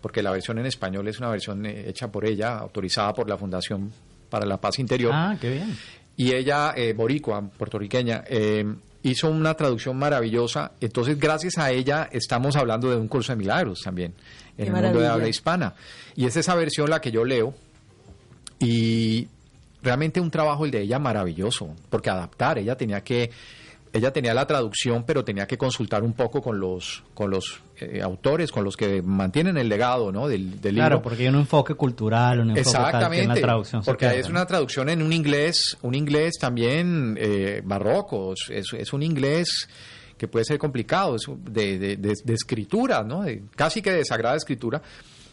porque 0.00 0.22
la 0.22 0.30
versión 0.30 0.58
en 0.58 0.66
español 0.66 1.06
es 1.08 1.18
una 1.18 1.28
versión 1.30 1.64
eh, 1.66 1.88
hecha 1.88 2.08
por 2.10 2.24
ella, 2.26 2.58
autorizada 2.58 3.12
por 3.14 3.28
la 3.28 3.36
Fundación 3.36 3.92
para 4.30 4.44
la 4.46 4.56
Paz 4.60 4.78
Interior 4.78 5.12
Ah, 5.14 5.36
qué 5.40 5.50
bien. 5.50 5.76
y 6.16 6.32
ella, 6.32 6.72
eh, 6.76 6.92
boricua, 6.92 7.42
puertorriqueña, 7.42 8.24
eh, 8.28 8.64
hizo 9.02 9.28
una 9.30 9.54
traducción 9.54 9.96
maravillosa. 9.96 10.72
Entonces, 10.80 11.16
gracias 11.18 11.58
a 11.58 11.70
ella, 11.70 12.08
estamos 12.10 12.56
hablando 12.56 12.90
de 12.90 12.96
un 12.96 13.06
curso 13.06 13.32
de 13.32 13.36
milagros 13.36 13.82
también 13.84 14.14
Qué 14.56 14.64
en 14.64 14.74
el 14.74 14.82
mundo 14.82 14.98
de 15.00 15.06
habla 15.06 15.28
hispana. 15.28 15.74
Y 16.16 16.24
es 16.26 16.36
esa 16.36 16.56
versión 16.56 16.90
la 16.90 17.00
que 17.00 17.12
yo 17.12 17.24
leo. 17.24 17.54
Y 18.58 19.28
realmente 19.82 20.20
un 20.20 20.30
trabajo 20.30 20.64
el 20.64 20.70
de 20.70 20.82
ella 20.82 20.98
maravilloso, 20.98 21.74
porque 21.90 22.10
adaptar, 22.10 22.58
ella 22.58 22.76
tenía 22.76 23.02
que 23.02 23.30
ella 23.92 24.12
tenía 24.12 24.34
la 24.34 24.46
traducción, 24.46 25.04
pero 25.06 25.24
tenía 25.24 25.46
que 25.46 25.56
consultar 25.56 26.02
un 26.02 26.12
poco 26.12 26.42
con 26.42 26.60
los 26.60 27.02
con 27.14 27.30
los 27.30 27.60
eh, 27.80 28.02
autores, 28.02 28.50
con 28.50 28.62
los 28.62 28.76
que 28.76 29.00
mantienen 29.00 29.56
el 29.56 29.68
legado, 29.70 30.12
¿no? 30.12 30.28
Del, 30.28 30.60
del 30.60 30.74
Claro, 30.74 30.96
libro. 30.96 31.02
porque 31.02 31.22
hay 31.22 31.28
un 31.28 31.36
enfoque 31.36 31.74
cultural, 31.74 32.40
un 32.40 32.50
enfoque 32.50 32.78
tal, 32.78 33.10
que 33.10 33.20
en 33.22 33.28
la 33.28 33.34
traducción 33.36 33.82
porque 33.84 34.18
es 34.18 34.28
una 34.28 34.44
traducción 34.44 34.88
en 34.90 35.00
un 35.02 35.12
inglés, 35.14 35.78
un 35.82 35.94
inglés 35.94 36.34
también 36.38 37.16
eh, 37.18 37.62
barroco, 37.64 38.34
es, 38.50 38.72
es 38.74 38.92
un 38.92 39.02
inglés 39.02 39.66
que 40.18 40.28
puede 40.28 40.44
ser 40.44 40.58
complicado, 40.58 41.16
es 41.16 41.22
de, 41.50 41.78
de- 41.78 41.96
de- 41.96 42.14
de 42.22 42.34
escritura, 42.34 43.02
¿no? 43.02 43.22
De- 43.22 43.44
casi 43.54 43.80
que 43.80 43.92
de 43.92 44.04
sagrada 44.04 44.36
escritura. 44.36 44.82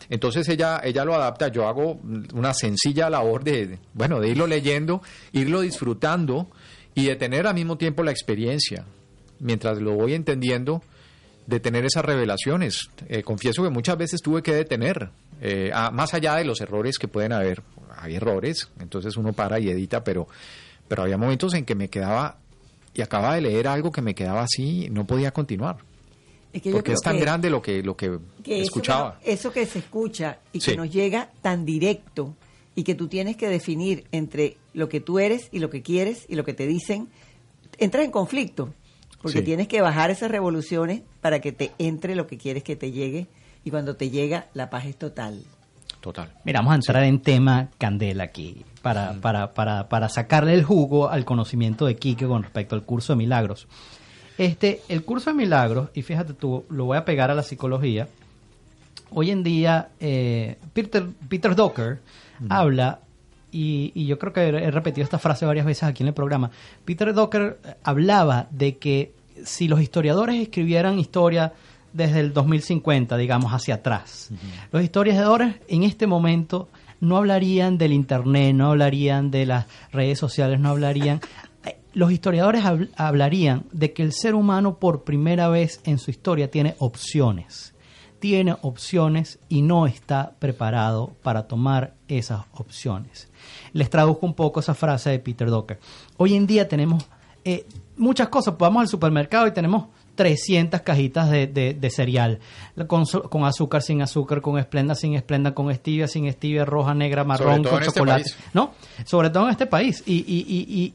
Entonces 0.10 0.48
ella, 0.50 0.82
ella 0.84 1.06
lo 1.06 1.13
adapta, 1.16 1.48
yo 1.50 1.68
hago 1.68 2.00
una 2.34 2.54
sencilla 2.54 3.10
labor 3.10 3.44
de, 3.44 3.80
bueno, 3.94 4.20
de 4.20 4.30
irlo 4.30 4.48
leyendo, 4.48 5.02
irlo 5.32 5.62
disfrutando 5.62 6.48
y 6.96 7.06
de 7.06 7.16
tener 7.16 7.48
al 7.48 7.56
mismo 7.56 7.78
tiempo 7.78 8.04
la 8.04 8.12
experiencia, 8.12 8.86
mientras 9.39 9.80
lo 9.80 9.94
voy 9.94 10.13
entendiendo, 10.13 10.82
de 11.48 11.60
tener 11.60 11.86
esas 11.86 12.06
revelaciones. 12.06 12.89
Eh, 13.10 13.24
confieso 13.24 13.63
que 13.63 13.70
muchas 13.70 13.98
veces 13.98 14.22
tuve 14.22 14.42
que 14.42 14.54
detener, 14.54 15.10
eh, 15.42 15.72
a- 15.74 15.92
más 15.92 16.13
allá 16.13 16.36
de 16.36 16.46
los 16.46 16.62
errores 16.62 16.98
que 16.98 17.08
pueden 17.08 17.34
haber, 17.34 17.62
hay 17.98 18.16
errores, 18.16 18.70
entonces 18.80 19.18
uno 19.18 19.34
para 19.34 19.60
y 19.60 19.70
edita, 19.70 20.04
pero, 20.04 20.28
pero 20.88 21.04
había 21.04 21.18
momentos 21.18 21.54
en 21.54 21.66
que 21.66 21.76
me 21.76 21.89
quedaba 21.89 22.38
y 22.94 23.02
acababa 23.02 23.36
de 23.36 23.42
leer 23.42 23.68
algo 23.68 23.92
que 23.92 24.02
me 24.02 24.13
quedaba 24.16 24.44
así, 24.44 24.88
no 24.92 25.06
podía 25.06 25.32
continuar. 25.32 25.78
Es 26.54 26.62
que 26.62 26.72
Porque 26.72 26.94
es 26.94 27.02
tan 27.02 27.16
que- 27.16 27.22
grande 27.22 27.50
lo 27.50 27.62
que, 27.62 27.82
lo 27.84 27.98
que, 27.98 28.20
que 28.44 28.58
eso 28.58 28.63
escuchaba. 28.66 29.20
que- 29.20 29.34
Eso, 29.34 29.52
que 29.52 29.66
se 29.66 29.80
escucha 29.80 30.38
y 30.54 30.62
Sí. 30.62 30.72
que 30.72 30.78
nos 30.78 30.92
llega 30.92 31.30
tan 31.42 31.66
directo 31.66 32.36
y 32.76 32.84
que 32.84 32.94
tú 32.96 33.08
tienes 33.08 33.36
que 33.38 33.50
definir 33.50 34.06
entre 34.12 34.58
lo 34.74 34.88
que 34.88 35.00
tú 35.00 35.18
eres 35.20 35.50
y 35.52 35.60
lo 35.60 35.70
que 35.72 35.82
quieres 35.82 36.26
y 36.30 36.36
lo 36.36 36.44
que 36.46 36.54
te 36.54 36.68
dicen, 36.68 37.08
entras 37.80 38.06
en 38.06 38.12
conflicto. 38.12 38.74
Porque 39.22 39.39
Sí. 39.39 39.46
tienes 39.46 39.68
que 39.68 39.82
bajar 39.82 40.12
esas 40.12 40.30
revoluciones 40.30 41.02
para 41.22 41.39
que 41.39 41.52
te 41.54 41.72
entre 41.80 42.13
lo 42.16 42.28
que 42.28 42.38
quieres 42.38 42.62
que 42.63 42.76
te 42.76 42.92
llegue 42.92 43.28
y 43.63 43.72
cuando 43.72 43.96
te 43.96 44.10
llega 44.10 44.48
la 44.54 44.70
paz 44.70 44.86
es 44.86 44.98
total. 44.98 45.44
Total. 46.02 46.34
Mira, 46.44 46.60
vamos 46.60 46.74
a 46.74 46.76
entrar 46.76 47.04
en 47.06 47.22
tema 47.22 47.70
candela 47.78 48.26
aquí, 48.26 48.66
para, 48.82 49.13
para, 49.22 49.54
para, 49.54 49.88
para 49.88 50.10
sacarle 50.10 50.54
el 50.54 50.63
jugo 50.63 51.08
al 51.10 51.24
conocimiento 51.24 51.86
de 51.86 51.96
Quique 51.96 52.28
con 52.28 52.44
respecto 52.44 52.76
al 52.76 52.84
curso 52.84 53.13
de 53.13 53.18
milagros. 53.18 53.68
Este, 54.38 54.82
el 54.89 55.04
curso 55.04 55.30
de 55.30 55.36
milagros, 55.36 55.89
y 55.93 56.02
fíjate 56.02 56.34
tú, 56.34 56.65
lo 56.69 56.86
voy 56.86 56.98
a 56.98 57.06
pegar 57.06 57.30
a 57.30 57.36
la 57.36 57.43
psicología. 57.43 58.08
Hoy 59.12 59.30
en 59.30 59.43
día, 59.43 59.89
eh, 60.00 60.58
Peter, 60.74 61.06
Peter 61.30 61.56
Docker 61.56 62.00
habla, 62.50 63.00
y, 63.52 63.91
y 63.93 64.08
yo 64.08 64.17
creo 64.17 64.34
que 64.34 64.41
he 64.41 64.72
repetido 64.72 65.04
esta 65.04 65.19
frase 65.19 65.46
varias 65.46 65.65
veces 65.65 65.84
aquí 65.84 66.02
en 66.02 66.08
el 66.08 66.13
programa. 66.15 66.50
Peter 66.84 67.13
Docker 67.13 67.60
eh, 67.63 67.76
hablaba 67.84 68.48
de 68.50 68.78
que 68.78 69.13
si 69.43 69.67
los 69.67 69.82
historiadores 69.82 70.41
escribieran 70.41 70.98
historia 70.98 71.54
desde 71.91 72.19
el 72.19 72.34
2050, 72.34 73.17
digamos, 73.17 73.52
hacia 73.52 73.76
atrás, 73.76 74.32
los 74.72 74.84
historiadores 74.84 75.56
en 75.67 75.84
este 75.84 76.08
momento 76.08 76.69
no 77.04 77.17
hablarían 77.17 77.78
del 77.78 77.91
Internet, 77.91 78.56
no 78.56 78.72
hablarían 78.72 79.30
de 79.30 79.46
las 79.46 79.65
redes 79.91 80.17
sociales, 80.17 80.60
no 80.60 80.69
hablarían 80.69 81.19
los 81.93 82.12
historiadores 82.12 82.63
habl- 82.63 82.89
hablarían 82.95 83.65
de 83.71 83.93
que 83.93 84.03
el 84.03 84.12
ser 84.13 84.36
humano 84.36 84.79
por 84.79 85.03
primera 85.03 85.47
vez 85.49 85.79
en 85.86 85.97
su 85.99 86.12
historia 86.12 86.49
tiene 86.51 86.75
opciones. 86.79 87.73
Tiene 88.19 88.56
opciones 88.62 89.39
y 89.49 89.62
no 89.63 89.86
está 89.86 90.34
preparado 90.39 91.13
para 91.23 91.47
tomar 91.47 91.93
esas 92.08 92.45
opciones. 92.53 93.29
Les 93.73 93.89
traduzco 93.89 94.25
un 94.25 94.34
poco 94.34 94.62
esa 94.62 94.73
frase 94.73 95.10
de 95.10 95.19
Peter 95.19 95.49
Docker. 95.49 95.79
Hoy 96.17 96.34
en 96.36 96.47
día 96.47 96.67
tenemos 96.67 97.06
eh, 97.43 97.65
muchas 97.97 98.29
cosas. 98.29 98.56
Vamos 98.58 98.82
al 98.82 98.88
supermercado 98.88 99.45
y 99.47 99.51
tenemos 99.51 99.88
300 100.15 100.79
cajitas 100.82 101.29
de, 101.29 101.47
de- 101.47 101.73
de 101.73 101.89
cereal. 101.89 102.39
Con, 102.88 103.03
con 103.06 103.43
azúcar, 103.43 103.82
sin 103.82 104.01
azúcar, 104.01 104.39
con 104.39 104.58
esplenda, 104.58 104.95
sin 104.95 105.15
esplenda, 105.15 105.53
con 105.53 105.73
stevia, 105.75 106.08
sin 106.08 106.32
stevia, 106.32 106.63
roja, 106.63 106.93
negra, 106.93 107.25
marrón, 107.25 107.62
con 107.63 107.82
este 107.82 107.93
chocolate. 107.93 108.23
país. 108.23 108.38
¿no? 108.53 108.71
Sobre 109.06 109.32
todo 109.32 109.43
en 109.45 109.49
este 109.51 109.65
país. 109.65 110.01
Y- 110.06 110.13
y- 110.25 110.45
y 110.82 110.93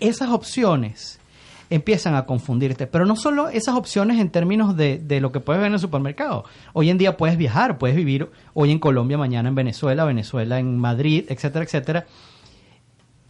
esas 0.00 0.30
opciones 0.30 1.20
empiezan 1.70 2.16
a 2.16 2.26
confundirte. 2.26 2.86
Pero 2.86 3.06
no 3.06 3.16
solo 3.16 3.48
esas 3.48 3.76
opciones 3.76 4.18
en 4.18 4.30
términos 4.30 4.76
de, 4.76 4.98
de 4.98 5.20
lo 5.20 5.32
que 5.32 5.40
puedes 5.40 5.60
ver 5.60 5.68
en 5.68 5.74
el 5.74 5.80
supermercado. 5.80 6.44
Hoy 6.72 6.90
en 6.90 6.98
día 6.98 7.16
puedes 7.16 7.38
viajar, 7.38 7.78
puedes 7.78 7.96
vivir 7.96 8.28
hoy 8.54 8.72
en 8.72 8.80
Colombia, 8.80 9.16
mañana 9.16 9.48
en 9.48 9.54
Venezuela, 9.54 10.04
Venezuela 10.04 10.58
en 10.58 10.76
Madrid, 10.76 11.24
etcétera, 11.28 11.64
etcétera. 11.64 12.06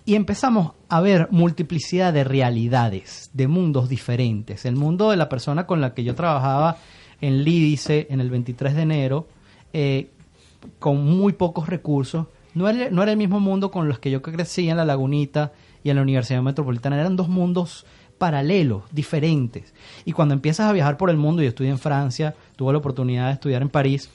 Y 0.06 0.14
empezamos 0.14 0.72
a 0.88 1.00
ver 1.00 1.28
multiplicidad 1.30 2.12
de 2.12 2.24
realidades, 2.24 3.30
de 3.34 3.46
mundos 3.46 3.88
diferentes. 3.88 4.64
El 4.64 4.76
mundo 4.76 5.10
de 5.10 5.16
la 5.16 5.28
persona 5.28 5.66
con 5.66 5.80
la 5.80 5.94
que 5.94 6.02
yo 6.02 6.14
trabajaba 6.14 6.78
en 7.20 7.44
Lídice 7.44 8.06
en 8.10 8.20
el 8.20 8.30
23 8.30 8.74
de 8.74 8.82
enero, 8.82 9.28
eh, 9.72 10.10
con 10.78 11.04
muy 11.04 11.34
pocos 11.34 11.68
recursos, 11.68 12.26
no 12.54 12.68
era, 12.68 12.90
no 12.90 13.02
era 13.02 13.12
el 13.12 13.18
mismo 13.18 13.38
mundo 13.38 13.70
con 13.70 13.88
los 13.88 13.98
que 13.98 14.10
yo 14.10 14.22
crecí 14.22 14.68
en 14.68 14.78
la 14.78 14.84
Lagunita 14.84 15.52
y 15.82 15.90
en 15.90 15.96
la 15.96 16.02
Universidad 16.02 16.42
Metropolitana. 16.42 17.00
Eran 17.00 17.16
dos 17.16 17.28
mundos 17.28 17.86
paralelos, 18.20 18.82
diferentes. 18.92 19.72
Y 20.04 20.12
cuando 20.12 20.34
empiezas 20.34 20.68
a 20.68 20.72
viajar 20.72 20.98
por 20.98 21.08
el 21.08 21.16
mundo, 21.16 21.42
yo 21.42 21.48
estudié 21.48 21.70
en 21.70 21.78
Francia, 21.78 22.34
tuve 22.54 22.72
la 22.72 22.78
oportunidad 22.78 23.28
de 23.28 23.32
estudiar 23.32 23.62
en 23.62 23.70
París, 23.70 24.10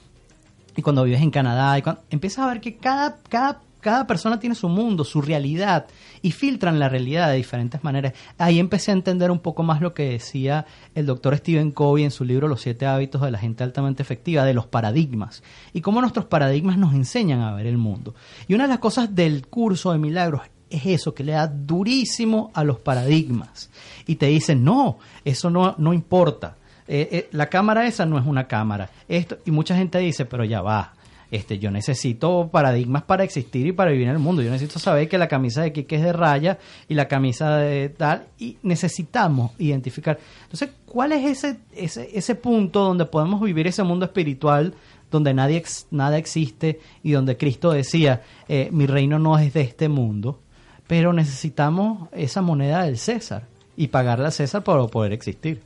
y 0.76 0.82
cuando 0.82 1.02
vives 1.02 1.22
en 1.22 1.32
Canadá, 1.32 1.76
y 1.76 1.82
cuando, 1.82 2.02
empiezas 2.10 2.44
a 2.44 2.48
ver 2.48 2.60
que 2.60 2.76
cada, 2.76 3.16
cada, 3.28 3.62
cada 3.80 4.06
persona 4.06 4.38
tiene 4.38 4.54
su 4.54 4.68
mundo, 4.68 5.02
su 5.02 5.20
realidad, 5.22 5.86
y 6.22 6.30
filtran 6.30 6.78
la 6.78 6.88
realidad 6.88 7.30
de 7.30 7.36
diferentes 7.36 7.82
maneras. 7.82 8.12
Ahí 8.38 8.60
empecé 8.60 8.92
a 8.92 8.94
entender 8.94 9.32
un 9.32 9.40
poco 9.40 9.64
más 9.64 9.80
lo 9.80 9.92
que 9.92 10.10
decía 10.10 10.66
el 10.94 11.06
doctor 11.06 11.36
Stephen 11.36 11.72
Covey 11.72 12.04
en 12.04 12.12
su 12.12 12.24
libro 12.24 12.46
Los 12.46 12.60
siete 12.60 12.86
hábitos 12.86 13.22
de 13.22 13.32
la 13.32 13.38
gente 13.38 13.64
altamente 13.64 14.04
efectiva, 14.04 14.44
de 14.44 14.54
los 14.54 14.66
paradigmas, 14.66 15.42
y 15.72 15.80
cómo 15.80 16.00
nuestros 16.00 16.26
paradigmas 16.26 16.78
nos 16.78 16.94
enseñan 16.94 17.40
a 17.40 17.54
ver 17.54 17.66
el 17.66 17.76
mundo. 17.76 18.14
Y 18.46 18.54
una 18.54 18.64
de 18.64 18.70
las 18.70 18.78
cosas 18.78 19.16
del 19.16 19.48
curso 19.48 19.90
de 19.90 19.98
milagros 19.98 20.42
es 20.70 20.86
eso, 20.86 21.14
que 21.14 21.24
le 21.24 21.32
da 21.32 21.46
durísimo 21.46 22.50
a 22.54 22.64
los 22.64 22.78
paradigmas. 22.80 23.70
Y 24.06 24.16
te 24.16 24.26
dicen, 24.26 24.64
no, 24.64 24.98
eso 25.24 25.50
no, 25.50 25.74
no 25.78 25.92
importa. 25.92 26.56
Eh, 26.88 27.08
eh, 27.10 27.28
la 27.32 27.48
cámara 27.48 27.86
esa 27.86 28.06
no 28.06 28.18
es 28.18 28.26
una 28.26 28.46
cámara. 28.46 28.90
Esto, 29.08 29.38
y 29.44 29.50
mucha 29.50 29.76
gente 29.76 29.98
dice, 29.98 30.24
pero 30.24 30.44
ya 30.44 30.60
va. 30.62 30.92
Este, 31.28 31.58
yo 31.58 31.72
necesito 31.72 32.48
paradigmas 32.52 33.02
para 33.02 33.24
existir 33.24 33.66
y 33.66 33.72
para 33.72 33.90
vivir 33.90 34.06
en 34.06 34.14
el 34.14 34.20
mundo. 34.20 34.42
Yo 34.42 34.50
necesito 34.50 34.78
saber 34.78 35.08
que 35.08 35.18
la 35.18 35.26
camisa 35.26 35.62
de 35.62 35.72
Kike 35.72 35.96
es 35.96 36.02
de 36.02 36.12
raya 36.12 36.58
y 36.88 36.94
la 36.94 37.08
camisa 37.08 37.56
de 37.56 37.88
tal. 37.88 38.26
Y 38.38 38.58
necesitamos 38.62 39.52
identificar. 39.58 40.18
Entonces, 40.44 40.70
¿cuál 40.84 41.12
es 41.12 41.24
ese, 41.24 41.58
ese, 41.74 42.10
ese 42.16 42.34
punto 42.36 42.84
donde 42.84 43.06
podemos 43.06 43.40
vivir 43.40 43.66
ese 43.66 43.82
mundo 43.82 44.06
espiritual 44.06 44.74
donde 45.10 45.34
nadie, 45.34 45.62
nada 45.90 46.18
existe 46.18 46.80
y 47.02 47.12
donde 47.12 47.36
Cristo 47.36 47.70
decía, 47.70 48.22
eh, 48.48 48.68
mi 48.72 48.86
reino 48.86 49.18
no 49.18 49.38
es 49.38 49.52
de 49.52 49.62
este 49.62 49.88
mundo, 49.88 50.40
pero 50.86 51.12
necesitamos 51.12 52.08
esa 52.12 52.42
moneda 52.42 52.84
del 52.84 52.98
César 52.98 53.44
y 53.76 53.88
pagarle 53.88 54.26
a 54.28 54.30
César 54.30 54.62
para 54.64 54.86
poder 54.86 55.12
existir. 55.12 55.60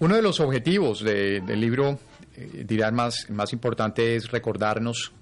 Uno 0.00 0.16
de 0.16 0.22
los 0.22 0.40
objetivos 0.40 1.02
de- 1.02 1.40
del 1.40 1.60
libro, 1.60 1.98
eh, 2.36 2.64
dirá 2.66 2.88
el 2.88 2.94
más, 2.94 3.28
más 3.30 3.52
importante, 3.52 4.16
es 4.16 4.30
recordarnos 4.30 5.12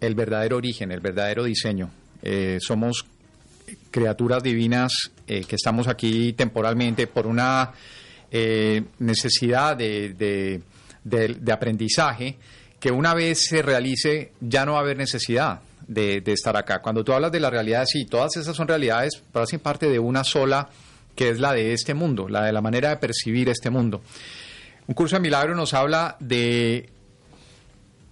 el 0.00 0.14
verdadero 0.14 0.56
origen, 0.56 0.90
el 0.90 1.00
verdadero 1.00 1.44
diseño. 1.44 1.90
Eh, 2.22 2.58
somos 2.60 3.04
criaturas 3.90 4.42
divinas 4.42 4.92
eh, 5.26 5.44
que 5.46 5.56
estamos 5.56 5.86
aquí 5.88 6.32
temporalmente 6.32 7.06
por 7.06 7.26
una 7.26 7.72
eh, 8.32 8.82
necesidad 9.00 9.76
de- 9.76 10.14
de- 10.14 10.62
de 11.02 11.52
aprendizaje 11.52 12.36
que 12.78 12.90
una 12.92 13.12
vez 13.14 13.44
se 13.48 13.60
realice 13.62 14.32
ya 14.40 14.64
no 14.64 14.72
va 14.74 14.78
a 14.78 14.82
haber 14.82 14.96
necesidad 14.96 15.60
de, 15.90 16.22
estar 16.26 16.56
acá. 16.56 16.80
Cuando 16.80 17.04
tú 17.04 17.12
hablas 17.12 17.32
de 17.32 17.40
las 17.40 17.50
realidades, 17.50 17.90
sí, 17.90 18.06
todas 18.06 18.36
esas 18.36 18.56
son 18.56 18.68
realidades, 18.68 19.22
pero 19.32 19.42
hacen 19.42 19.58
parte 19.58 19.88
de 19.88 19.98
una 19.98 20.22
sola, 20.22 20.70
que 21.16 21.30
es 21.30 21.40
la 21.40 21.52
de 21.52 21.72
este 21.72 21.94
mundo, 21.94 22.28
la 22.28 22.44
de 22.44 22.52
la 22.52 22.60
manera 22.60 22.90
de 22.90 22.96
percibir 22.96 23.48
este 23.48 23.70
mundo. 23.70 24.00
Un 24.86 24.94
curso 24.94 25.16
de 25.16 25.20
milagro 25.20 25.54
nos 25.54 25.74
habla 25.74 26.16
de 26.20 26.88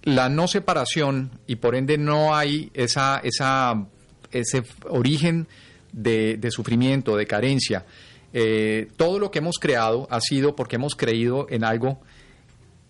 la 0.03 0.29
no 0.29 0.47
separación 0.47 1.31
y 1.47 1.55
por 1.55 1.75
ende 1.75 1.97
no 1.97 2.35
hay 2.35 2.69
esa, 2.73 3.21
esa, 3.23 3.85
ese 4.31 4.63
origen 4.89 5.47
de, 5.93 6.37
de 6.37 6.51
sufrimiento, 6.51 7.15
de 7.15 7.25
carencia. 7.25 7.85
Eh, 8.33 8.89
todo 8.97 9.19
lo 9.19 9.31
que 9.31 9.39
hemos 9.39 9.57
creado 9.57 10.07
ha 10.11 10.19
sido 10.19 10.55
porque 10.55 10.75
hemos 10.75 10.95
creído 10.95 11.47
en 11.49 11.63
algo 11.63 12.01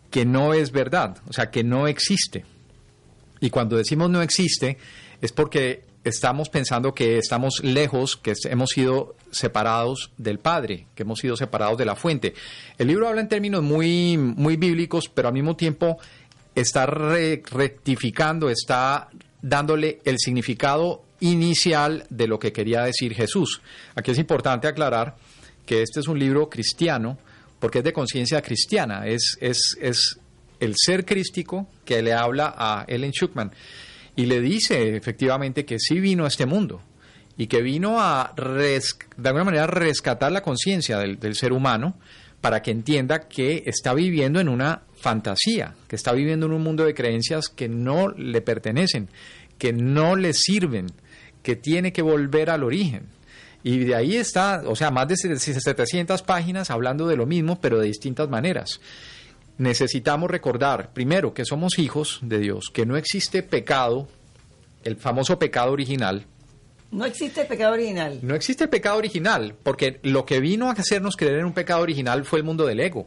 que 0.10 0.26
no 0.26 0.56
es 0.56 0.72
verdad, 0.72 1.18
o 1.28 1.34
sea, 1.34 1.52
que 1.52 1.64
no 1.64 1.88
existe. 1.88 2.44
Y 3.42 3.50
cuando 3.50 3.78
decimos 3.78 4.10
no 4.10 4.22
existe, 4.22 4.78
es 5.22 5.32
porque 5.32 5.84
estamos 6.04 6.50
pensando 6.50 6.94
que 6.94 7.18
estamos 7.18 7.62
lejos, 7.62 8.16
que 8.18 8.34
hemos 8.46 8.70
sido 8.70 9.16
separados 9.32 10.12
del 10.18 10.40
Padre, 10.40 10.88
que 10.96 11.04
hemos 11.04 11.20
sido 11.20 11.36
separados 11.36 11.78
de 11.78 11.86
la 11.86 11.96
fuente. 11.96 12.34
El 12.78 12.88
libro 12.88 13.08
habla 13.08 13.22
en 13.22 13.28
términos 13.28 13.64
muy, 13.64 14.18
muy 14.18 14.56
bíblicos, 14.56 15.10
pero 15.14 15.28
al 15.28 15.34
mismo 15.34 15.56
tiempo 15.56 15.98
está 16.56 16.86
re- 16.86 17.44
rectificando, 17.52 18.50
está 18.50 19.10
dándole 19.42 20.00
el 20.06 20.18
significado 20.20 21.04
inicial 21.22 22.06
de 22.10 22.28
lo 22.28 22.40
que 22.40 22.54
quería 22.54 22.84
decir 22.84 23.14
Jesús. 23.14 23.62
Aquí 23.96 24.12
es 24.12 24.18
importante 24.18 24.68
aclarar 24.68 25.18
que 25.66 25.82
este 25.82 26.00
es 26.00 26.08
un 26.08 26.18
libro 26.18 26.50
cristiano, 26.50 27.18
porque 27.60 27.80
es 27.80 27.84
de 27.84 27.94
conciencia 27.94 28.42
cristiana, 28.42 29.06
es, 29.06 29.38
es, 29.42 29.78
es 29.82 30.18
el 30.60 30.74
ser 30.78 31.06
crístico 31.06 31.68
que 31.86 32.02
le 32.02 32.14
habla 32.14 32.54
a 32.58 32.86
Ellen 32.88 33.12
Schuckman 33.12 33.52
y 34.16 34.26
le 34.26 34.42
dice 34.42 34.96
efectivamente 34.96 35.66
que 35.66 35.80
sí 35.80 36.00
vino 36.00 36.26
a 36.26 36.28
este 36.28 36.46
mundo 36.46 36.82
y 37.38 37.48
que 37.48 37.62
vino 37.62 38.02
a 38.02 38.34
de 38.36 38.82
alguna 39.24 39.46
manera 39.46 39.68
rescatar 39.68 40.32
la 40.32 40.42
conciencia 40.42 40.98
del, 40.98 41.20
del 41.20 41.36
ser 41.36 41.54
humano 41.54 41.96
para 42.42 42.62
que 42.62 42.72
entienda 42.72 43.28
que 43.28 43.64
está 43.66 43.94
viviendo 43.94 44.40
en 44.40 44.50
una 44.50 44.84
fantasía, 44.96 45.76
que 45.88 45.96
está 45.96 46.12
viviendo 46.14 46.46
en 46.46 46.54
un 46.54 46.64
mundo 46.64 46.86
de 46.86 46.94
creencias 46.94 47.50
que 47.50 47.68
no 47.68 48.10
le 48.10 48.42
pertenecen, 48.42 49.10
que 49.58 49.74
no 49.74 50.16
le 50.16 50.34
sirven, 50.34 50.88
que 51.44 51.56
tiene 51.56 51.94
que 51.94 52.02
volver 52.02 52.50
al 52.50 52.64
origen. 52.64 53.08
Y 53.64 53.80
de 53.80 53.96
ahí 53.96 54.16
está, 54.16 54.64
o 54.66 54.76
sea, 54.76 54.90
más 54.90 55.08
de 55.08 55.18
700 55.18 56.22
páginas 56.24 56.72
hablando 56.72 57.08
de 57.08 57.18
lo 57.18 57.26
mismo, 57.26 57.60
pero 57.60 57.80
de 57.80 57.88
distintas 57.88 58.30
maneras. 58.30 58.80
Necesitamos 59.60 60.32
recordar, 60.32 60.94
primero, 60.94 61.34
que 61.34 61.44
somos 61.44 61.80
hijos 61.80 62.20
de 62.24 62.40
Dios, 62.40 62.72
que 62.74 62.86
no 62.86 62.96
existe 62.96 63.44
pecado, 63.44 64.08
el 64.86 64.96
famoso 64.96 65.38
pecado 65.38 65.74
original, 65.74 66.26
No 66.92 67.04
existe 67.06 67.44
pecado 67.44 67.74
original. 67.74 68.20
no 68.22 68.36
existe 68.36 68.70
pecado 68.70 68.98
original, 68.98 69.54
porque 69.62 70.00
lo 70.02 70.26
que 70.26 70.40
vino 70.40 70.70
a 70.70 70.72
hacernos 70.72 71.18
creer 71.18 71.40
en 71.40 71.46
un 71.46 71.54
pecado 71.54 71.82
original 71.82 72.24
fue 72.24 72.40
el 72.40 72.46
mundo 72.46 72.66
del 72.66 72.80
ego, 72.80 73.06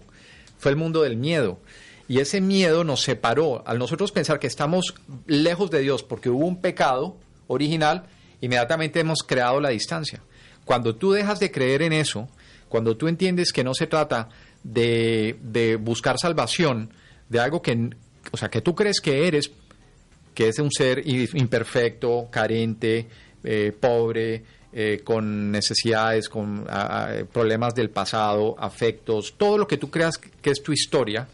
fue 0.58 0.70
el 0.70 0.76
mundo 0.76 1.02
del 1.02 1.16
miedo. 1.16 1.58
Y 2.06 2.18
ese 2.20 2.42
miedo 2.42 2.84
nos 2.84 3.00
separó. 3.02 3.62
Al 3.66 3.78
nosotros 3.78 4.12
pensar 4.12 4.38
que 4.38 4.46
estamos 4.46 4.94
lejos 5.26 5.70
de 5.70 5.80
Dios 5.80 6.02
porque 6.02 6.28
hubo 6.28 6.44
un 6.44 6.60
pecado 6.60 7.16
original, 7.46 8.04
inmediatamente 8.42 9.00
hemos 9.00 9.22
creado 9.22 9.58
la 9.58 9.70
distancia. 9.70 10.20
Cuando 10.66 10.96
tú 10.96 11.12
dejas 11.12 11.40
de 11.40 11.50
creer 11.50 11.80
en 11.80 11.94
eso, 11.94 12.28
cuando 12.68 12.96
tú 12.96 13.08
entiendes 13.08 13.52
que 13.52 13.64
no 13.64 13.72
se 13.72 13.86
trata 13.86 14.28
de, 14.62 15.36
de 15.42 15.76
buscar 15.76 16.16
salvación, 16.18 16.90
de 17.28 17.40
algo 17.40 17.62
que, 17.62 17.90
o 18.30 18.36
sea, 18.36 18.48
que 18.50 18.60
tú 18.60 18.74
crees 18.74 19.00
que 19.00 19.26
eres, 19.26 19.50
que 20.34 20.48
es 20.48 20.58
un 20.58 20.70
ser 20.70 21.02
imperfecto, 21.06 22.28
carente, 22.30 23.06
eh, 23.44 23.72
pobre, 23.78 24.42
eh, 24.72 25.00
con 25.04 25.50
necesidades, 25.50 26.28
con 26.28 26.64
problemas 27.32 27.74
del 27.74 27.90
pasado, 27.90 28.56
afectos, 28.58 29.34
todo 29.36 29.58
lo 29.58 29.66
que 29.66 29.76
tú 29.76 29.90
creas 29.90 30.16
que 30.18 30.50
es 30.50 30.62
tu 30.62 30.72
historia, 30.72 31.28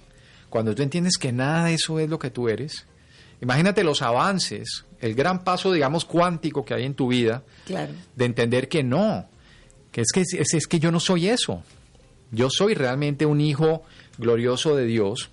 cuando 0.49 0.75
tú 0.75 0.83
entiendes 0.83 1.19
que 1.19 1.31
nada 1.33 1.67
de 1.67 1.75
eso 1.75 2.01
es 2.01 2.09
lo 2.09 2.19
que 2.19 2.31
tú 2.31 2.49
eres, 2.49 2.87
imagínate 3.41 3.85
los 3.85 4.03
avances, 4.03 4.85
el 5.01 5.15
gran 5.15 5.45
paso, 5.45 5.71
digamos, 5.73 6.05
cuántico 6.05 6.65
que 6.65 6.75
hay 6.75 6.85
en 6.85 6.95
tu 6.95 7.09
vida, 7.09 7.43
Claro. 7.67 7.93
de 8.17 8.25
entender 8.25 8.69
que 8.69 8.83
no, 8.83 9.29
que 9.93 10.01
es 10.01 10.09
que, 10.13 10.23
es, 10.23 10.55
es 10.55 10.67
que 10.67 10.81
yo 10.81 10.91
no 10.91 10.99
soy 10.99 11.29
eso. 11.29 11.63
Yo 12.31 12.49
soy 12.51 12.75
realmente 12.75 13.27
un 13.27 13.41
hijo 13.41 13.83
glorioso 14.19 14.77
de 14.77 14.85
Dios 14.85 15.31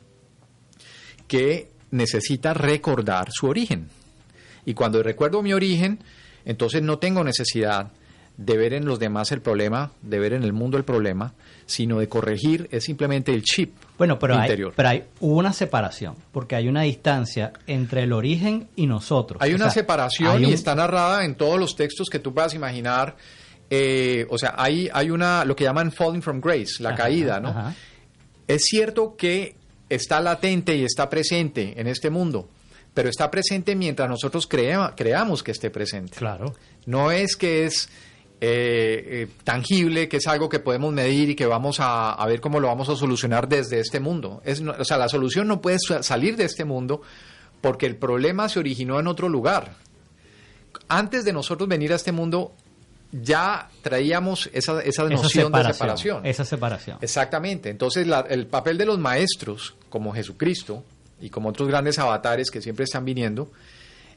que 1.28 1.70
necesita 1.92 2.54
recordar 2.54 3.30
su 3.32 3.48
origen. 3.48 3.90
Y 4.66 4.74
cuando 4.74 5.02
recuerdo 5.04 5.42
mi 5.42 5.54
origen, 5.54 6.00
entonces 6.46 6.82
no 6.82 6.98
tengo 7.00 7.24
necesidad 7.24 7.92
de 8.38 8.58
ver 8.58 8.74
en 8.74 8.86
los 8.86 9.00
demás 9.00 9.32
el 9.32 9.42
problema, 9.42 9.92
de 10.02 10.20
ver 10.20 10.34
en 10.34 10.44
el 10.44 10.52
mundo 10.52 10.78
el 10.78 10.84
problema, 10.84 11.34
sino 11.66 12.00
de 12.00 12.10
corregir 12.10 12.68
es 12.72 12.84
simplemente 12.84 13.34
el 13.34 13.44
chip 13.44 13.74
Bueno, 13.98 14.20
pero 14.20 14.36
hay, 14.36 14.42
interior. 14.42 14.74
pero 14.76 14.90
hay 14.90 15.04
una 15.22 15.54
separación, 15.54 16.16
porque 16.34 16.56
hay 16.56 16.68
una 16.68 16.82
distancia 16.82 17.54
entre 17.66 18.04
el 18.04 18.12
origen 18.12 18.68
y 18.76 18.88
nosotros. 18.88 19.42
Hay 19.42 19.54
O 19.54 19.56
una 19.56 19.66
sea, 19.66 19.82
separación 19.84 20.44
hay 20.44 20.50
y 20.50 20.54
está 20.54 20.76
narrada 20.76 21.24
en 21.24 21.36
todos 21.36 21.58
los 21.58 21.78
textos 21.78 22.10
que 22.10 22.20
tú 22.20 22.34
puedas 22.34 22.54
imaginar. 22.54 23.16
Eh, 23.70 24.26
o 24.30 24.38
sea, 24.38 24.54
hay, 24.58 24.90
hay 24.94 25.10
una, 25.10 25.44
lo 25.46 25.56
que 25.56 25.64
llaman 25.64 25.92
falling 25.92 26.22
from 26.22 26.40
grace, 26.40 26.82
la 26.82 26.90
Ajá, 26.90 26.98
caída, 26.98 27.40
¿no? 27.40 27.50
ajá. 27.50 27.74
Es 28.48 28.64
cierto 28.66 29.16
que 29.18 29.56
está 29.90 30.22
latente 30.22 30.76
y 30.76 30.84
está 30.84 31.10
presente 31.10 31.74
en 31.80 31.88
este 31.88 32.10
mundo, 32.10 32.48
pero 32.94 33.10
está 33.10 33.32
presente 33.32 33.76
mientras 33.76 34.08
nosotros 34.10 34.46
crea- 34.48 34.94
creamos 34.96 35.42
que 35.42 35.52
esté 35.52 35.70
presente. 35.72 36.16
Claro. 36.18 36.54
No 36.86 37.12
es 37.12 37.36
que 37.36 37.66
es 37.66 37.90
eh, 38.42 39.04
eh, 39.08 39.28
tangible, 39.44 40.08
que 40.10 40.18
es 40.18 40.28
algo 40.28 40.48
que 40.50 40.60
podemos 40.60 40.94
medir 40.94 41.30
y 41.32 41.36
que 41.36 41.46
vamos 41.48 41.80
a, 41.80 42.12
a 42.14 42.26
ver 42.28 42.42
cómo 42.42 42.60
lo 42.60 42.68
vamos 42.68 42.88
a 42.90 42.96
solucionar 42.96 43.48
desde 43.48 43.80
este 43.80 44.00
mundo. 44.00 44.42
Es, 44.46 44.62
no- 44.62 44.76
o 44.78 44.86
sea, 44.86 44.98
la 45.00 45.10
solución 45.10 45.48
no 45.48 45.60
puede 45.62 45.78
sa- 45.80 46.04
salir 46.04 46.36
de 46.38 46.44
este 46.46 46.66
mundo 46.66 47.02
porque 47.62 47.88
el 47.88 47.96
problema 47.96 48.48
se 48.48 48.60
originó 48.60 49.00
en 49.00 49.08
otro 49.08 49.28
lugar. 49.28 49.74
Antes 50.88 51.26
de 51.26 51.34
nosotros 51.34 51.68
venir 51.68 51.92
a 51.94 51.96
este 51.96 52.12
mundo, 52.12 52.54
ya 53.22 53.70
traíamos 53.82 54.50
esa, 54.54 54.82
esa 54.82 55.04
Esa 55.04 55.04
noción 55.10 55.52
de 55.52 55.64
separación. 55.74 56.26
Esa 56.26 56.46
separación. 56.46 56.98
Exactamente. 57.02 57.70
Entonces, 57.70 58.08
la- 58.08 58.26
el 58.30 58.48
papel 58.48 58.78
de 58.78 58.86
los 58.86 59.00
maestros, 59.00 59.76
como 59.90 60.14
Jesucristo 60.14 60.84
y 61.22 61.30
como 61.30 61.50
otros 61.50 61.68
grandes 61.68 61.98
avatares 62.00 62.52
que 62.52 62.62
siempre 62.62 62.84
están 62.86 63.06
viniendo, 63.06 63.50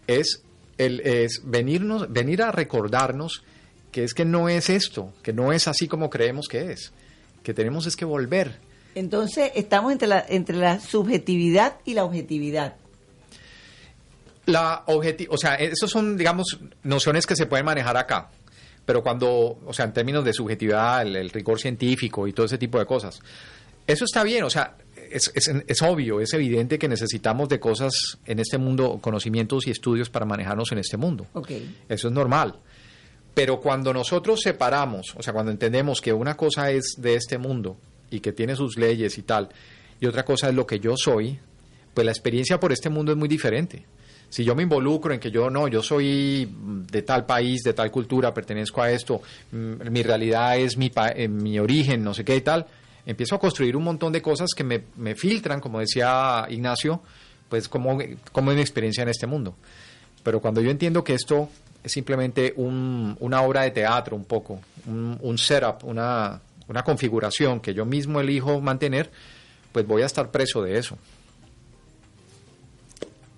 es, 0.07 0.43
el, 0.79 1.01
es 1.01 1.43
venirnos, 1.45 2.13
venir 2.13 2.43
a 2.43 2.51
recordarnos 2.51 3.43
que 3.93 4.05
es 4.05 4.15
que 4.15 4.25
no 4.25 4.49
es 4.49 4.69
esto, 4.71 5.13
que 5.23 5.33
no 5.33 5.53
es 5.53 5.69
así 5.69 5.87
como 5.89 6.11
creemos 6.11 6.47
que 6.49 6.73
es, 6.73 6.93
que 7.43 7.55
tenemos 7.55 7.87
es 7.87 7.97
que 7.97 8.05
volver. 8.05 8.59
Entonces, 8.95 9.53
estamos 9.55 9.93
entre 9.93 10.09
la, 10.09 10.25
entre 10.29 10.57
la 10.57 10.81
subjetividad 10.81 11.77
y 11.85 11.95
la 11.95 12.05
objetividad. 12.05 12.75
La 14.47 14.83
objeti 14.87 15.27
o 15.31 15.37
sea, 15.37 15.57
esas 15.57 15.91
son, 15.91 16.17
digamos, 16.17 16.59
nociones 16.83 17.27
que 17.27 17.37
se 17.37 17.45
pueden 17.47 17.67
manejar 17.67 17.97
acá. 17.99 18.31
Pero 18.88 19.03
cuando, 19.03 19.59
o 19.66 19.72
sea, 19.74 19.85
en 19.85 19.92
términos 19.92 20.24
de 20.24 20.33
subjetividad, 20.33 21.03
el, 21.03 21.14
el 21.14 21.29
rigor 21.29 21.61
científico 21.61 22.27
y 22.27 22.33
todo 22.33 22.46
ese 22.46 22.57
tipo 22.57 22.79
de 22.79 22.87
cosas, 22.87 23.20
eso 23.87 24.07
está 24.07 24.22
bien, 24.22 24.44
o 24.44 24.48
sea, 24.48 24.79
es, 25.11 25.31
es, 25.35 25.53
es 25.66 25.83
obvio, 25.83 26.22
es 26.22 26.33
evidente 26.33 26.79
que 26.79 26.88
necesitamos 26.88 27.51
de 27.51 27.61
cosas 27.61 27.92
en 28.24 28.38
este 28.38 28.57
mundo, 28.57 28.98
conocimientos 29.03 29.66
y 29.66 29.72
estudios 29.72 30.09
para 30.09 30.24
manejarnos 30.24 30.72
en 30.72 30.79
este 30.79 30.96
mundo. 30.96 31.27
Ok. 31.35 31.51
Eso 31.87 32.09
es 32.09 32.14
normal. 32.14 32.61
Pero 33.35 33.61
cuando 33.61 33.92
nosotros 33.92 34.40
separamos, 34.40 35.14
o 35.18 35.22
sea, 35.22 35.35
cuando 35.35 35.53
entendemos 35.53 36.01
que 36.01 36.14
una 36.14 36.35
cosa 36.35 36.70
es 36.70 36.94
de 36.96 37.14
este 37.14 37.37
mundo 37.37 37.77
y 38.11 38.20
que 38.20 38.33
tiene 38.33 38.57
sus 38.57 38.79
leyes 38.79 39.18
y 39.18 39.22
tal, 39.22 39.51
y 40.01 40.07
otra 40.07 40.24
cosa 40.24 40.48
es 40.48 40.55
lo 40.55 40.66
que 40.66 40.81
yo 40.81 40.96
soy, 40.96 41.38
pues 41.92 42.07
la 42.07 42.12
experiencia 42.12 42.59
por 42.59 42.72
este 42.72 42.88
mundo 42.88 43.12
es 43.12 43.18
muy 43.18 43.29
diferente. 43.29 43.85
Si 44.31 44.45
yo 44.45 44.55
me 44.55 44.62
involucro 44.62 45.12
en 45.14 45.21
que 45.21 45.31
yo 45.31 45.49
no, 45.49 45.69
yo 45.69 45.83
soy 45.83 46.49
de 46.91 47.03
tal 47.03 47.25
país, 47.25 47.62
de 47.62 47.73
tal 47.73 47.91
cultura, 47.91 48.35
pertenezco 48.35 48.83
a 48.83 48.91
esto, 48.91 49.23
mm, 49.53 49.91
mi 49.91 50.03
realidad 50.03 50.59
es 50.59 50.76
mi, 50.76 50.93
eh, 51.14 51.29
mi 51.29 51.59
origen, 51.59 52.05
no 52.05 52.12
sé 52.12 52.24
qué 52.24 52.37
y 52.37 52.41
tal, 52.43 52.66
empiezo 53.07 53.35
a 53.37 53.41
construir 53.41 53.74
un 53.76 53.85
montón 53.85 54.12
de 54.12 54.20
cosas 54.20 54.51
que 54.55 54.64
me, 54.64 54.83
me 54.97 55.14
filtran, 55.14 55.61
como 55.61 55.81
decía 55.81 56.47
Ignacio, 56.51 57.01
pues 57.49 57.68
como, 57.68 57.99
como 58.33 58.51
es 58.51 58.57
mi 58.57 58.61
experiencia 58.61 59.03
en 59.03 59.09
este 59.09 59.26
mundo. 59.26 59.55
Pero 60.22 60.41
cuando 60.41 60.61
yo 60.61 60.70
entiendo 60.70 61.03
que 61.03 61.14
esto 61.14 61.49
es 61.83 61.91
simplemente 61.93 62.53
un- 62.57 63.16
una 63.20 63.41
obra 63.41 63.62
de 63.62 63.70
teatro, 63.70 64.14
un 64.14 64.24
poco, 64.26 64.61
un, 64.87 65.16
un 65.22 65.39
setup, 65.39 65.85
una, 65.85 66.39
una 66.68 66.83
configuración 66.83 67.61
que 67.61 67.72
yo 67.72 67.87
mismo 67.87 68.20
elijo 68.20 68.61
mantener, 68.61 69.11
pues 69.72 69.87
voy 69.87 70.03
a 70.03 70.07
estar 70.07 70.31
preso 70.31 70.61
de 70.62 70.76
eso. 70.79 70.99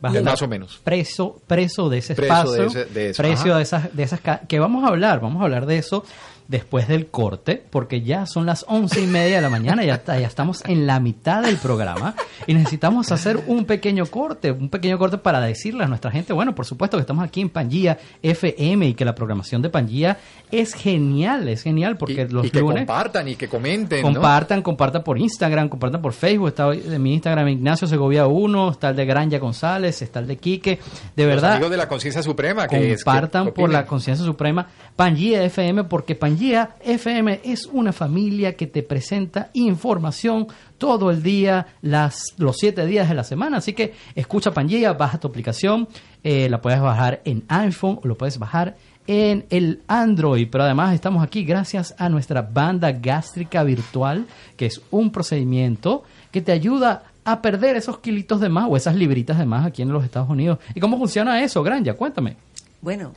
Vas 0.01 0.17
a 0.17 0.23
Más 0.23 0.41
o 0.43 0.49
menos. 0.49 0.81
Preso, 0.83 1.41
preso 1.47 1.89
de 1.91 1.99
ese 1.99 2.15
Preso 2.15 2.33
espacio, 2.35 2.53
de 2.63 2.67
ese- 2.67 2.85
de 2.87 3.11
eso, 3.11 3.23
precio 3.23 3.51
ajá. 3.53 3.57
de 3.59 3.63
esas, 3.63 3.95
de 3.97 4.03
esas 4.03 4.21
que 4.49 4.59
vamos 4.59 4.85
a 4.85 4.89
hablar, 4.89 5.21
vamos 5.21 5.43
a 5.43 5.45
hablar 5.45 5.67
de 5.67 5.77
eso, 5.79 6.05
después 6.51 6.89
del 6.89 7.07
corte, 7.07 7.63
porque 7.71 8.03
ya 8.03 8.27
son 8.27 8.45
las 8.45 8.65
once 8.69 9.01
y 9.01 9.07
media 9.07 9.37
de 9.37 9.43
la 9.43 9.49
mañana, 9.51 9.85
ya, 9.85 9.95
está, 9.95 10.19
ya 10.19 10.27
estamos 10.27 10.65
en 10.67 10.85
la 10.85 10.99
mitad 10.99 11.43
del 11.43 11.57
programa 11.59 12.17
y 12.49 12.55
necesitamos 12.55 13.13
hacer 13.13 13.39
un 13.47 13.65
pequeño 13.67 14.05
corte, 14.07 14.51
un 14.51 14.69
pequeño 14.69 14.99
corte 14.99 15.17
para 15.19 15.41
decirle 15.41 15.85
a 15.85 15.87
nuestra 15.87 16.11
gente, 16.11 16.33
bueno, 16.33 16.53
por 16.57 16.67
supuesto 16.67 16.97
que 16.97 17.03
estamos 17.03 17.25
aquí 17.25 17.41
en 17.41 17.51
Pangía 17.51 17.99
FM 18.21 18.89
y 18.89 18.95
que 18.95 19.05
la 19.05 19.15
programación 19.15 19.63
de 19.63 19.71
Pangía 19.71 20.19
es 20.51 20.75
genial, 20.75 21.49
es 21.49 21.63
genial 21.63 21.97
porque 21.97 22.27
los 22.29 22.45
y 22.47 22.51
que 22.51 22.59
lunes 22.61 22.79
compartan 22.79 23.29
y 23.29 23.37
que 23.37 23.47
comenten. 23.49 24.03
¿no? 24.03 24.13
compartan, 24.15 24.63
compartan 24.63 25.05
por 25.05 25.19
Instagram, 25.19 25.69
compartan 25.69 26.03
por 26.03 26.13
Facebook, 26.13 26.49
está 26.49 26.69
de 26.71 26.99
mi 26.99 27.15
Instagram 27.15 27.47
Ignacio 27.47 27.87
Segovia 27.87 28.27
1, 28.27 28.73
está 28.73 28.89
el 28.89 28.97
de 28.97 29.05
Granja 29.07 29.39
González, 29.39 30.03
está 30.03 30.19
el 30.19 30.27
de 30.27 30.37
Quique, 30.37 30.81
de 31.15 31.25
Los 31.27 31.35
verdad 31.43 31.61
de 31.71 31.77
la 31.77 31.87
conciencia 31.87 32.25
suprema. 32.25 32.67
Que 32.67 32.93
es- 32.93 32.99
que 32.99 33.05
compartan 33.05 33.53
por 33.53 33.71
la 33.71 33.87
conciencia 33.87 34.25
suprema 34.27 34.67
Pangía 34.97 35.45
FM 35.45 35.85
porque 35.85 36.17
Pangía 36.17 36.40
FM 36.41 37.41
es 37.45 37.67
una 37.67 37.93
familia 37.93 38.55
que 38.55 38.67
te 38.67 38.83
presenta 38.83 39.51
información 39.53 40.47
todo 40.79 41.11
el 41.11 41.23
día, 41.23 41.67
las, 41.83 42.35
los 42.39 42.57
siete 42.57 42.87
días 42.87 43.09
de 43.09 43.15
la 43.15 43.25
semana. 43.25 43.59
Así 43.59 43.75
que 43.75 43.93
escucha 44.15 44.53
Pangía, 44.53 44.95
baja 44.95 45.21
tu 45.21 45.29
aplicación, 45.29 45.87
eh, 46.25 46.49
la 46.49 46.61
puedes 46.61 46.81
bajar 46.81 47.21
en 47.25 47.45
iPhone 47.49 48.01
o 48.03 48.09
lo 48.09 48.17
puedes 48.17 48.39
bajar 48.39 48.77
en 49.07 49.45
el 49.51 49.83
Android. 49.87 50.49
Pero 50.51 50.65
además 50.65 50.95
estamos 50.95 51.23
aquí 51.23 51.45
gracias 51.45 51.95
a 51.99 52.09
nuestra 52.09 52.43
banda 52.43 52.91
gástrica 52.93 53.63
virtual, 53.63 54.27
que 54.57 54.67
es 54.67 54.81
un 54.91 55.13
procedimiento 55.13 56.05
que 56.31 56.41
te 56.41 56.53
ayuda 56.53 57.03
a 57.25 57.43
perder 57.43 57.77
esos 57.77 57.99
kilitos 57.99 58.41
de 58.41 58.49
más 58.49 58.67
o 58.69 58.77
esas 58.77 58.95
libritas 58.95 59.39
de 59.39 59.45
más 59.45 59.67
aquí 59.67 59.83
en 59.83 59.93
los 59.93 60.05
Estados 60.05 60.31
Unidos. 60.31 60.59
¿Y 60.75 60.81
cómo 60.81 60.97
funciona 60.97 61.43
eso, 61.43 61.63
Granja? 61.63 61.93
Cuéntame. 61.93 62.37
Bueno, 62.81 63.13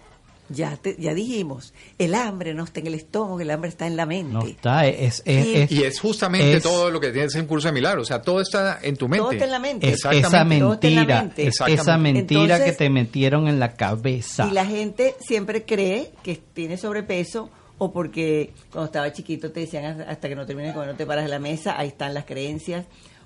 ya, 0.54 0.78
te- 0.78 0.96
ya 1.00 1.14
dijimos, 1.14 1.74
el 1.98 2.16
hambre 2.16 2.54
no 2.54 2.64
está 2.64 2.80
en 2.80 2.88
el 2.88 2.94
estómago, 2.94 3.40
el 3.42 3.50
hambre 3.52 3.70
está 3.70 3.88
en 3.88 3.96
la 3.98 4.06
mente. 4.06 4.34
No 4.34 4.42
está, 4.44 4.88
es, 4.88 5.22
es, 5.26 5.46
Sí. 5.46 5.54
es- 5.56 5.72
Y 5.72 5.84
es 5.84 6.00
justamente 6.00 6.54
es- 6.58 6.64
todo 6.64 6.90
lo 6.92 7.00
que 7.00 7.10
tiene 7.12 7.28
ese 7.28 7.46
curso 7.46 7.68
de 7.68 7.74
milagros. 7.74 8.04
O 8.04 8.08
sea, 8.08 8.22
todo 8.22 8.40
está 8.42 8.80
en 8.82 8.96
tu 8.96 9.08
mente. 9.08 9.22
Todo 9.24 9.32
está 9.32 9.46
en 9.46 9.52
la 9.52 9.60
mente. 9.60 9.88
es 9.88 9.94
Exactamente. 9.96 10.56
esa 10.58 10.64
Todo 10.64 10.74
está 10.74 10.88
en 10.88 10.96
la 10.96 11.02
mentira, 11.02 11.22
mente. 11.24 11.42
es 11.42 11.48
Exactamente. 11.50 11.82
esa 11.82 11.98
mentira 11.98 12.42
Entonces- 12.44 12.66
que 12.72 12.78
te 12.78 12.90
metieron 12.90 13.48
en 13.48 13.60
la 13.60 13.74
cabeza. 13.74 14.48
Y 14.50 14.52
la 14.54 14.66
gente 14.66 15.16
siempre 15.20 15.64
cree 15.64 16.12
que 16.24 16.40
tiene 16.54 16.78
sobrepeso 16.78 17.50
o 17.80 17.92
porque 17.92 18.52
cuando 18.72 18.86
estaba 18.86 19.12
chiquito 19.12 19.52
te 19.52 19.62
decían 19.62 20.02
hasta 20.02 20.30
que 20.30 20.36
no 20.36 20.46
termines 20.46 20.70
de 20.72 20.74
comer 20.76 20.90
no 20.92 20.96
te 20.96 21.06
paras 21.06 21.26
de 21.26 21.30
la 21.32 21.40
mesa, 21.40 21.78
ahí 21.78 21.88
están 21.90 22.14
las 22.14 22.26
creencias, 22.26 22.86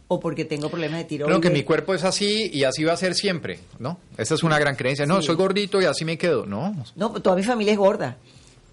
o 0.10 0.20
porque 0.20 0.46
tengo 0.46 0.70
problemas 0.70 1.00
de 1.00 1.06
tiroides. 1.06 1.38
Creo 1.38 1.42
que 1.42 1.56
mi 1.58 1.64
cuerpo 1.64 1.94
es 1.94 2.04
así 2.04 2.50
y 2.54 2.64
así 2.64 2.84
va 2.84 2.94
a 2.94 2.98
ser 2.98 3.14
siempre, 3.14 3.60
¿no? 3.80 3.98
Esa 4.18 4.36
es 4.36 4.44
una 4.44 4.58
gran 4.60 4.76
creencia. 4.76 5.06
No, 5.06 5.20
Sí. 5.22 5.28
soy 5.28 5.36
gordito 5.36 5.82
y 5.82 5.86
así 5.86 6.06
me 6.06 6.18
quedo. 6.18 6.46
No, 6.46 6.76
No, 6.96 7.12
toda 7.22 7.36
mi 7.36 7.44
familia 7.44 7.74
es 7.74 7.80
gorda. 7.80 8.18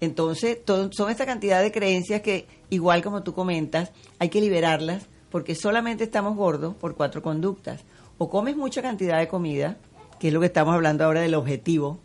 Entonces, 0.01 0.63
to- 0.63 0.89
son 0.91 1.09
esta 1.09 1.25
cantidad 1.25 1.61
de 1.61 1.71
creencias 1.71 2.21
que, 2.21 2.47
igual 2.69 3.01
como 3.01 3.23
tú 3.23 3.33
comentas, 3.33 3.91
hay 4.19 4.29
que 4.29 4.41
liberarlas 4.41 5.07
porque 5.31 5.55
solamente 5.55 6.03
estamos 6.03 6.35
gordos 6.37 6.75
por 6.75 6.95
cuatro 6.95 7.21
conductas. 7.21 7.81
O 8.17 8.29
comes 8.29 8.55
mucha 8.55 8.81
cantidad 8.81 9.19
de 9.19 9.27
comida, 9.27 9.77
que 10.19 10.27
es 10.29 10.33
lo 10.33 10.39
que 10.39 10.45
estamos 10.45 10.73
hablando 10.73 11.03
ahora 11.03 11.21
del 11.21 11.35
objetivo, 11.35 11.99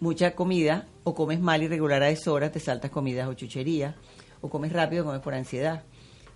mucha 0.00 0.34
comida, 0.34 0.86
o 1.02 1.14
comes 1.14 1.40
mal 1.40 1.62
y 1.62 1.68
regular 1.68 2.02
a 2.02 2.06
deshoras, 2.06 2.52
te 2.52 2.60
saltas 2.60 2.90
comidas 2.90 3.28
o 3.28 3.34
chucherías, 3.34 3.94
o 4.40 4.48
comes 4.48 4.72
rápido, 4.72 5.04
comes 5.04 5.20
por 5.20 5.34
ansiedad. 5.34 5.82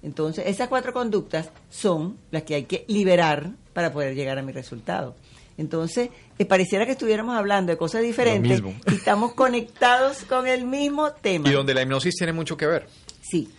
Entonces, 0.03 0.45
esas 0.47 0.69
cuatro 0.69 0.93
conductas 0.93 1.51
son 1.71 2.17
las 2.31 2.45
que 2.45 2.55
hay 2.55 2.65
que 2.65 2.85
liberar 2.89 3.51
para 3.73 3.93
poder 3.93 4.15
llegar 4.15 4.39
a 4.39 4.43
mi 4.43 4.53
resultado. 4.53 5.17
Entonces, 5.57 6.11
eh, 6.39 6.45
pareciera 6.45 6.87
que 6.87 6.93
estuviéramos 6.93 7.37
hablando 7.37 7.73
de 7.73 7.79
cosas 7.79 8.03
diferentes 8.03 8.63
y 8.87 8.95
estamos 8.95 9.35
conectados 9.35 10.19
con 10.25 10.47
el 10.47 10.65
mismo 10.65 11.11
tema. 11.13 11.49
Y 11.49 11.53
donde 11.53 11.75
la 11.75 11.83
hipnosis 11.83 12.15
tiene 12.15 12.33
mucho 12.33 12.57
que 12.57 12.67
ver. 12.67 12.87
Sí, 13.21 13.51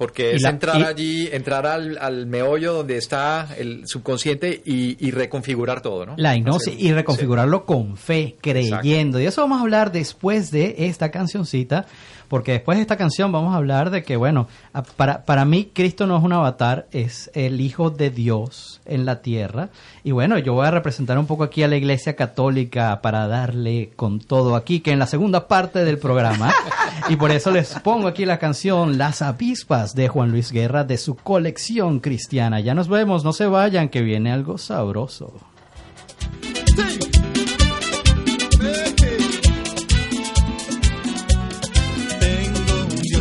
Porque 0.00 0.34
es 0.34 0.42
la- 0.42 0.48
entrar 0.50 0.80
y- 0.80 0.82
allí, 0.82 1.28
entrar 1.30 1.64
al, 1.66 1.96
al 2.00 2.26
meollo 2.26 2.72
donde 2.72 2.96
está 2.96 3.46
el 3.56 3.82
subconsciente 3.86 4.60
y, 4.64 4.96
y 5.06 5.12
reconfigurar 5.12 5.80
todo, 5.82 6.06
¿no? 6.06 6.14
La 6.16 6.34
hipnosis 6.34 6.74
y 6.76 6.92
reconfigurarlo 6.92 7.64
con 7.64 7.96
fe, 7.96 8.34
creyendo. 8.40 9.20
Y 9.20 9.26
eso 9.26 9.42
vamos 9.42 9.58
a 9.58 9.60
hablar 9.62 9.92
después 9.92 10.50
de 10.50 10.74
esta 10.78 11.10
cancioncita, 11.12 11.86
porque 12.28 12.52
después 12.52 12.78
de 12.78 12.82
esta 12.82 12.96
canción 12.96 13.30
vamos 13.32 13.52
a 13.52 13.56
hablar 13.58 13.90
de 13.90 14.02
que, 14.04 14.16
bueno, 14.16 14.48
para, 14.96 15.24
para 15.24 15.44
mí 15.44 15.68
Cristo 15.72 16.06
no 16.06 16.16
es 16.16 16.22
un 16.24 16.32
avatar, 16.32 16.86
es 16.92 17.30
el 17.34 17.60
Hijo 17.60 17.90
de 17.90 18.10
Dios 18.10 18.80
en 18.86 19.04
la 19.04 19.20
tierra. 19.20 19.68
Y 20.04 20.12
bueno, 20.12 20.38
yo 20.38 20.54
voy 20.54 20.66
a 20.66 20.70
representar 20.70 21.18
un 21.18 21.26
poco 21.26 21.44
aquí 21.44 21.62
a 21.62 21.68
la 21.68 21.76
Iglesia 21.76 22.16
Católica 22.16 23.00
para 23.02 23.26
darle 23.28 23.90
con 23.96 24.18
todo 24.20 24.56
aquí, 24.56 24.80
que 24.80 24.92
en 24.92 24.98
la 24.98 25.06
segunda 25.06 25.46
parte 25.48 25.84
del 25.84 25.98
programa. 25.98 26.54
y 27.08 27.16
por 27.16 27.30
eso 27.32 27.50
les 27.50 27.74
pongo 27.80 28.06
aquí 28.08 28.24
la 28.24 28.38
canción 28.38 28.96
Las 28.96 29.20
avispas 29.22 29.89
de 29.94 30.08
Juan 30.08 30.30
Luis 30.30 30.52
Guerra 30.52 30.84
de 30.84 30.96
su 30.96 31.14
colección 31.14 32.00
cristiana. 32.00 32.60
Ya 32.60 32.74
nos 32.74 32.88
vemos, 32.88 33.24
no 33.24 33.32
se 33.32 33.46
vayan, 33.46 33.88
que 33.88 34.02
viene 34.02 34.32
algo 34.32 34.58
sabroso. 34.58 35.32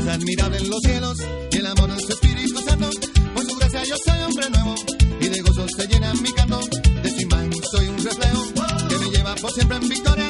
Admirable 0.09 0.57
en 0.57 0.69
los 0.69 0.79
cielos 0.81 1.17
y 1.51 1.57
el 1.57 1.65
amor 1.67 1.93
de 1.93 2.01
su 2.01 2.11
Espíritu 2.11 2.59
Santo. 2.61 2.89
Por 3.35 3.45
su 3.45 3.57
gracia 3.57 3.83
yo 3.83 3.95
soy 4.03 4.19
hombre 4.23 4.49
nuevo 4.49 4.75
y 5.21 5.27
de 5.27 5.41
gozo 5.41 5.65
se 5.77 5.87
llena 5.87 6.13
mi 6.15 6.31
canto. 6.33 6.59
De 7.03 7.09
su 7.09 7.21
imagen 7.21 7.53
soy 7.71 7.87
un 7.87 8.03
reflejo 8.03 8.43
que 8.89 8.97
me 8.97 9.09
lleva 9.15 9.35
por 9.35 9.51
siempre 9.51 9.77
en 9.77 9.87
victoria 9.87 10.28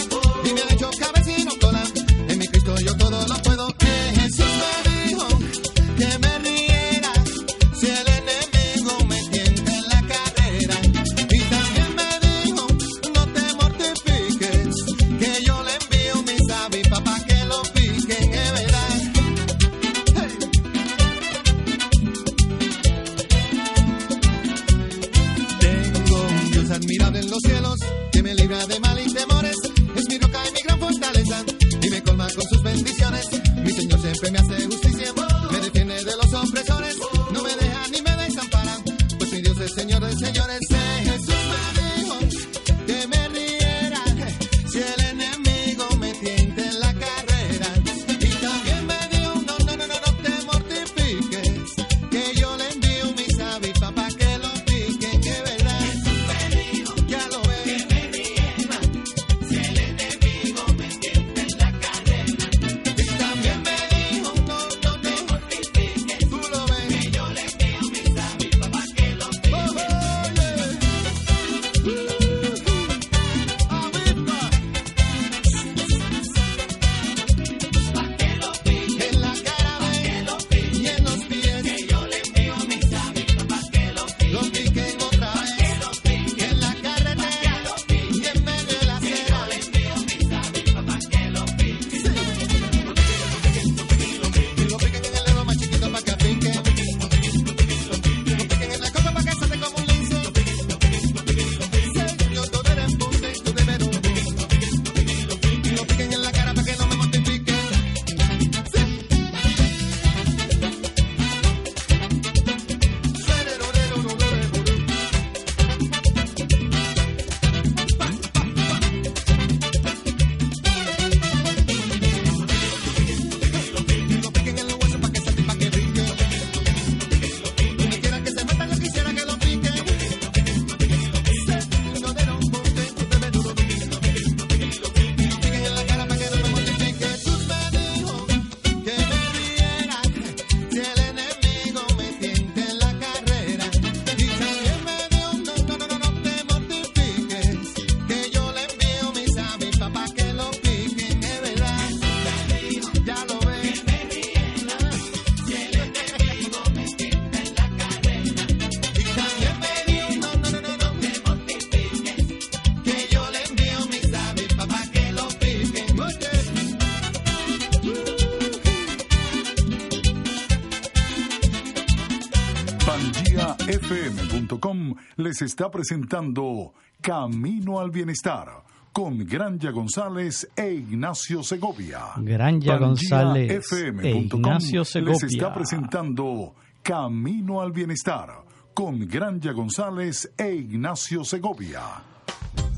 les 175.29 175.43
está 175.43 175.69
presentando 175.69 176.73
Camino 177.01 177.79
al 177.79 177.91
Bienestar 177.91 178.63
con 178.91 179.19
Granja 179.19 179.69
González 179.69 180.49
e 180.55 180.73
Ignacio 180.73 181.43
Segovia. 181.43 182.13
Granja 182.17 182.77
González 182.77 183.71
e 184.01 184.09
Ignacio 184.09 184.79
les 184.79 184.89
Segovia. 184.89 185.27
está 185.27 185.53
presentando 185.53 186.55
Camino 186.81 187.61
al 187.61 187.71
Bienestar 187.71 188.43
con 188.73 189.05
Granja 189.05 189.51
González 189.51 190.33
e 190.35 190.51
Ignacio 190.51 191.23
Segovia. 191.23 191.81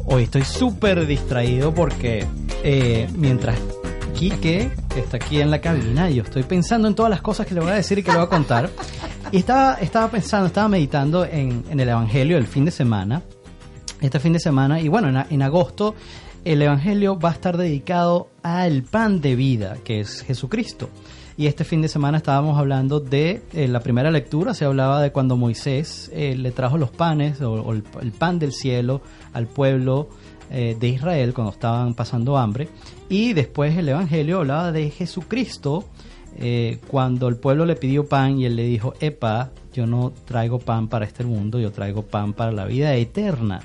Hoy 0.06 0.24
estoy 0.24 0.44
súper 0.44 1.06
distraído 1.08 1.74
porque 1.74 2.28
eh, 2.66 3.08
mientras 3.16 3.58
Quique 4.14 4.72
está 4.98 5.16
aquí 5.16 5.40
en 5.40 5.50
la 5.50 5.62
cabina, 5.62 6.10
yo 6.10 6.24
estoy 6.24 6.44
pensando 6.44 6.90
en 6.90 6.96
todas 6.96 7.12
las 7.12 7.22
cosas 7.22 7.48
que 7.48 7.54
le 7.54 7.62
voy 7.62 7.72
a 7.72 7.76
decir 7.76 7.98
y 7.98 8.04
que 8.04 8.12
le 8.12 8.18
voy 8.18 8.26
a 8.26 8.30
contar. 8.30 8.70
Y 9.32 9.38
estaba, 9.38 9.76
estaba 9.76 10.12
pensando, 10.12 10.48
estaba 10.48 10.68
meditando 10.68 11.24
en, 11.24 11.64
en 11.70 11.80
el 11.80 11.88
Evangelio 11.88 12.36
del 12.36 12.48
fin 12.48 12.66
de 12.66 12.72
semana, 12.72 13.22
este 14.02 14.20
fin 14.20 14.34
de 14.34 14.40
semana, 14.40 14.82
y 14.82 14.90
bueno, 14.90 15.08
en, 15.08 15.26
en 15.30 15.42
agosto 15.42 15.96
el 16.44 16.62
Evangelio 16.62 17.18
va 17.18 17.30
a 17.30 17.34
estar 17.34 17.56
dedicado 17.56 18.28
al 18.44 18.84
pan 18.84 19.22
de 19.22 19.38
vida, 19.38 19.78
que 19.86 20.02
es 20.02 20.22
Jesucristo. 20.24 20.90
Y 21.38 21.48
este 21.48 21.64
fin 21.64 21.82
de 21.82 21.88
semana 21.88 22.18
estábamos 22.18 22.58
hablando 22.58 23.00
de 23.00 23.42
eh, 23.54 23.70
la 23.70 23.80
primera 23.80 24.12
lectura, 24.12 24.54
se 24.54 24.66
hablaba 24.66 25.02
de 25.02 25.14
cuando 25.14 25.38
Moisés 25.38 26.12
eh, 26.14 26.36
le 26.36 26.52
trajo 26.52 26.78
los 26.78 26.90
panes 26.90 27.40
o, 27.42 27.72
el, 27.72 27.84
el 28.02 28.12
pan 28.12 28.38
del 28.38 28.52
cielo 28.52 29.02
al 29.32 29.48
pueblo 29.48 30.10
eh, 30.50 30.76
de 30.78 30.88
Israel 30.90 31.34
cuando 31.34 31.54
estaban 31.54 31.94
pasando 31.94 32.38
hambre. 32.38 32.68
Y 33.08 33.32
después 33.32 33.78
el 33.78 33.88
Evangelio 33.88 34.40
hablaba 34.40 34.74
de 34.74 34.90
Jesucristo 34.90 35.86
eh, 36.38 36.80
cuando 36.88 37.28
el 37.28 37.36
pueblo 37.36 37.66
le 37.66 37.76
pidió 37.76 38.08
pan 38.08 38.40
y 38.40 38.46
él 38.46 38.56
le 38.56 38.64
dijo, 38.64 38.94
Epa, 39.00 39.52
yo 39.74 39.86
no 39.86 40.12
traigo 40.26 40.60
pan 40.60 40.88
para 40.88 41.06
este 41.06 41.24
mundo, 41.24 41.60
yo 41.60 41.72
traigo 41.72 42.04
pan 42.04 42.34
para 42.34 42.52
la 42.52 42.66
vida 42.66 42.96
eterna. 42.96 43.62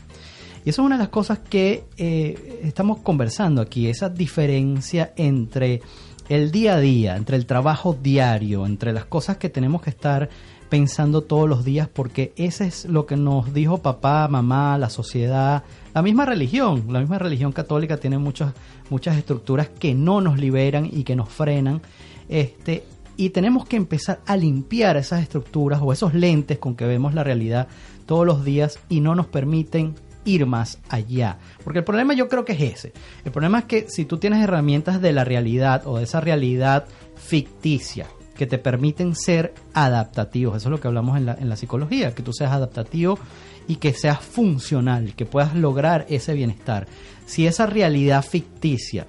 Y 0.65 0.71
eso 0.71 0.83
es 0.83 0.87
una 0.87 0.97
de 0.97 1.03
las 1.05 1.11
cosas 1.11 1.39
que 1.39 1.85
eh, 1.97 2.61
estamos 2.65 2.99
conversando 2.99 3.63
aquí, 3.63 3.89
esa 3.89 4.09
diferencia 4.09 5.13
entre 5.17 5.81
el 6.29 6.51
día 6.51 6.75
a 6.75 6.81
día, 6.81 7.17
entre 7.17 7.37
el 7.37 7.47
trabajo 7.47 7.97
diario, 8.01 8.67
entre 8.67 8.93
las 8.93 9.05
cosas 9.05 9.37
que 9.37 9.49
tenemos 9.49 9.81
que 9.81 9.91
estar 9.91 10.29
pensando 10.69 11.23
todos 11.23 11.49
los 11.49 11.65
días, 11.65 11.89
porque 11.89 12.33
ese 12.37 12.67
es 12.67 12.85
lo 12.87 13.07
que 13.07 13.17
nos 13.17 13.55
dijo 13.55 13.79
papá, 13.79 14.27
mamá, 14.29 14.77
la 14.79 14.91
sociedad, 14.91 15.63
la 15.95 16.03
misma 16.03 16.27
religión, 16.27 16.85
la 16.91 17.01
misma 17.01 17.19
religión 17.19 17.53
católica 17.53 17.97
tiene 17.97 18.19
muchas, 18.19 18.53
muchas 18.91 19.17
estructuras 19.17 19.69
que 19.69 19.95
no 19.95 20.21
nos 20.21 20.39
liberan 20.39 20.89
y 20.91 21.05
que 21.05 21.17
nos 21.17 21.29
frenan. 21.29 21.81
Este, 22.29 22.85
y 23.17 23.31
tenemos 23.31 23.67
que 23.67 23.77
empezar 23.77 24.21
a 24.27 24.37
limpiar 24.37 24.97
esas 24.97 25.23
estructuras 25.23 25.81
o 25.83 25.93
esos 25.93 26.15
lentes 26.15 26.59
con 26.59 26.77
que 26.77 26.87
vemos 26.87 27.15
la 27.15 27.25
realidad 27.25 27.69
todos 28.05 28.27
los 28.27 28.45
días 28.45 28.79
y 28.89 29.01
no 29.01 29.15
nos 29.15 29.27
permiten 29.27 29.95
ir 30.25 30.45
más 30.45 30.79
allá. 30.89 31.39
Porque 31.65 31.79
el 31.79 31.85
problema 31.85 32.15
yo 32.15 32.29
creo 32.29 32.45
que 32.45 32.53
es 32.53 32.61
ese. 32.61 32.93
El 33.25 33.33
problema 33.33 33.61
es 33.61 33.65
que 33.65 33.87
si 33.89 34.05
tú 34.05 34.19
tienes 34.19 34.43
herramientas 34.43 35.01
de 35.01 35.13
la 35.13 35.25
realidad 35.25 35.87
o 35.87 35.99
de 35.99 36.05
esa 36.05 36.21
realidad 36.21 36.87
ficticia 37.17 38.07
que 38.37 38.47
te 38.47 38.59
permiten 38.59 39.15
ser 39.15 39.55
adaptativos, 39.73 40.57
eso 40.57 40.69
es 40.69 40.71
lo 40.71 40.81
que 40.81 40.89
hablamos 40.89 41.17
en 41.17 41.27
la, 41.27 41.35
en 41.35 41.49
la 41.49 41.57
psicología, 41.57 42.15
que 42.15 42.23
tú 42.23 42.33
seas 42.35 42.53
adaptativo 42.53 43.19
y 43.67 43.77
que 43.77 43.95
seas 43.95 44.21
funcional, 44.21 45.15
que 45.15 45.25
puedas 45.25 45.55
lograr 45.55 46.05
ese 46.11 46.35
bienestar. 46.35 46.87
Si 47.25 47.47
esa 47.47 47.67
realidad 47.67 48.23
ficticia 48.23 49.07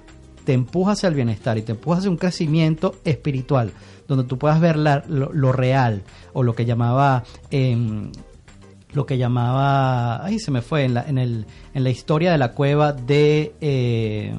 te 0.48 0.54
empuja 0.54 0.92
hacia 0.92 1.10
el 1.10 1.14
bienestar 1.14 1.58
y 1.58 1.62
te 1.62 1.72
empuja 1.72 1.98
hacia 1.98 2.08
un 2.08 2.16
crecimiento 2.16 2.94
espiritual, 3.04 3.70
donde 4.06 4.24
tú 4.24 4.38
puedas 4.38 4.58
ver 4.62 4.78
lo 4.78 5.52
real 5.52 6.04
o 6.32 6.42
lo 6.42 6.54
que 6.54 6.64
llamaba 6.64 7.22
em, 7.50 8.10
lo 8.94 9.04
que 9.04 9.18
llamaba 9.18 10.24
ahí 10.24 10.38
se 10.38 10.50
me 10.50 10.62
fue 10.62 10.84
en 10.84 10.94
la, 10.94 11.06
en 11.06 11.18
el, 11.18 11.44
en 11.74 11.84
la 11.84 11.90
historia 11.90 12.32
de 12.32 12.38
la 12.38 12.52
cueva 12.52 12.94
de 12.94 13.52
eh, 13.60 14.32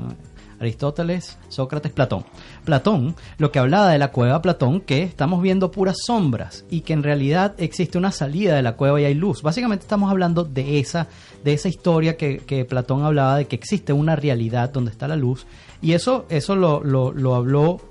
Aristóteles, 0.59 1.37
Sócrates, 1.47 1.91
Platón. 1.91 2.25
Platón, 2.65 3.15
lo 3.37 3.51
que 3.51 3.59
hablaba 3.59 3.89
de 3.89 3.97
la 3.97 4.11
cueva 4.11 4.41
Platón, 4.41 4.81
que 4.81 5.03
estamos 5.03 5.41
viendo 5.41 5.71
puras 5.71 5.97
sombras 6.05 6.65
y 6.69 6.81
que 6.81 6.93
en 6.93 7.03
realidad 7.03 7.53
existe 7.57 7.97
una 7.97 8.11
salida 8.11 8.55
de 8.55 8.61
la 8.61 8.75
cueva 8.75 8.99
y 8.99 9.05
hay 9.05 9.13
luz. 9.13 9.41
Básicamente 9.41 9.83
estamos 9.83 10.11
hablando 10.11 10.43
de 10.43 10.79
esa, 10.79 11.07
de 11.43 11.53
esa 11.53 11.69
historia 11.69 12.17
que, 12.17 12.39
que 12.39 12.65
Platón 12.65 13.03
hablaba 13.03 13.37
de 13.37 13.45
que 13.45 13.55
existe 13.55 13.93
una 13.93 14.15
realidad 14.15 14.71
donde 14.71 14.91
está 14.91 15.07
la 15.07 15.15
luz. 15.15 15.45
Y 15.81 15.93
eso, 15.93 16.25
eso 16.29 16.55
lo, 16.55 16.83
lo, 16.83 17.11
lo 17.11 17.35
habló 17.35 17.81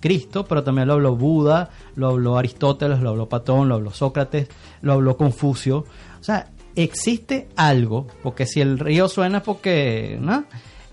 Cristo, 0.00 0.44
pero 0.44 0.64
también 0.64 0.88
lo 0.88 0.94
habló 0.94 1.14
Buda, 1.14 1.70
lo 1.96 2.08
habló 2.08 2.38
Aristóteles, 2.38 3.00
lo 3.00 3.10
habló 3.10 3.28
Platón, 3.28 3.68
lo 3.68 3.76
habló 3.76 3.92
Sócrates, 3.92 4.48
lo 4.82 4.94
habló 4.94 5.16
Confucio. 5.16 5.84
O 6.20 6.24
sea, 6.24 6.50
existe 6.74 7.48
algo, 7.56 8.06
porque 8.22 8.46
si 8.46 8.60
el 8.60 8.78
río 8.78 9.08
suena 9.08 9.42
porque, 9.42 10.18
¿no? 10.20 10.44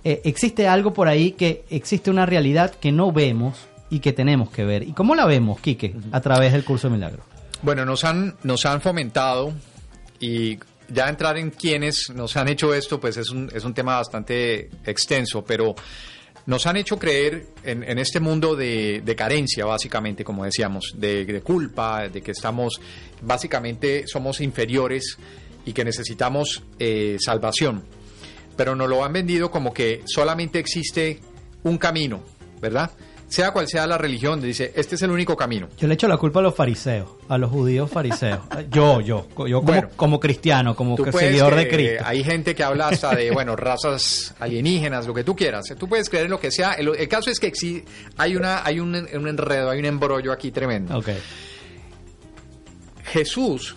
Eh, 0.03 0.21
existe 0.25 0.67
algo 0.67 0.93
por 0.93 1.07
ahí 1.07 1.31
que 1.31 1.65
existe 1.69 2.09
una 2.09 2.25
realidad 2.25 2.71
que 2.71 2.91
no 2.91 3.11
vemos 3.11 3.67
y 3.89 3.99
que 3.99 4.13
tenemos 4.13 4.49
que 4.49 4.63
ver. 4.63 4.83
¿Y 4.83 4.93
cómo 4.93 5.15
la 5.15 5.25
vemos, 5.25 5.59
Quique? 5.59 5.95
A 6.11 6.21
través 6.21 6.53
del 6.53 6.63
curso 6.63 6.87
de 6.87 6.95
milagros. 6.95 7.25
Bueno, 7.61 7.85
nos 7.85 8.03
han, 8.03 8.35
nos 8.43 8.65
han 8.65 8.81
fomentado 8.81 9.53
y 10.19 10.59
ya 10.89 11.09
entrar 11.09 11.37
en 11.37 11.49
quienes 11.49 12.09
nos 12.13 12.37
han 12.37 12.47
hecho 12.47 12.73
esto, 12.73 12.99
pues 12.99 13.17
es 13.17 13.29
un, 13.29 13.49
es 13.53 13.63
un 13.65 13.73
tema 13.73 13.97
bastante 13.97 14.69
extenso, 14.85 15.43
pero 15.43 15.75
nos 16.47 16.65
han 16.65 16.77
hecho 16.77 16.97
creer 16.97 17.45
en, 17.63 17.99
este 17.99 18.21
mundo 18.21 18.55
de, 18.55 19.15
carencia, 19.17 19.65
básicamente, 19.65 20.23
como 20.23 20.45
decíamos, 20.45 20.93
de, 20.97 21.25
de 21.25 21.41
culpa, 21.41 22.07
de 22.07 22.21
que 22.21 22.31
estamos, 22.31 22.79
básicamente 23.21 24.07
somos 24.07 24.39
inferiores 24.39 25.17
y 25.65 25.73
que 25.73 25.83
necesitamos 25.83 26.63
eh, 26.79 27.17
salvación. 27.19 27.83
Pero 28.55 28.75
nos 28.75 28.87
lo 28.89 29.03
han 29.03 29.11
vendido 29.11 29.51
como 29.51 29.73
que 29.73 30.03
solamente 30.05 30.57
existe 30.57 31.19
un 31.63 31.77
camino, 31.77 32.23
¿verdad? 32.61 32.91
Sea 33.29 33.51
cual 33.51 33.67
sea 33.67 33.85
la 33.85 33.97
religión, 33.97 34.39
dice, 34.41 34.71
este 34.73 34.95
es 34.95 35.01
el 35.01 35.11
único 35.11 35.35
camino. 35.35 35.67
Yo 35.77 35.87
le 35.89 35.95
echo 35.95 36.07
la 36.07 36.15
culpa 36.17 36.39
a 36.39 36.43
los 36.43 36.55
fariseos, 36.55 37.09
a 37.27 37.37
los 37.37 37.51
judíos 37.51 37.91
fariseos. 37.91 38.39
Yo, 38.71 39.01
yo, 39.01 39.27
yo 39.45 39.59
como, 39.59 39.61
Bueno. 39.63 39.89
como 39.97 40.19
cristiano, 40.19 40.75
como 40.77 40.95
que 40.95 41.11
seguidor 41.11 41.55
de 41.55 41.67
Cristo. 41.67 42.03
Hay 42.05 42.23
gente 42.23 42.55
que 42.55 42.63
habla 42.63 42.87
hasta 42.87 43.13
de, 43.13 43.31
bueno, 43.33 43.57
razas 43.57 44.33
alienígenas, 44.39 45.05
lo 45.07 45.13
que 45.13 45.25
tú 45.25 45.35
quieras. 45.35 45.65
Tú 45.77 45.89
puedes 45.89 46.09
creer 46.09 46.25
en 46.25 46.31
lo 46.31 46.39
que 46.39 46.51
sea. 46.51 46.73
El, 46.73 46.87
el 46.95 47.07
caso 47.09 47.29
es 47.29 47.39
que 47.39 47.51
hay, 48.15 48.35
una, 48.37 48.65
hay 48.65 48.79
un, 48.79 48.95
un 48.95 49.27
enredo, 49.27 49.71
hay 49.71 49.79
un 49.79 49.85
embrollo 49.85 50.31
aquí 50.31 50.51
tremendo. 50.51 50.97
Ok. 50.97 51.09
Jesús, 53.05 53.75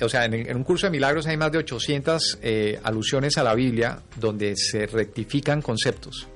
o 0.00 0.08
sea, 0.08 0.24
en, 0.24 0.34
el- 0.34 0.48
en 0.48 0.56
un 0.56 0.64
curso 0.64 0.86
de 0.86 0.90
milagros 0.90 1.26
hay 1.26 1.36
más 1.36 1.52
de 1.52 1.58
800 1.58 2.38
eh, 2.42 2.80
alusiones 2.82 3.36
a 3.38 3.42
la 3.42 3.54
Biblia 3.54 3.98
donde 4.16 4.56
se 4.56 4.86
rectifican 4.86 5.62
conceptos. 5.62 6.26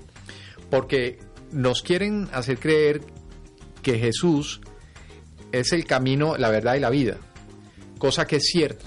Porque 0.70 1.18
nos 1.56 1.82
quieren 1.82 2.28
hacer 2.32 2.58
creer 2.58 3.00
que 3.82 3.98
Jesús 3.98 4.60
es 5.52 5.72
el 5.72 5.86
camino, 5.86 6.36
la 6.36 6.50
verdad 6.50 6.74
y 6.74 6.80
la 6.80 6.90
vida. 6.90 7.16
Cosa 7.98 8.26
que 8.26 8.36
es 8.36 8.44
cierta. 8.44 8.84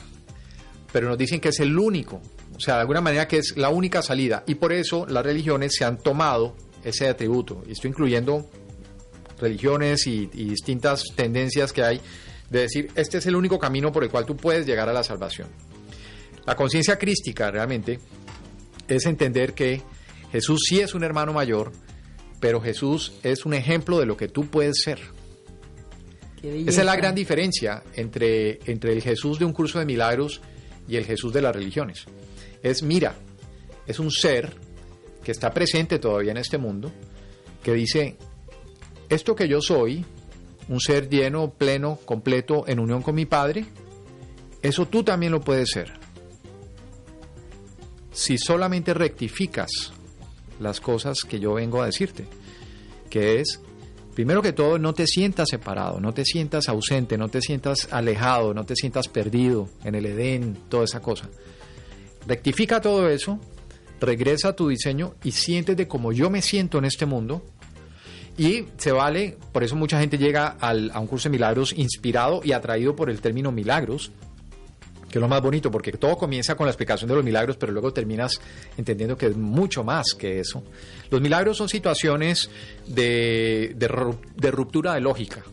Pero 0.92 1.10
nos 1.10 1.18
dicen 1.18 1.40
que 1.40 1.50
es 1.50 1.60
el 1.60 1.78
único. 1.78 2.22
O 2.56 2.60
sea, 2.60 2.76
de 2.76 2.82
alguna 2.82 3.02
manera 3.02 3.28
que 3.28 3.38
es 3.38 3.58
la 3.58 3.70
única 3.70 4.02
salida. 4.02 4.44
Y 4.46 4.56
por 4.56 4.72
eso 4.72 5.06
las 5.08 5.26
religiones 5.26 5.74
se 5.76 5.84
han 5.84 5.98
tomado 5.98 6.56
ese 6.84 7.08
atributo. 7.10 7.64
Y 7.68 7.72
estoy 7.72 7.90
incluyendo 7.90 8.48
religiones 9.40 10.06
y, 10.06 10.28
distintas 10.28 11.04
tendencias 11.16 11.74
que 11.74 11.84
hay 11.84 12.02
de 12.50 12.62
decir, 12.62 12.92
este 12.96 13.18
es 13.18 13.26
el 13.26 13.36
único 13.36 13.58
camino 13.58 13.92
por 13.92 14.04
el 14.04 14.10
cual 14.10 14.26
tú 14.26 14.36
puedes 14.36 14.66
llegar 14.66 14.90
a 14.90 14.94
la 14.94 15.04
salvación. 15.04 15.48
La 16.46 16.56
conciencia 16.56 16.98
crística 16.98 17.50
realmente 17.50 18.00
es 18.88 19.06
entender 19.06 19.54
que 19.54 19.82
Jesús 20.32 20.62
sí 20.68 20.80
es 20.82 20.94
un 20.94 21.04
hermano 21.04 21.32
mayor, 21.34 21.72
pero 22.40 22.62
Jesús 22.62 23.14
es 23.24 23.46
un 23.46 23.54
ejemplo 23.54 24.00
de 24.00 24.06
lo 24.06 24.18
que 24.18 24.28
tú 24.28 24.48
puedes 24.48 24.82
ser. 24.84 25.00
Esa 26.42 26.82
es 26.82 26.86
la 26.86 26.96
gran 26.96 27.16
diferencia 27.16 27.84
entre, 27.96 28.60
entre 28.66 28.94
el 28.94 29.02
Jesús 29.02 29.40
de 29.40 29.46
un 29.46 29.52
curso 29.52 29.80
de 29.80 29.86
milagros 29.86 30.42
y 30.88 30.96
el 30.96 31.06
Jesús 31.06 31.34
de 31.34 31.42
las 31.42 31.54
religiones. 31.54 32.06
Es, 32.64 32.82
mira, 32.82 33.16
es 33.86 34.00
un 34.00 34.10
ser 34.10 34.54
que 35.24 35.32
está 35.32 35.54
presente 35.54 36.00
todavía 36.00 36.32
en 36.32 36.38
este 36.38 36.58
mundo, 36.58 36.92
que 37.62 37.74
dice, 37.74 38.16
esto 39.10 39.36
que 39.36 39.50
yo 39.50 39.62
soy, 39.62 40.06
un 40.70 40.80
ser 40.80 41.10
lleno, 41.10 41.52
pleno, 41.52 42.00
completo, 42.06 42.64
en 42.68 42.80
unión 42.80 43.02
con 43.02 43.16
mi 43.16 43.26
Padre, 43.26 43.66
eso 44.62 44.88
tú 44.88 45.04
también 45.04 45.32
lo 45.32 45.42
puedes 45.42 45.70
ser. 45.72 45.92
Si 48.14 48.38
solamente 48.38 48.94
rectificas 48.94 49.94
las 50.60 50.80
cosas 50.82 51.20
que 51.22 51.40
yo 51.40 51.54
vengo 51.54 51.82
a 51.82 51.86
decirte, 51.86 52.26
que 53.10 53.40
es, 53.40 53.60
primero 54.14 54.42
que 54.42 54.54
todo, 54.54 54.78
no 54.80 54.94
te 54.94 55.08
sientas 55.08 55.50
separado, 55.50 56.00
no 56.00 56.14
te 56.14 56.26
sientas 56.26 56.68
ausente, 56.70 57.18
no 57.18 57.30
te 57.30 57.42
sientas 57.42 57.88
alejado, 57.92 58.54
no 58.54 58.66
te 58.66 58.76
sientas 58.76 59.08
perdido 59.08 59.70
en 59.84 59.96
el 59.96 60.06
Edén, 60.06 60.58
toda 60.70 60.84
esa 60.84 61.02
cosa. 61.02 61.30
Rectifica 62.28 62.82
todo 62.82 63.10
eso, 63.10 63.40
regresa 64.00 64.50
a 64.50 64.56
tu 64.56 64.68
diseño 64.70 65.16
y 65.24 65.32
siéntete 65.32 65.88
como 65.88 66.12
yo 66.12 66.30
me 66.30 66.42
siento 66.42 66.78
en 66.78 66.86
este 66.86 67.06
mundo. 67.06 67.44
Y 68.38 68.66
se 68.78 68.92
vale, 68.94 69.38
por 69.52 69.64
eso 69.64 69.76
mucha 69.76 70.00
gente 70.00 70.18
llega 70.18 70.48
al- 70.62 70.92
a 70.94 71.00
un 71.00 71.08
curso 71.08 71.28
de 71.28 71.34
milagros 71.34 71.74
inspirado 71.78 72.40
y 72.44 72.54
atraído 72.54 72.96
por 72.96 73.10
el 73.10 73.20
término 73.20 73.52
milagros, 73.52 74.12
que 75.10 75.18
es 75.18 75.22
lo 75.22 75.28
más 75.28 75.42
bonito, 75.42 75.70
porque 75.72 75.92
todo 75.94 76.18
comienza 76.18 76.56
con 76.56 76.66
la 76.68 76.72
explicación 76.72 77.10
de 77.10 77.16
los 77.16 77.24
milagros, 77.24 77.58
pero 77.58 77.72
luego 77.72 77.92
terminas 77.92 78.40
entendiendo 78.78 79.18
que 79.18 79.26
es 79.28 79.36
mucho 79.36 79.84
más 79.84 80.14
que 80.18 80.40
eso. 80.40 80.64
Los 81.10 81.20
milagros 81.20 81.58
son 81.58 81.68
situaciones 81.68 82.50
de, 82.88 83.74
de, 83.76 83.90
ru- 83.90 84.20
de 84.36 84.52
ruptura 84.52 84.94
de 84.94 85.02
lógica 85.02 85.44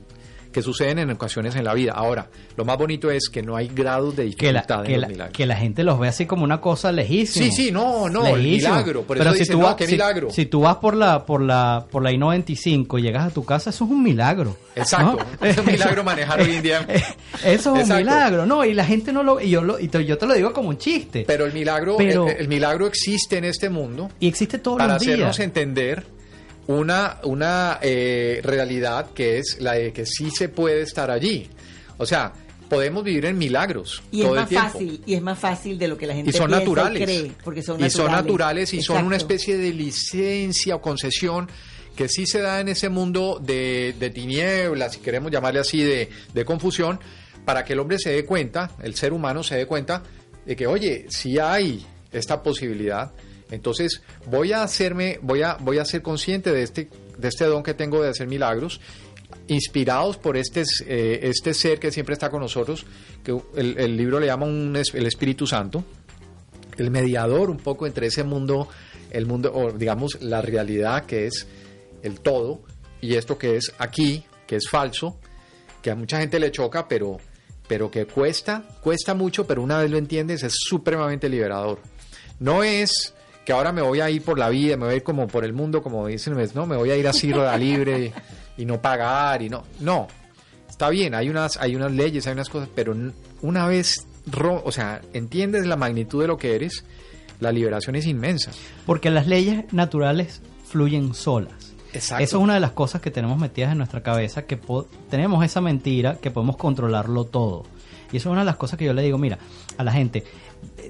que 0.56 0.62
suceden 0.62 0.98
en 1.00 1.10
ocasiones 1.10 1.54
en 1.54 1.64
la 1.64 1.74
vida. 1.74 1.92
Ahora, 1.92 2.28
lo 2.56 2.64
más 2.64 2.78
bonito 2.78 3.10
es 3.10 3.28
que 3.28 3.42
no 3.42 3.56
hay 3.56 3.68
grados 3.68 4.16
de 4.16 4.34
Que 4.34 4.50
la, 4.54 4.60
dificultad 4.62 4.84
que, 4.86 4.94
en 4.94 5.00
la, 5.02 5.06
los 5.06 5.12
milagros. 5.12 5.36
que 5.36 5.44
la 5.44 5.56
gente 5.56 5.84
los 5.84 5.98
ve 6.00 6.08
así 6.08 6.24
como 6.24 6.44
una 6.44 6.62
cosa 6.62 6.92
lejísima. 6.92 7.44
Sí, 7.44 7.52
sí, 7.52 7.70
no, 7.70 8.08
no, 8.08 8.26
el 8.26 8.40
milagro, 8.42 9.02
por 9.02 9.18
eso 9.18 9.32
dicen, 9.34 9.58
no, 9.60 9.76
qué 9.76 9.84
si, 9.86 9.92
milagro. 9.92 10.30
si 10.30 10.46
tú 10.46 10.60
vas 10.62 10.76
por 10.76 10.96
la 10.96 11.26
por 11.26 11.42
la 11.42 11.84
por 11.90 12.02
la 12.02 12.10
I-95 12.10 12.98
y 12.98 13.02
llegas 13.02 13.26
a 13.26 13.30
tu 13.34 13.44
casa, 13.44 13.68
eso 13.68 13.84
es 13.84 13.90
un 13.90 14.02
milagro. 14.02 14.56
Exacto, 14.74 15.18
¿no? 15.40 15.46
es 15.46 15.58
un 15.58 15.66
milagro 15.66 16.02
manejar 16.04 16.40
hoy 16.40 16.54
en 16.54 16.62
día. 16.62 16.86
Eso 17.44 17.52
es 17.52 17.66
un 17.66 17.76
Exacto. 17.80 17.96
milagro, 18.02 18.46
¿no? 18.46 18.64
Y 18.64 18.72
la 18.72 18.84
gente 18.86 19.12
no 19.12 19.22
lo... 19.22 19.40
Y 19.40 19.50
yo, 19.50 19.62
lo, 19.62 19.78
y 19.78 19.88
te, 19.88 20.04
yo 20.06 20.16
te 20.16 20.26
lo 20.26 20.32
digo 20.34 20.52
como 20.54 20.70
un 20.70 20.78
chiste. 20.78 21.24
Pero 21.26 21.44
el 21.44 21.52
milagro, 21.52 21.96
Pero- 21.98 22.28
el, 22.28 22.36
el 22.38 22.48
milagro 22.48 22.86
existe 22.86 23.36
en 23.36 23.44
este 23.44 23.68
mundo 23.68 24.08
y 24.20 24.26
existe 24.28 24.58
todos 24.58 24.78
para 24.78 24.94
los 24.94 25.02
días. 25.02 25.14
hacernos 25.14 25.38
entender 25.40 26.15
una, 26.68 27.18
una 27.24 27.78
eh, 27.82 28.40
realidad 28.42 29.10
que 29.14 29.38
es 29.38 29.58
la 29.60 29.74
de 29.74 29.92
que 29.92 30.06
sí 30.06 30.30
se 30.30 30.48
puede 30.48 30.82
estar 30.82 31.10
allí. 31.10 31.48
O 31.98 32.06
sea, 32.06 32.32
podemos 32.68 33.04
vivir 33.04 33.24
en 33.26 33.38
milagros 33.38 34.02
Y 34.10 34.22
es 34.22 34.28
el 34.28 34.34
más 34.34 34.48
tiempo. 34.48 34.68
fácil, 34.70 35.02
y 35.06 35.14
es 35.14 35.22
más 35.22 35.38
fácil 35.38 35.78
de 35.78 35.88
lo 35.88 35.96
que 35.96 36.06
la 36.06 36.14
gente 36.14 36.30
Y 36.30 36.32
son 36.32 36.48
piensa 36.48 36.64
naturales. 36.64 37.00
y 37.00 37.04
cree, 37.04 37.32
porque 37.44 37.62
son 37.62 37.76
y 37.78 37.82
naturales. 37.84 37.92
son 37.92 38.12
naturales 38.12 38.74
y 38.74 38.82
son 38.82 39.04
una 39.06 39.16
especie 39.16 39.56
de 39.56 39.72
licencia 39.72 40.74
o 40.74 40.80
concesión 40.80 41.48
que 41.94 42.08
sí 42.08 42.26
se 42.26 42.40
da 42.40 42.60
en 42.60 42.68
ese 42.68 42.88
mundo 42.90 43.40
de, 43.42 43.94
de 43.98 44.10
tinieblas, 44.10 44.94
si 44.94 45.00
queremos 45.00 45.30
llamarle 45.32 45.60
así, 45.60 45.82
de, 45.82 46.10
de 46.34 46.44
confusión, 46.44 47.00
para 47.46 47.64
que 47.64 47.72
el 47.72 47.78
hombre 47.78 47.98
se 47.98 48.10
dé 48.10 48.24
cuenta, 48.26 48.72
el 48.82 48.94
ser 48.96 49.12
humano 49.14 49.42
se 49.42 49.56
dé 49.56 49.66
cuenta 49.66 50.02
de 50.44 50.56
que, 50.56 50.66
oye, 50.66 51.06
si 51.08 51.38
hay 51.38 51.86
esta 52.12 52.42
posibilidad, 52.42 53.12
entonces 53.50 54.02
voy 54.26 54.52
a 54.52 54.62
hacerme, 54.62 55.18
voy 55.22 55.42
a, 55.42 55.54
voy 55.54 55.78
a 55.78 55.84
ser 55.84 56.02
consciente 56.02 56.52
de 56.52 56.62
este, 56.62 56.88
de 57.18 57.28
este 57.28 57.44
don 57.44 57.62
que 57.62 57.74
tengo 57.74 58.02
de 58.02 58.10
hacer 58.10 58.26
milagros, 58.26 58.80
inspirados 59.48 60.16
por 60.16 60.36
este, 60.36 60.64
eh, 60.86 61.20
este 61.22 61.54
ser 61.54 61.78
que 61.78 61.92
siempre 61.92 62.14
está 62.14 62.30
con 62.30 62.40
nosotros, 62.40 62.86
que 63.22 63.36
el, 63.56 63.96
libro 63.96 64.18
le 64.18 64.26
llama 64.26 64.46
el 64.46 65.06
Espíritu 65.06 65.46
Santo, 65.46 65.84
el 66.76 66.90
mediador 66.90 67.50
un 67.50 67.58
poco 67.58 67.86
entre 67.86 68.08
ese 68.08 68.24
mundo, 68.24 68.68
el 69.10 69.26
mundo, 69.26 69.72
digamos, 69.76 70.20
la 70.20 70.42
realidad 70.42 71.06
que 71.06 71.26
es 71.26 71.46
el 72.02 72.20
todo, 72.20 72.60
y 73.00 73.14
esto 73.14 73.38
que 73.38 73.56
es 73.56 73.72
aquí, 73.78 74.24
que 74.46 74.56
es 74.56 74.68
falso, 74.68 75.18
que 75.82 75.90
a 75.90 75.94
mucha 75.94 76.18
gente 76.18 76.40
le 76.40 76.50
choca, 76.50 76.88
pero, 76.88 77.18
pero 77.68 77.90
que 77.90 78.06
cuesta, 78.06 78.64
cuesta 78.80 79.14
mucho, 79.14 79.46
pero 79.46 79.62
una 79.62 79.78
vez 79.78 79.90
lo 79.90 79.98
entiendes 79.98 80.42
es 80.42 80.54
supremamente 80.56 81.28
liberador. 81.28 81.80
No 82.38 82.62
es 82.62 83.14
que 83.46 83.52
ahora 83.52 83.72
me 83.72 83.80
voy 83.80 84.00
a 84.00 84.10
ir 84.10 84.22
por 84.22 84.38
la 84.38 84.50
vida, 84.50 84.76
me 84.76 84.84
voy 84.84 84.94
a 84.94 84.96
ir 84.96 85.02
como 85.02 85.26
por 85.28 85.44
el 85.44 85.54
mundo, 85.54 85.82
como 85.82 86.06
dicen, 86.08 86.36
no, 86.54 86.66
me 86.66 86.76
voy 86.76 86.90
a 86.90 86.96
ir 86.96 87.06
así 87.08 87.32
rueda 87.32 87.56
libre 87.56 88.12
y 88.58 88.66
no 88.66 88.82
pagar 88.82 89.40
y 89.40 89.48
no, 89.48 89.62
no. 89.80 90.08
Está 90.68 90.90
bien, 90.90 91.14
hay 91.14 91.30
unas, 91.30 91.56
hay 91.56 91.74
unas 91.76 91.92
leyes, 91.92 92.26
hay 92.26 92.34
unas 92.34 92.50
cosas, 92.50 92.68
pero 92.74 92.94
una 93.40 93.66
vez, 93.66 94.06
ro- 94.26 94.62
o 94.64 94.72
sea, 94.72 95.00
entiendes 95.14 95.64
la 95.66 95.76
magnitud 95.76 96.20
de 96.20 96.26
lo 96.28 96.36
que 96.36 96.54
eres, 96.56 96.84
la 97.40 97.52
liberación 97.52 97.96
es 97.96 98.04
inmensa. 98.06 98.50
Porque 98.84 99.10
las 99.10 99.26
leyes 99.26 99.72
naturales 99.72 100.42
fluyen 100.68 101.14
solas. 101.14 101.72
Exacto. 101.92 102.24
Eso 102.24 102.36
es 102.38 102.42
una 102.42 102.54
de 102.54 102.60
las 102.60 102.72
cosas 102.72 103.00
que 103.00 103.10
tenemos 103.10 103.38
metidas 103.38 103.72
en 103.72 103.78
nuestra 103.78 104.02
cabeza, 104.02 104.42
que 104.42 104.58
tenemos 105.08 105.42
esa 105.44 105.60
mentira 105.62 106.16
que 106.16 106.30
podemos 106.30 106.56
controlarlo 106.56 107.24
todo. 107.24 107.62
Y 108.12 108.18
eso 108.18 108.28
es 108.28 108.32
una 108.32 108.40
de 108.40 108.46
las 108.46 108.56
cosas 108.56 108.78
que 108.78 108.84
yo 108.84 108.92
le 108.92 109.02
digo, 109.02 109.18
mira, 109.18 109.38
a 109.78 109.82
la 109.84 109.92
gente, 109.92 110.24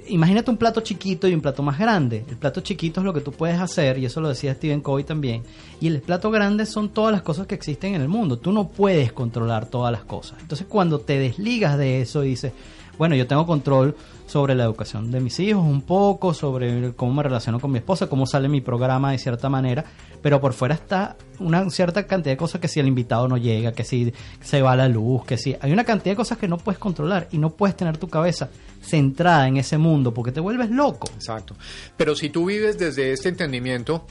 imagínate 0.08 0.50
un 0.50 0.56
plato 0.56 0.80
chiquito 0.80 1.28
y 1.28 1.34
un 1.34 1.40
plato 1.40 1.62
más 1.62 1.78
grande. 1.78 2.24
El 2.28 2.36
plato 2.36 2.60
chiquito 2.60 3.00
es 3.00 3.04
lo 3.04 3.12
que 3.12 3.20
tú 3.20 3.32
puedes 3.32 3.60
hacer, 3.60 3.98
y 3.98 4.06
eso 4.06 4.20
lo 4.20 4.28
decía 4.28 4.54
Stephen 4.54 4.80
Covey 4.80 5.04
también. 5.04 5.42
Y 5.80 5.88
el 5.88 6.00
plato 6.00 6.30
grande 6.30 6.66
son 6.66 6.90
todas 6.90 7.12
las 7.12 7.22
cosas 7.22 7.46
que 7.46 7.54
existen 7.54 7.94
en 7.94 8.02
el 8.02 8.08
mundo. 8.08 8.38
Tú 8.38 8.52
no 8.52 8.68
puedes 8.68 9.12
controlar 9.12 9.66
todas 9.66 9.92
las 9.92 10.04
cosas. 10.04 10.38
Entonces 10.40 10.66
cuando 10.68 11.00
te 11.00 11.18
desligas 11.18 11.78
de 11.78 12.00
eso 12.00 12.24
y 12.24 12.30
dices, 12.30 12.52
bueno, 12.98 13.14
yo 13.14 13.26
tengo 13.26 13.46
control 13.46 13.96
sobre 14.26 14.54
la 14.54 14.64
educación 14.64 15.10
de 15.10 15.20
mis 15.20 15.38
hijos 15.38 15.64
un 15.64 15.82
poco, 15.82 16.34
sobre 16.34 16.92
cómo 16.94 17.14
me 17.14 17.22
relaciono 17.22 17.60
con 17.60 17.70
mi 17.70 17.78
esposa, 17.78 18.08
cómo 18.08 18.26
sale 18.26 18.48
mi 18.48 18.60
programa 18.60 19.12
de 19.12 19.18
cierta 19.18 19.48
manera, 19.48 19.84
pero 20.20 20.40
por 20.40 20.52
fuera 20.52 20.74
está 20.74 21.16
una 21.38 21.68
cierta 21.70 22.06
cantidad 22.06 22.32
de 22.32 22.36
cosas 22.36 22.60
que 22.60 22.68
si 22.68 22.80
el 22.80 22.88
invitado 22.88 23.28
no 23.28 23.36
llega, 23.36 23.72
que 23.72 23.84
si 23.84 24.12
se 24.40 24.62
va 24.62 24.74
la 24.74 24.88
luz, 24.88 25.24
que 25.24 25.38
si 25.38 25.56
hay 25.60 25.72
una 25.72 25.84
cantidad 25.84 26.12
de 26.12 26.16
cosas 26.16 26.38
que 26.38 26.48
no 26.48 26.58
puedes 26.58 26.78
controlar 26.78 27.28
y 27.30 27.38
no 27.38 27.50
puedes 27.50 27.76
tener 27.76 27.98
tu 27.98 28.08
cabeza 28.08 28.50
centrada 28.82 29.46
en 29.46 29.58
ese 29.58 29.78
mundo 29.78 30.12
porque 30.12 30.32
te 30.32 30.40
vuelves 30.40 30.70
loco. 30.70 31.08
Exacto. 31.14 31.54
Pero 31.96 32.16
si 32.16 32.30
tú 32.30 32.46
vives 32.46 32.78
desde 32.78 33.12
este 33.12 33.28
entendimiento, 33.28 34.06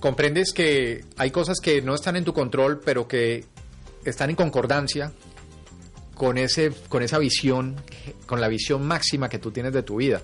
comprendes 0.00 0.52
que 0.52 1.04
hay 1.16 1.30
cosas 1.30 1.60
que 1.60 1.80
no 1.80 1.94
están 1.94 2.16
en 2.16 2.24
tu 2.24 2.34
control, 2.34 2.80
pero 2.84 3.08
que 3.08 3.46
están 4.04 4.28
en 4.30 4.36
concordancia 4.36 5.12
con 6.14 6.38
ese 6.38 6.72
con 6.88 7.02
esa 7.02 7.18
visión, 7.18 7.76
con 8.26 8.40
la 8.40 8.48
visión 8.48 8.86
máxima 8.86 9.28
que 9.28 9.38
tú 9.38 9.50
tienes 9.50 9.72
de 9.72 9.82
tu 9.82 9.96
vida. 9.96 10.22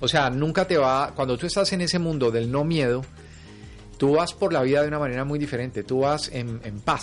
O 0.00 0.08
sea, 0.08 0.30
nunca 0.30 0.66
te 0.66 0.78
va 0.78 1.12
cuando 1.14 1.36
tú 1.36 1.46
estás 1.46 1.72
en 1.72 1.82
ese 1.82 1.98
mundo 1.98 2.30
del 2.30 2.50
no 2.50 2.64
miedo, 2.64 3.04
tú 3.98 4.12
vas 4.12 4.32
por 4.32 4.52
la 4.52 4.62
vida 4.62 4.80
de 4.80 4.88
una 4.88 4.98
manera 4.98 5.24
muy 5.24 5.38
diferente, 5.38 5.82
tú 5.82 6.00
vas 6.00 6.30
en, 6.32 6.58
paz, 6.80 7.02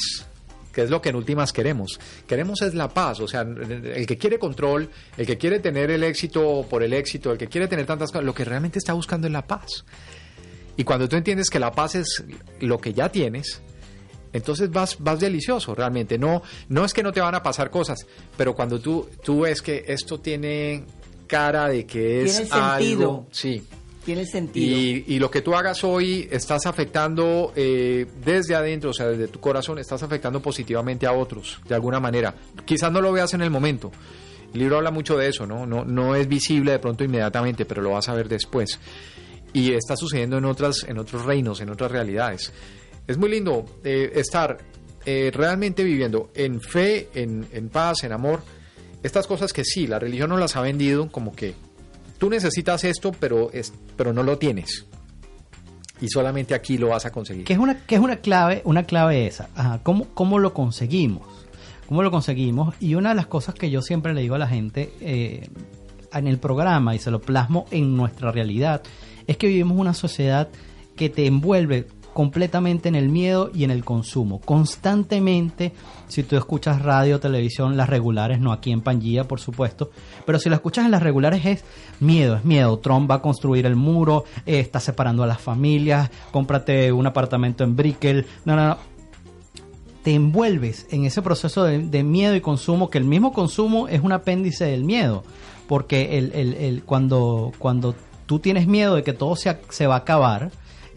que 0.73 0.81
es 0.81 0.89
lo 0.89 0.99
que 0.99 1.09
en 1.09 1.15
últimas 1.15 1.53
queremos. 1.53 1.99
Queremos 2.27 2.63
es 2.63 2.73
la 2.73 2.89
paz, 2.89 3.19
o 3.19 3.27
sea, 3.27 3.41
el 3.41 4.07
que 4.07 4.17
quiere 4.17 4.39
control, 4.39 4.89
el 5.15 5.27
que 5.27 5.37
quiere 5.37 5.59
tener 5.59 5.91
el 5.91 6.03
éxito 6.03 6.65
por 6.67 6.81
el 6.81 6.93
éxito, 6.93 7.31
el 7.31 7.37
que 7.37 7.47
quiere 7.47 7.67
tener 7.67 7.85
tantas 7.85 8.11
cosas, 8.11 8.25
lo 8.25 8.33
que 8.33 8.45
realmente 8.45 8.79
está 8.79 8.93
buscando 8.93 9.27
es 9.27 9.33
la 9.33 9.45
paz. 9.45 9.85
Y 10.75 10.83
cuando 10.83 11.07
tú 11.07 11.15
entiendes 11.15 11.51
que 11.51 11.59
la 11.59 11.71
paz 11.71 11.93
es 11.93 12.23
lo 12.61 12.79
que 12.79 12.93
ya 12.93 13.09
tienes, 13.09 13.61
entonces 14.33 14.69
vas, 14.71 14.97
vas 14.99 15.19
delicioso 15.19 15.73
realmente. 15.75 16.17
No, 16.17 16.41
no 16.69 16.85
es 16.85 16.93
que 16.93 17.03
no 17.03 17.11
te 17.11 17.21
van 17.21 17.35
a 17.35 17.43
pasar 17.43 17.69
cosas, 17.69 18.05
pero 18.35 18.53
cuando 18.55 18.79
tú, 18.79 19.07
tú 19.23 19.41
ves 19.41 19.61
que 19.61 19.83
esto 19.87 20.19
tiene 20.19 20.83
cara 21.27 21.67
de 21.69 21.85
que 21.85 22.23
es 22.23 22.35
Tiene 22.37 22.49
sentido. 22.49 23.09
algo, 23.09 23.27
sí, 23.31 23.63
Tiene 24.05 24.25
sentido. 24.25 24.77
y, 24.77 25.03
y 25.07 25.19
lo 25.19 25.29
que 25.29 25.41
tú 25.41 25.55
hagas 25.55 25.83
hoy 25.83 26.27
estás 26.31 26.65
afectando 26.65 27.51
eh, 27.55 28.05
desde 28.23 28.55
adentro, 28.55 28.91
o 28.91 28.93
sea, 28.93 29.07
desde 29.07 29.27
tu 29.27 29.39
corazón, 29.39 29.77
estás 29.79 30.01
afectando 30.03 30.41
positivamente 30.41 31.05
a 31.05 31.11
otros, 31.11 31.59
de 31.67 31.75
alguna 31.75 31.99
manera. 31.99 32.33
Quizás 32.65 32.91
no 32.91 33.01
lo 33.01 33.11
veas 33.11 33.33
en 33.33 33.41
el 33.41 33.49
momento. 33.49 33.91
El 34.53 34.59
libro 34.61 34.77
habla 34.77 34.91
mucho 34.91 35.17
de 35.17 35.27
eso, 35.27 35.45
¿no? 35.45 35.65
No, 35.65 35.83
no 35.83 36.15
es 36.15 36.27
visible 36.29 36.71
de 36.71 36.79
pronto 36.79 37.03
inmediatamente, 37.03 37.65
pero 37.65 37.81
lo 37.81 37.89
vas 37.91 38.07
a 38.07 38.13
ver 38.13 38.29
después. 38.29 38.79
Y 39.51 39.73
está 39.73 39.97
sucediendo 39.97 40.37
en, 40.37 40.45
otras, 40.45 40.85
en 40.87 40.97
otros 40.97 41.25
reinos, 41.25 41.59
en 41.59 41.69
otras 41.69 41.91
realidades. 41.91 42.53
Es 43.07 43.17
muy 43.17 43.29
lindo 43.29 43.65
eh, 43.83 44.11
estar 44.15 44.57
eh, 45.05 45.31
realmente 45.33 45.83
viviendo 45.83 46.29
en 46.35 46.59
fe, 46.59 47.07
en, 47.13 47.69
paz, 47.69 48.03
en 48.03 48.11
amor. 48.11 48.41
Estas 49.01 49.25
cosas 49.25 49.53
que 49.53 49.63
sí, 49.63 49.87
la 49.87 49.99
religión 49.99 50.29
nos 50.29 50.39
las 50.39 50.57
ha 50.57 50.61
vendido 50.61 51.09
como 51.09 51.33
que 51.33 51.55
tú 52.17 52.29
necesitas 52.29 52.83
esto, 52.83 53.13
pero, 53.17 53.49
es, 53.53 53.73
pero 53.95 54.11
no 54.11 54.23
lo 54.23 54.37
tienes. 54.37 54.85
Y 56.01 56.09
solamente 56.09 56.53
aquí 56.53 56.77
lo 56.77 56.89
vas 56.89 57.05
a 57.05 57.11
conseguir. 57.11 57.45
Que 57.45 57.53
es 57.53 57.59
una, 57.59 57.85
que 57.85 57.95
es 57.95 58.01
una 58.01 58.17
clave, 58.17 58.61
una 58.65 58.83
clave 58.83 59.25
esa. 59.25 59.49
¿cómo, 59.83 60.07
¿Cómo 60.13 60.39
lo 60.39 60.53
conseguimos? 60.53 61.25
¿Cómo 61.87 62.03
lo 62.03 62.11
conseguimos? 62.11 62.75
Y 62.81 62.95
una 62.95 63.09
de 63.09 63.15
las 63.15 63.27
cosas 63.27 63.55
que 63.55 63.69
yo 63.69 63.81
siempre 63.81 64.13
le 64.13 64.21
digo 64.21 64.35
a 64.35 64.39
la 64.39 64.47
gente 64.47 64.93
eh, 64.99 65.49
en 66.11 66.27
el 66.27 66.37
programa 66.37 66.95
y 66.95 66.99
se 66.99 67.11
lo 67.11 67.21
plasmo 67.21 67.65
en 67.71 67.95
nuestra 67.95 68.31
realidad, 68.33 68.83
es 69.25 69.37
que 69.37 69.47
vivimos 69.47 69.77
una 69.77 69.93
sociedad 69.93 70.49
que 70.97 71.09
te 71.09 71.25
envuelve 71.25 71.87
completamente 72.17 72.89
en 72.89 72.95
el 72.95 73.09
miedo 73.09 73.51
y 73.53 73.63
en 73.63 73.69
el 73.69 73.85
consumo. 73.85 74.41
Constantemente, 74.41 75.71
si 76.07 76.23
tú 76.23 76.35
escuchas 76.35 76.81
radio, 76.81 77.19
televisión, 77.19 77.77
las 77.77 77.87
regulares, 77.87 78.39
no 78.39 78.51
aquí 78.51 78.71
en 78.71 78.81
Pangía, 78.81 79.27
por 79.27 79.39
supuesto, 79.39 79.91
pero 80.25 80.39
si 80.39 80.49
lo 80.49 80.55
escuchas 80.55 80.85
en 80.85 80.89
las 80.89 81.03
regulares 81.03 81.45
es 81.45 81.63
miedo, 81.99 82.35
es 82.35 82.43
miedo. 82.43 82.79
Trump 82.79 83.07
va 83.11 83.15
a 83.15 83.21
construir 83.21 83.67
el 83.67 83.75
muro, 83.75 84.23
eh, 84.47 84.59
está 84.59 84.79
separando 84.79 85.21
a 85.21 85.27
las 85.27 85.39
familias, 85.39 86.09
cómprate 86.31 86.91
un 86.91 87.05
apartamento 87.05 87.63
en 87.63 87.75
Brickell. 87.75 88.25
No, 88.45 88.55
no, 88.55 88.67
no. 88.69 88.77
Te 90.01 90.15
envuelves 90.15 90.87
en 90.89 91.05
ese 91.05 91.21
proceso 91.21 91.65
de, 91.65 92.03
miedo 92.03 92.33
y 92.33 92.41
consumo, 92.41 92.89
que 92.89 92.97
el 92.97 93.03
mismo 93.05 93.31
consumo 93.31 93.87
es 93.89 94.01
un 94.01 94.11
apéndice 94.11 94.65
del 94.65 94.83
miedo. 94.85 95.23
Porque 95.67 96.17
el, 96.17 96.31
el- 96.33 96.53
el- 96.55 96.83
cuando, 96.83 97.51
cuando 97.59 97.93
tú 98.25 98.39
tienes 98.39 98.65
miedo 98.65 98.95
de 98.95 99.03
que 99.03 99.13
todo 99.13 99.35
se, 99.35 99.55
se 99.69 99.85
va 99.85 99.95
a 99.95 99.99
acabar, 99.99 100.49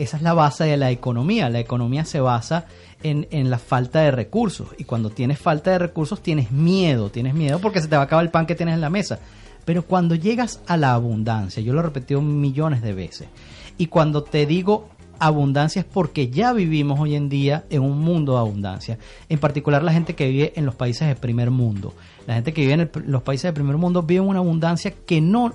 esa 0.03 0.17
es 0.17 0.23
la 0.23 0.35
base 0.35 0.65
de 0.65 0.77
la 0.77 0.91
economía. 0.91 1.49
La 1.51 1.61
economía 1.61 2.05
se 2.05 2.21
basa 2.21 2.67
en, 3.03 3.29
en 3.31 3.51
la 3.51 3.59
falta 3.59 4.01
de 4.01 4.11
recursos. 4.11 4.69
Y 4.79 4.85
cuando 4.85 5.11
tienes 5.11 5.39
falta 5.39 5.71
de 5.71 5.79
recursos, 5.79 6.23
tienes 6.23 6.51
miedo. 6.51 7.11
Tienes 7.11 7.35
miedo 7.35 7.59
porque 7.61 7.81
se 7.81 7.89
te 7.89 7.97
va 7.97 8.03
a 8.03 8.05
acabar 8.07 8.25
el 8.25 8.31
pan 8.31 8.47
que 8.47 8.55
tienes 8.55 8.75
en 8.75 8.81
la 8.81 8.91
mesa. 8.91 9.19
Pero 9.65 9.85
cuando 9.85 10.15
llegas 10.15 10.61
a 10.67 10.77
la 10.77 10.95
abundancia, 10.95 11.63
yo 11.63 11.73
lo 11.73 11.81
he 11.81 11.83
repetido 11.85 12.21
millones 12.23 12.81
de 12.83 12.95
veces, 12.95 13.29
y 13.77 13.87
cuando 13.87 14.23
te 14.25 14.47
digo 14.47 14.89
abundancia 15.19 15.81
es 15.81 15.85
porque 15.87 16.31
ya 16.31 16.55
vivimos 16.55 16.99
hoy 16.99 17.15
en 17.15 17.29
día 17.29 17.65
en 17.69 17.83
un 17.83 17.99
mundo 18.01 18.33
de 18.33 18.39
abundancia. 18.39 18.99
En 19.29 19.39
particular 19.39 19.83
la 19.83 19.93
gente 19.93 20.15
que 20.15 20.29
vive 20.29 20.55
en 20.57 20.65
los 20.65 20.75
países 20.75 21.07
de 21.07 21.15
primer 21.15 21.51
mundo. 21.51 21.93
La 22.27 22.35
gente 22.35 22.55
que 22.55 22.63
vive 22.63 22.73
en 22.73 22.81
el- 22.81 22.91
los 23.07 23.23
países 23.23 23.51
de 23.51 23.53
primer 23.53 23.77
mundo 23.77 24.03
vive 24.03 24.21
una 24.23 24.39
abundancia 24.39 24.95
que 25.07 25.21
no, 25.21 25.53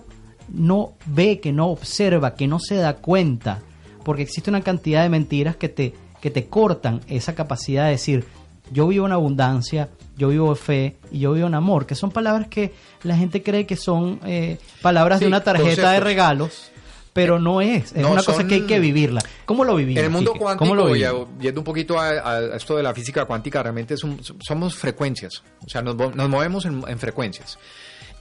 no 0.49 0.93
ve, 1.07 1.39
que 1.39 1.51
no 1.51 1.69
observa, 1.69 2.35
que 2.35 2.47
no 2.47 2.59
se 2.59 2.75
da 2.75 2.97
cuenta. 2.97 3.61
Porque 4.05 4.21
existe 4.21 4.49
una 4.49 4.61
cantidad 4.61 5.03
de 5.03 5.09
mentiras 5.09 5.57
que 5.57 5.67
te, 5.67 5.93
que 6.21 6.31
te 6.31 6.45
cortan 6.47 7.01
esa 7.09 7.35
capacidad 7.35 7.83
de 7.85 7.91
decir, 7.91 8.23
yo 8.71 8.87
vivo 8.87 9.05
en 9.05 9.11
abundancia, 9.11 9.89
yo 10.17 10.29
vivo 10.29 10.49
en 10.51 10.55
fe 10.55 10.95
y 11.11 11.19
yo 11.19 11.33
vivo 11.33 11.47
en 11.47 11.55
amor, 11.55 11.85
que 11.85 11.95
son 11.95 12.11
palabras 12.11 12.47
que 12.47 12.73
la 13.03 13.17
gente 13.17 13.43
cree 13.43 13.65
que 13.65 13.75
son 13.75 14.19
eh, 14.25 14.57
palabras 14.81 15.19
de 15.19 15.27
una 15.27 15.43
tarjeta 15.43 15.91
de 15.91 15.99
regalos, 15.99 16.71
pero 17.13 17.39
no 17.39 17.61
es, 17.61 17.93
es 17.93 18.01
No, 18.01 18.11
una 18.11 18.23
cosa 18.23 18.45
que 18.45 18.55
hay 18.55 18.61
que 18.67 18.79
vivirla. 18.79 19.21
¿Cómo 19.45 19.63
lo 19.63 19.75
vivimos? 19.75 19.99
En 19.99 20.05
el 20.05 20.11
mundo? 20.11 20.31
¿Cómo 20.31 20.43
cuántico, 20.45 20.75
lo 20.75 20.85
a- 20.85 21.27
yendo 21.41 21.61
un 21.61 21.65
poquito 21.65 21.99
a, 21.99 22.09
a 22.09 22.55
esto 22.55 22.75
de 22.77 22.83
la 22.83 22.93
física 22.93 23.25
cuántica, 23.25 23.61
realmente 23.63 23.95
somos 23.97 24.75
frecuencias, 24.75 25.43
o 25.65 25.69
sea, 25.69 25.81
nos, 25.81 25.95
nos 25.95 26.29
movemos 26.29 26.65
en, 26.65 26.83
en 26.87 26.99
frecuencias. 26.99 27.57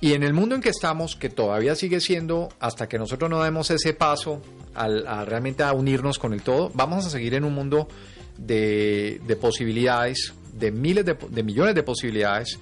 Y 0.04 0.12
en 0.12 0.22
el 0.22 0.34
mundo 0.34 0.54
en 0.54 0.60
que 0.60 0.68
estamos, 0.68 1.16
que 1.16 1.30
todavía 1.30 1.74
sigue 1.74 1.98
siendo, 1.98 2.50
hasta 2.60 2.86
que 2.90 2.98
nosotros 2.98 3.30
no 3.30 3.42
demos 3.42 3.70
ese 3.70 3.94
paso 3.94 4.42
al, 4.74 5.06
a 5.06 5.24
realmente 5.24 5.62
a 5.62 5.72
unirnos 5.72 6.18
con 6.18 6.34
el 6.34 6.42
todo, 6.42 6.70
vamos 6.74 7.06
a 7.06 7.08
seguir 7.08 7.32
en 7.32 7.42
un 7.42 7.54
mundo 7.54 7.88
de, 8.36 9.18
de 9.26 9.36
posibilidades, 9.36 10.34
de 10.52 10.70
miles 10.70 11.06
de, 11.06 11.16
de 11.30 11.42
millones 11.42 11.74
de 11.74 11.82
posibilidades. 11.82 12.58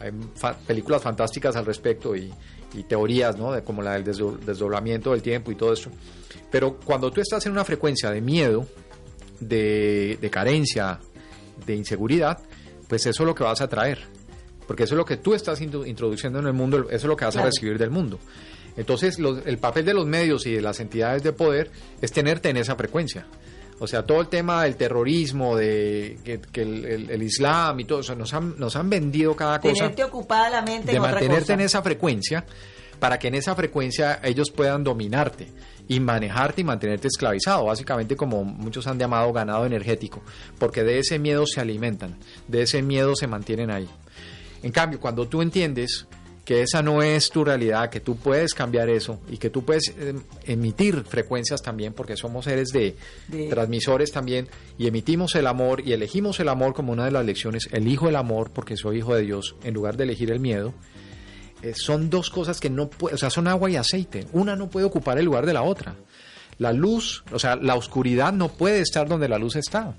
Hay 0.00 0.10
películas 0.66 1.02
fantásticas 1.02 1.54
al 1.56 1.66
respecto 1.66 2.16
y, 2.16 2.32
y 2.72 2.84
teorías, 2.84 3.36
¿no? 3.36 3.52
De, 3.52 3.62
como 3.62 3.82
la 3.82 3.92
del 3.92 4.04
desdo- 4.04 4.38
desdoblamiento 4.38 5.10
del 5.12 5.20
tiempo 5.20 5.52
y 5.52 5.54
todo 5.54 5.74
eso. 5.74 5.90
Pero 6.50 6.78
cuando 6.82 7.10
tú 7.10 7.20
estás 7.20 7.44
en 7.44 7.52
una 7.52 7.66
frecuencia 7.66 8.10
de 8.10 8.22
miedo, 8.22 8.66
de 9.38 10.28
carencia, 10.32 10.98
de 11.66 11.74
inseguridad, 11.74 12.38
pues 12.88 13.04
eso 13.04 13.22
es 13.22 13.26
lo 13.26 13.34
que 13.34 13.44
vas 13.44 13.60
a 13.60 13.68
traer. 13.68 14.15
Porque 14.66 14.84
eso 14.84 14.94
es 14.94 14.98
lo 14.98 15.04
que 15.04 15.16
tú 15.16 15.34
estás 15.34 15.60
introduciendo 15.60 16.38
en 16.40 16.46
el 16.46 16.52
mundo, 16.52 16.86
eso 16.88 16.94
es 16.96 17.04
lo 17.04 17.16
que 17.16 17.24
vas 17.24 17.34
Claro. 17.34 17.48
a 17.48 17.50
recibir 17.50 17.78
del 17.78 17.90
mundo. 17.90 18.18
Entonces, 18.76 19.18
los- 19.18 19.46
el 19.46 19.58
papel 19.58 19.84
de 19.84 19.94
los 19.94 20.06
medios 20.06 20.46
y 20.46 20.52
de 20.52 20.60
las 20.60 20.80
entidades 20.80 21.22
de 21.22 21.32
poder 21.32 21.70
es 22.00 22.12
tenerte 22.12 22.50
en 22.50 22.56
esa 22.58 22.74
frecuencia. 22.76 23.26
O 23.78 23.86
sea, 23.86 24.04
todo 24.04 24.20
el 24.22 24.28
tema 24.28 24.64
del 24.64 24.76
terrorismo, 24.76 25.54
de 25.56 26.18
que, 26.24 26.40
que 26.40 26.62
el, 26.62 26.84
el- 26.84 27.10
el 27.10 27.22
Islam 27.22 27.78
y 27.80 27.84
todo 27.84 28.00
eso, 28.00 28.14
nos 28.14 28.32
han, 28.34 28.58
nos 28.58 28.74
han 28.76 28.88
vendido 28.90 29.36
cada 29.36 29.60
cosa 29.60 29.74
Tenerte 29.74 30.04
ocupada 30.04 30.48
la 30.50 30.62
mente 30.62 30.86
de 30.90 30.92
en 30.96 30.98
otra 31.00 31.12
mantenerte 31.12 31.42
cosa. 31.44 31.52
en 31.54 31.60
esa 31.60 31.82
frecuencia 31.82 32.44
para 32.98 33.18
que 33.18 33.28
en 33.28 33.34
esa 33.34 33.54
frecuencia 33.54 34.20
ellos 34.22 34.50
puedan 34.50 34.82
dominarte 34.82 35.48
y 35.88 36.00
manejarte 36.00 36.62
y 36.62 36.64
mantenerte 36.64 37.08
esclavizado, 37.08 37.66
básicamente 37.66 38.16
como 38.16 38.42
muchos 38.44 38.86
han 38.86 38.98
llamado 38.98 39.30
ganado 39.34 39.66
energético, 39.66 40.22
porque 40.58 40.82
de 40.82 40.98
ese 41.00 41.18
miedo 41.18 41.44
se 41.46 41.60
alimentan, 41.60 42.16
de 42.48 42.62
ese 42.62 42.80
miedo 42.82 43.14
se 43.14 43.26
mantienen 43.26 43.70
ahí. 43.70 43.88
En 44.62 44.72
cambio, 44.72 44.98
cuando 45.00 45.26
tú 45.28 45.42
entiendes 45.42 46.06
que 46.44 46.62
esa 46.62 46.80
no 46.80 47.02
es 47.02 47.30
tu 47.30 47.44
realidad, 47.44 47.90
que 47.90 47.98
tú 47.98 48.16
puedes 48.16 48.54
cambiar 48.54 48.88
eso 48.88 49.20
y 49.28 49.36
que 49.36 49.50
tú 49.50 49.64
puedes 49.64 49.92
eh, 49.98 50.14
emitir 50.44 51.02
frecuencias 51.02 51.60
también, 51.60 51.92
porque 51.92 52.16
somos 52.16 52.44
seres 52.44 52.68
de, 52.68 52.94
De- 53.26 53.48
transmisores 53.48 54.12
también, 54.12 54.46
y 54.78 54.86
emitimos 54.86 55.34
el 55.34 55.48
amor 55.48 55.80
y 55.84 55.92
elegimos 55.92 56.38
el 56.38 56.48
amor 56.48 56.72
como 56.72 56.92
una 56.92 57.04
de 57.04 57.10
las 57.10 57.26
lecciones, 57.26 57.68
elijo 57.72 58.08
el 58.08 58.14
amor 58.14 58.52
porque 58.52 58.76
soy 58.76 58.98
hijo 58.98 59.14
de 59.16 59.22
Dios, 59.22 59.56
en 59.64 59.74
lugar 59.74 59.96
de 59.96 60.04
elegir 60.04 60.30
el 60.30 60.38
miedo, 60.38 60.72
eh, 61.62 61.72
son 61.74 62.10
dos 62.10 62.30
cosas 62.30 62.60
que 62.60 62.70
no 62.70 62.88
puede, 62.90 63.16
o 63.16 63.18
sea, 63.18 63.30
son 63.30 63.48
agua 63.48 63.68
y 63.68 63.74
aceite. 63.76 64.26
Una 64.32 64.54
no 64.54 64.68
puede 64.70 64.86
ocupar 64.86 65.18
el 65.18 65.24
lugar 65.24 65.46
de 65.46 65.52
la 65.52 65.62
otra. 65.62 65.96
La 66.58 66.72
luz, 66.72 67.24
o 67.32 67.38
sea, 67.40 67.56
la 67.56 67.74
oscuridad 67.74 68.32
no 68.32 68.48
puede 68.48 68.80
estar 68.80 69.08
donde 69.08 69.28
la 69.28 69.38
luz 69.38 69.56
está. 69.56 69.96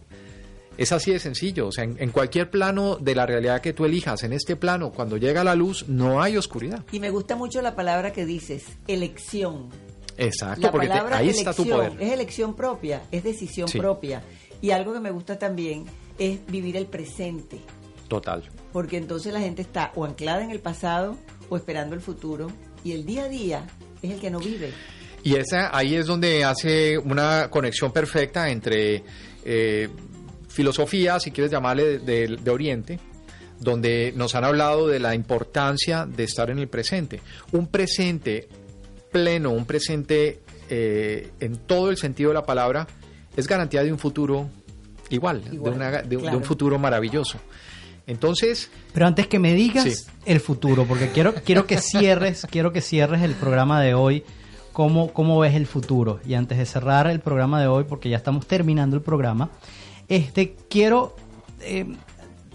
Es 0.78 0.92
así 0.92 1.12
de 1.12 1.20
sencillo. 1.20 1.68
O 1.68 1.72
sea, 1.72 1.84
en, 1.84 1.96
en 2.00 2.12
cualquier 2.12 2.50
plano 2.52 2.98
de 2.98 3.16
la 3.16 3.26
realidad 3.26 3.62
que 3.62 3.74
tú 3.74 3.86
elijas, 3.86 4.24
en 4.24 4.34
este 4.34 4.56
plano, 4.56 4.92
cuando 4.92 5.18
llega 5.18 5.44
la 5.44 5.56
luz, 5.56 5.88
no 5.88 6.22
hay 6.22 6.38
oscuridad. 6.38 6.84
Y 6.92 7.00
me 7.00 7.10
gusta 7.10 7.36
mucho 7.36 7.62
la 7.62 7.76
palabra 7.76 8.14
que 8.14 8.26
dices, 8.26 8.64
elección. 8.88 9.70
Exacto, 10.18 10.62
La 10.62 10.72
porque 10.72 10.88
te- 10.88 10.94
ahí 10.94 11.30
elección 11.30 11.50
está 11.50 11.54
tu 11.54 11.70
poder. 11.70 11.94
es 12.00 12.12
elección 12.12 12.56
propia, 12.56 13.04
es 13.12 13.24
decisión 13.24 13.68
Sí. 13.68 13.78
propia. 13.80 14.24
Y 14.62 14.72
algo 14.72 14.94
que 14.94 15.00
me 15.00 15.12
gusta 15.12 15.38
también 15.38 15.86
es 16.18 16.40
vivir 16.48 16.76
el 16.78 16.88
presente, 16.88 17.60
Total. 18.08 18.44
porque 18.74 18.98
entonces 18.98 19.32
la 19.32 19.40
gente 19.40 19.62
está 19.62 19.92
o 19.96 20.06
anclada 20.06 20.44
en 20.44 20.50
el 20.52 20.60
pasado 20.60 21.18
o 21.50 21.56
esperando 21.58 21.94
el 21.94 22.02
futuro 22.02 22.48
y 22.84 22.94
el 22.94 23.06
día 23.06 23.26
a 23.26 23.30
día 23.30 23.68
es 24.02 24.12
el 24.12 24.20
que 24.20 24.32
no 24.32 24.40
vive. 24.40 24.72
Y 25.24 25.36
esa 25.36 25.76
ahí 25.76 25.96
es 25.96 26.08
donde 26.08 26.44
hace 26.44 26.98
una 26.98 27.50
conexión 27.52 27.92
perfecta 27.92 28.50
entre 28.50 29.04
eh, 29.46 29.90
filosofía, 30.48 31.20
si 31.20 31.32
quieres 31.32 31.52
llamarle, 31.52 32.00
de, 32.00 32.28
de- 32.28 32.38
de 32.38 32.52
Oriente, 32.52 33.00
donde 33.60 34.14
nos 34.16 34.36
han 34.36 34.44
hablado 34.44 34.88
de 34.88 35.00
la 35.00 35.16
importancia 35.16 36.06
de 36.06 36.24
estar 36.24 36.50
en 36.50 36.60
el 36.60 36.68
presente. 36.68 37.22
Un 37.52 37.68
presente 37.68 38.48
pleno, 39.12 39.52
un 39.52 39.66
presente 39.66 40.42
eh, 40.70 41.32
en 41.40 41.56
todo 41.58 41.90
el 41.90 41.98
sentido 41.98 42.30
de 42.30 42.34
la 42.36 42.46
palabra, 42.46 42.88
es 43.36 43.48
garantía 43.48 43.84
de 43.84 43.92
un 43.92 44.00
futuro 44.00 44.50
igual, 45.10 45.42
Igual, 45.52 45.72
de, 45.74 45.78
una- 45.78 45.92
de 45.92 46.04
un- 46.04 46.10
de 46.10 46.18
claro. 46.18 46.38
un 46.38 46.44
futuro 46.44 46.78
maravilloso. 46.78 47.38
Entonces, 48.06 48.70
Pero 48.94 49.06
antes 49.06 49.28
que 49.28 49.38
me 49.40 49.54
digas 49.54 49.84
Sí. 49.84 50.12
el 50.26 50.40
futuro, 50.40 50.86
porque 50.86 51.10
quiero, 51.10 51.34
quiero 51.36 51.66
que 51.68 51.78
cierres, 51.80 52.46
quiero 52.52 52.72
que 52.72 52.82
cierres 52.82 53.22
el 53.22 53.34
programa 53.34 53.82
de 53.82 53.94
hoy, 53.96 54.24
cómo, 54.72 55.12
cómo 55.14 55.40
ves 55.40 55.56
el 55.56 55.66
futuro. 55.68 56.20
Y 56.26 56.34
antes 56.36 56.58
de 56.58 56.66
cerrar 56.66 57.08
el 57.08 57.20
programa 57.20 57.60
de 57.62 57.68
hoy, 57.68 57.84
porque 57.84 58.10
ya 58.10 58.18
estamos 58.18 58.46
terminando 58.48 58.96
el 58.96 59.02
programa, 59.02 59.50
este 60.10 60.56
quiero 60.70 61.16
eh, 61.62 61.86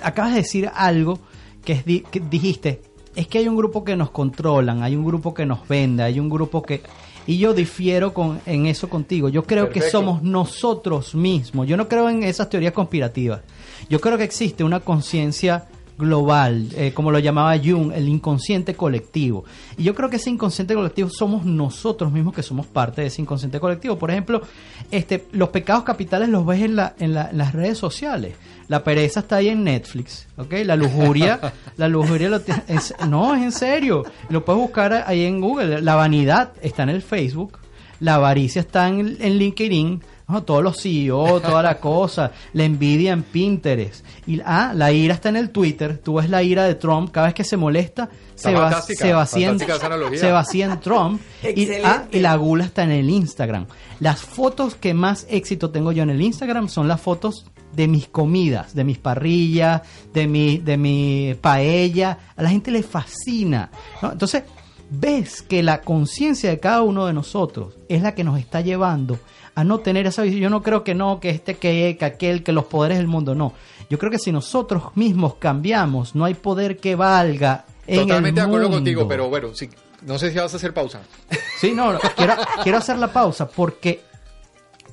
acabas 0.00 0.32
de 0.32 0.38
decir 0.38 0.70
algo 0.74 1.18
que, 1.64 1.72
es 1.74 1.84
di- 1.84 2.00
que 2.10 2.20
dijiste, 2.20 2.82
es 3.14 3.26
que 3.26 3.38
hay 3.38 3.48
un 3.48 3.56
grupo 3.56 3.84
que 3.84 3.94
nos 3.96 4.10
controlan, 4.10 4.82
hay 4.82 4.96
un 4.96 5.04
grupo 5.04 5.32
que 5.34 5.44
nos 5.46 5.66
vende, 5.68 6.02
hay 6.02 6.18
un 6.18 6.28
grupo 6.28 6.62
que... 6.62 6.82
Y 7.24 7.38
yo 7.38 7.54
difiero 7.54 8.12
con, 8.12 8.40
en 8.46 8.66
eso 8.66 8.88
contigo. 8.88 9.28
Yo 9.28 9.44
creo 9.44 9.70
que 9.70 9.80
somos 9.92 10.22
nosotros 10.24 11.14
mismos. 11.14 11.68
Yo 11.68 11.76
no 11.76 11.86
creo 11.86 12.08
en 12.08 12.24
esas 12.24 12.50
teorías 12.50 12.72
conspirativas. 12.72 13.42
Yo 13.88 14.00
creo 14.00 14.18
que 14.18 14.24
existe 14.24 14.64
una 14.64 14.80
conciencia 14.80 15.66
global, 15.98 16.68
eh, 16.76 16.92
como 16.94 17.10
lo 17.10 17.18
llamaba 17.18 17.56
Jung, 17.58 17.92
el 17.94 18.08
inconsciente 18.08 18.74
colectivo. 18.74 19.44
Y 19.76 19.84
yo 19.84 19.94
creo 19.94 20.10
que 20.10 20.16
ese 20.16 20.30
inconsciente 20.30 20.74
colectivo 20.74 21.08
somos 21.10 21.44
nosotros 21.44 22.10
mismos 22.12 22.34
que 22.34 22.42
somos 22.42 22.66
parte 22.66 23.02
de 23.02 23.06
ese 23.08 23.22
inconsciente 23.22 23.60
colectivo. 23.60 23.98
Por 23.98 24.10
ejemplo, 24.10 24.42
este, 24.90 25.26
los 25.32 25.50
pecados 25.50 25.84
capitales 25.84 26.28
los 26.28 26.44
ves 26.46 26.62
en, 26.62 26.76
la, 26.76 26.94
en, 26.98 27.14
la- 27.14 27.30
en 27.30 27.38
las 27.38 27.52
redes 27.52 27.78
sociales. 27.78 28.34
La 28.68 28.82
pereza 28.84 29.20
está 29.20 29.36
ahí 29.36 29.48
en 29.48 29.64
Netflix, 29.64 30.26
¿ok? 30.38 30.54
La 30.64 30.76
lujuria, 30.76 31.40
la 31.76 31.88
lujuria 31.88 32.28
lo 32.30 32.36
es- 32.68 32.94
no, 33.08 33.34
es 33.34 33.42
en 33.42 33.52
serio. 33.52 34.04
Lo 34.30 34.44
puedes 34.44 34.60
buscar 34.62 35.04
ahí 35.06 35.24
en 35.24 35.40
Google. 35.40 35.82
La 35.82 35.94
vanidad 35.94 36.52
está 36.62 36.82
en 36.84 36.88
el 36.88 37.02
Facebook. 37.02 37.58
La 38.00 38.14
avaricia 38.16 38.60
está 38.60 38.88
en, 38.88 39.16
en 39.20 39.38
LinkedIn. 39.38 40.02
¿No? 40.32 40.42
Todos 40.42 40.62
los 40.62 40.80
CEO, 40.80 41.40
toda 41.40 41.62
la 41.62 41.78
cosa. 41.78 42.32
La 42.54 42.64
envidia 42.64 43.12
en 43.12 43.22
Pinterest. 43.22 44.04
Y 44.26 44.40
ah, 44.44 44.72
la 44.74 44.90
ira 44.90 45.14
está 45.14 45.28
en 45.28 45.36
el 45.36 45.50
Twitter. 45.50 45.98
Tú 45.98 46.14
ves 46.14 46.30
la 46.30 46.42
ira 46.42 46.64
de 46.64 46.74
Trump. 46.74 47.10
Cada 47.10 47.26
vez 47.26 47.34
que 47.34 47.44
se 47.44 47.56
molesta, 47.56 48.08
Está 48.34 48.50
se, 48.50 48.54
va, 48.54 48.82
se 48.82 49.12
vacía 49.12 49.50
en, 49.50 49.58
se 49.58 50.32
vacía 50.32 50.66
en 50.66 50.80
Trump. 50.80 51.20
y, 51.56 51.68
ah, 51.84 52.06
y 52.10 52.20
la 52.20 52.34
gula 52.36 52.64
está 52.64 52.82
en 52.84 52.92
el 52.92 53.10
Instagram. 53.10 53.66
Las 54.00 54.20
fotos 54.20 54.74
que 54.74 54.94
más 54.94 55.26
éxito 55.28 55.70
tengo 55.70 55.92
yo 55.92 56.02
en 56.02 56.10
el 56.10 56.20
Instagram 56.20 56.68
son 56.68 56.88
las 56.88 57.00
fotos 57.00 57.46
de 57.74 57.88
mis 57.88 58.08
comidas, 58.08 58.74
de 58.74 58.84
mis 58.84 58.98
parrillas, 58.98 59.82
de 60.12 60.26
mi, 60.26 60.58
de 60.58 60.76
mi 60.76 61.36
paella. 61.40 62.18
A 62.36 62.42
la 62.42 62.50
gente 62.50 62.70
le 62.70 62.82
fascina. 62.82 63.70
¿no? 64.00 64.12
Entonces, 64.12 64.44
ves 64.90 65.42
que 65.42 65.62
la 65.62 65.80
conciencia 65.80 66.50
de 66.50 66.60
cada 66.60 66.82
uno 66.82 67.06
de 67.06 67.12
nosotros 67.12 67.74
es 67.88 68.02
la 68.02 68.14
que 68.14 68.24
nos 68.24 68.38
está 68.38 68.60
llevando 68.60 69.18
a 69.54 69.64
no 69.64 69.78
tener 69.80 70.06
esa 70.06 70.22
visión. 70.22 70.40
Yo 70.40 70.50
no 70.50 70.62
creo 70.62 70.82
que 70.84 70.94
no, 70.94 71.20
que 71.20 71.30
este, 71.30 71.54
que, 71.56 71.96
que 71.98 72.04
aquel, 72.04 72.42
que 72.42 72.52
los 72.52 72.64
poderes 72.66 72.98
del 72.98 73.06
mundo, 73.06 73.34
no. 73.34 73.52
Yo 73.90 73.98
creo 73.98 74.10
que 74.10 74.18
si 74.18 74.32
nosotros 74.32 74.84
mismos 74.94 75.34
cambiamos, 75.34 76.14
no 76.14 76.24
hay 76.24 76.34
poder 76.34 76.78
que 76.78 76.94
valga 76.94 77.64
en 77.86 78.00
totalmente 78.00 78.28
el 78.28 78.34
de 78.34 78.40
acuerdo 78.50 78.68
mundo. 78.68 78.76
contigo, 78.78 79.06
pero 79.08 79.28
bueno, 79.28 79.54
sí, 79.54 79.68
no 80.02 80.18
sé 80.18 80.30
si 80.30 80.38
vas 80.38 80.52
a 80.52 80.56
hacer 80.56 80.72
pausa. 80.72 81.00
Sí, 81.58 81.72
no, 81.72 81.92
no, 81.92 81.98
quiero, 82.16 82.34
quiero 82.62 82.78
hacer 82.78 82.96
la 82.98 83.12
pausa 83.12 83.46
porque 83.48 84.00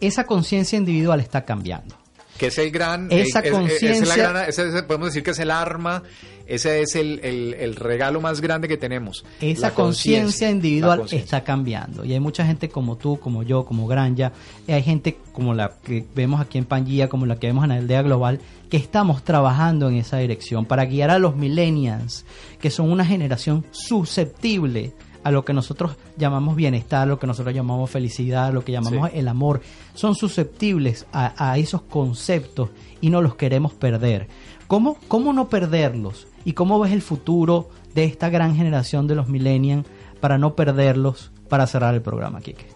esa 0.01 0.25
conciencia 0.25 0.77
individual 0.77 1.19
está 1.19 1.45
cambiando. 1.45 1.95
que 2.37 2.47
es 2.47 2.57
el 2.57 2.71
gran 2.71 3.11
Esa 3.11 3.39
es- 3.39 3.45
es 3.47 3.51
conciencia- 3.51 4.45
es- 4.47 4.83
podemos 4.83 5.09
decir 5.09 5.23
que 5.23 5.31
es 5.31 5.39
el 5.39 5.51
arma 5.51 6.03
ese 6.49 6.81
es 6.81 6.95
el, 6.95 7.19
el- 7.23 7.53
el 7.53 7.75
regalo 7.75 8.19
más 8.21 8.41
grande 8.41 8.67
que 8.67 8.77
tenemos 8.77 9.23
Esa 9.39 9.73
conciencia 9.73 10.49
individual 10.49 10.99
está 11.11 11.43
cambiando. 11.43 12.03
Y 12.03 12.13
hay 12.13 12.19
mucha 12.19 12.45
gente 12.45 12.69
como 12.69 12.97
tú, 12.97 13.19
como 13.19 13.43
yo, 13.43 13.65
como 13.65 13.87
Granja. 13.87 14.31
y 14.67 14.71
hay 14.71 14.83
gente 14.83 15.17
como 15.31 15.53
la 15.53 15.73
que 15.83 16.05
vemos 16.15 16.41
aquí 16.41 16.57
en 16.57 16.65
Pangía, 16.65 17.07
como 17.07 17.25
la 17.25 17.37
que 17.37 17.47
vemos 17.47 17.63
en 17.63 17.69
la 17.69 17.75
aldea 17.75 18.01
global, 18.01 18.39
que 18.69 18.77
estamos 18.77 19.23
trabajando 19.23 19.89
en 19.89 19.95
esa 19.95 20.17
dirección 20.17 20.65
para 20.65 20.85
guiar 20.85 21.09
a 21.11 21.19
los 21.19 21.35
millennials, 21.35 22.25
que 22.59 22.69
son 22.69 22.91
una 22.91 23.05
generación 23.05 23.65
susceptible 24.13 24.93
a 25.23 25.31
lo 25.31 25.43
que 25.43 25.53
nosotros 25.53 25.97
llamamos 26.17 26.55
bienestar, 26.55 27.05
lo 27.07 27.19
que 27.19 27.27
nosotros 27.27 27.53
llamamos 27.53 27.89
felicidad, 27.89 28.53
lo 28.53 28.63
que 28.63 28.71
llamamos 28.71 29.09
el 29.13 29.27
amor, 29.27 29.61
son 29.93 30.15
susceptibles 30.15 31.05
a, 31.11 31.51
a 31.51 31.57
esos 31.57 31.81
conceptos 31.81 32.69
y 33.01 33.09
no 33.09 33.21
los 33.21 33.35
queremos 33.35 33.73
perder. 33.73 34.27
¿Cómo, 34.69 34.99
¿Cómo 35.07 35.33
no 35.33 35.49
perderlos? 35.49 36.27
¿Y 36.45 36.53
cómo 36.53 36.79
ves 36.79 36.91
el 36.91 37.01
futuro 37.01 37.71
de 37.95 38.03
esta 38.03 38.29
gran 38.29 38.55
generación 38.55 39.07
de 39.07 39.15
los 39.15 39.27
millennials 39.27 39.87
para 40.21 40.37
no 40.37 40.55
perderlos 40.55 41.31
para 41.49 41.65
cerrar 41.65 41.95
el 41.95 42.03
programa, 42.03 42.39
Kike? 42.39 42.67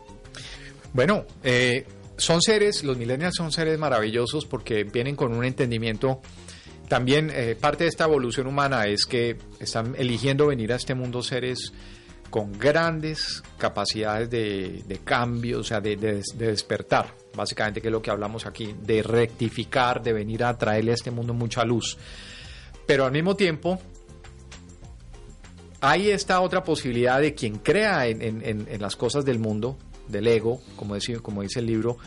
Bueno, 0.92 1.26
eh, 1.44 1.86
son 2.18 2.42
seres, 2.42 2.84
los 2.84 2.98
millennials 2.98 3.36
son 3.36 3.52
seres 3.52 3.78
maravillosos 3.78 4.48
porque 4.48 4.86
vienen 4.86 5.16
con 5.16 5.36
un 5.36 5.46
entendimiento. 5.46 6.20
También 6.88 7.30
eh, 7.32 7.56
parte 7.62 7.84
de 7.84 7.92
esta 7.92 8.06
evolución 8.06 8.48
humana 8.48 8.88
es 8.88 9.06
que 9.06 9.38
están 9.60 9.94
eligiendo 9.96 10.48
venir 10.48 10.74
a 10.74 10.78
este 10.78 10.96
mundo 10.96 11.22
seres 11.22 11.74
con 12.32 12.54
grandes 12.54 13.44
capacidades 13.60 14.32
de, 14.32 15.00
cambio, 15.04 15.60
o 15.60 15.64
sea, 15.64 15.80
de 15.80 15.96
despertar, 15.96 17.14
básicamente, 17.36 17.82
que 17.82 17.88
es 17.88 17.92
lo 17.92 18.02
que 18.02 18.12
hablamos 18.12 18.46
aquí, 18.46 18.76
de 18.84 19.02
rectificar, 19.04 20.02
de 20.04 20.14
venir 20.14 20.44
a 20.44 20.58
traerle 20.58 20.92
a 20.92 20.94
este 20.96 21.12
mundo 21.12 21.34
mucha 21.34 21.64
luz. 21.64 21.98
Pero 22.86 23.06
al 23.06 23.12
mismo 23.12 23.36
tiempo, 23.36 23.80
hay 25.82 26.10
esta 26.12 26.40
otra 26.42 26.64
posibilidad 26.64 27.20
de 27.20 27.34
quien 27.36 27.58
crea 27.58 28.08
en, 28.08 28.22
en- 28.22 28.82
las 28.82 28.96
cosas 28.96 29.26
del 29.26 29.40
mundo, 29.40 29.78
del 30.08 30.28
ego, 30.28 30.62
como 30.76 30.96
dice, 30.96 31.20
como 31.20 31.42
dice 31.42 31.60
el 31.60 31.66
libro, 31.66 31.98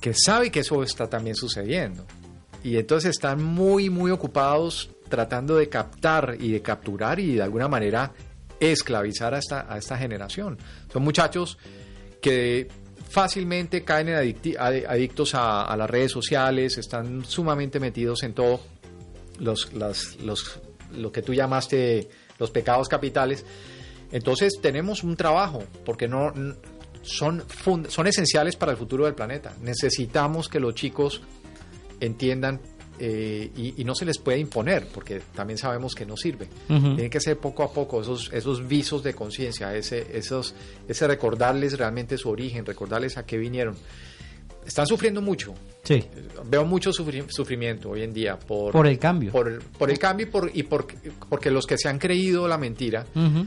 que 0.00 0.14
sabe 0.14 0.50
que 0.50 0.60
eso 0.60 0.82
está 0.82 1.08
también 1.08 1.36
sucediendo. 1.36 2.06
Y 2.62 2.76
entonces 2.76 3.10
están 3.10 3.42
muy, 3.42 3.90
muy 3.90 4.10
ocupados 4.10 4.90
tratando 5.08 5.56
de 5.56 5.68
captar 5.68 6.36
y 6.38 6.50
de 6.52 6.60
capturar 6.62 7.18
y 7.20 7.34
de 7.34 7.42
alguna 7.42 7.68
manera 7.68 8.12
esclavizar 8.60 9.34
a 9.34 9.38
esta, 9.38 9.72
a 9.72 9.78
esta 9.78 9.96
generación. 9.96 10.58
Son 10.92 11.02
muchachos 11.02 11.58
que 12.20 12.68
fácilmente 13.08 13.84
caen 13.84 14.08
en 14.08 14.16
adictos 14.16 15.34
a, 15.34 15.74
las 15.76 15.90
redes 15.90 16.12
sociales, 16.12 16.78
están 16.78 17.24
sumamente 17.24 17.80
metidos 17.80 18.22
en 18.22 18.34
todo 18.34 18.60
los, 19.38 19.72
los, 19.72 20.60
lo 20.92 21.12
que 21.12 21.22
tú 21.22 21.34
llamaste 21.34 22.08
los 22.38 22.50
pecados 22.50 22.88
capitales. 22.88 23.44
Entonces 24.12 24.58
tenemos 24.60 25.02
un 25.04 25.16
trabajo, 25.16 25.62
porque 25.84 26.08
no 26.08 26.32
son, 27.02 27.44
son 27.88 28.06
esenciales 28.06 28.56
para 28.56 28.72
el 28.72 28.78
futuro 28.78 29.04
del 29.04 29.14
planeta. 29.14 29.54
Necesitamos 29.60 30.48
que 30.48 30.60
los 30.60 30.74
chicos 30.74 31.22
entiendan 32.00 32.60
eh, 32.98 33.50
y, 33.56 33.80
y 33.80 33.84
no 33.84 33.94
se 33.94 34.04
les 34.04 34.18
puede 34.18 34.38
imponer, 34.38 34.86
porque 34.92 35.20
también 35.34 35.58
sabemos 35.58 35.94
que 35.94 36.04
no 36.06 36.16
sirve. 36.16 36.48
Ujú. 36.68 36.94
Tiene 36.94 37.10
que 37.10 37.20
ser 37.20 37.38
poco 37.38 37.62
a 37.62 37.72
poco 37.72 38.00
esos, 38.00 38.30
esos 38.32 38.66
visos 38.66 39.02
de 39.02 39.14
conciencia, 39.14 39.74
ese, 39.74 40.06
esos, 40.16 40.54
ese 40.88 41.06
recordarles 41.06 41.78
realmente 41.78 42.16
su 42.18 42.28
origen, 42.28 42.64
recordarles 42.66 43.16
a 43.18 43.24
qué 43.26 43.36
vinieron. 43.38 43.76
Están 44.66 44.86
sufriendo 44.86 45.22
mucho, 45.22 45.54
Sí. 45.82 46.04
veo 46.44 46.64
mucho 46.66 46.90
sufri- 46.90 47.24
sufrimiento 47.30 47.88
hoy 47.90 48.02
en 48.02 48.12
día 48.12 48.38
por, 48.38 48.72
Por 48.72 48.86
el 48.86 48.98
cambio. 48.98 49.32
por, 49.32 49.62
por 49.62 49.90
el 49.90 49.98
cambio 49.98 50.26
y, 50.26 50.30
por, 50.30 50.50
y 50.52 50.62
por- 50.62 50.86
porque 51.30 51.50
los 51.50 51.66
que 51.66 51.78
se 51.78 51.88
han 51.88 51.98
creído 51.98 52.46
la 52.46 52.58
mentira 52.58 53.06
Ujú. 53.14 53.46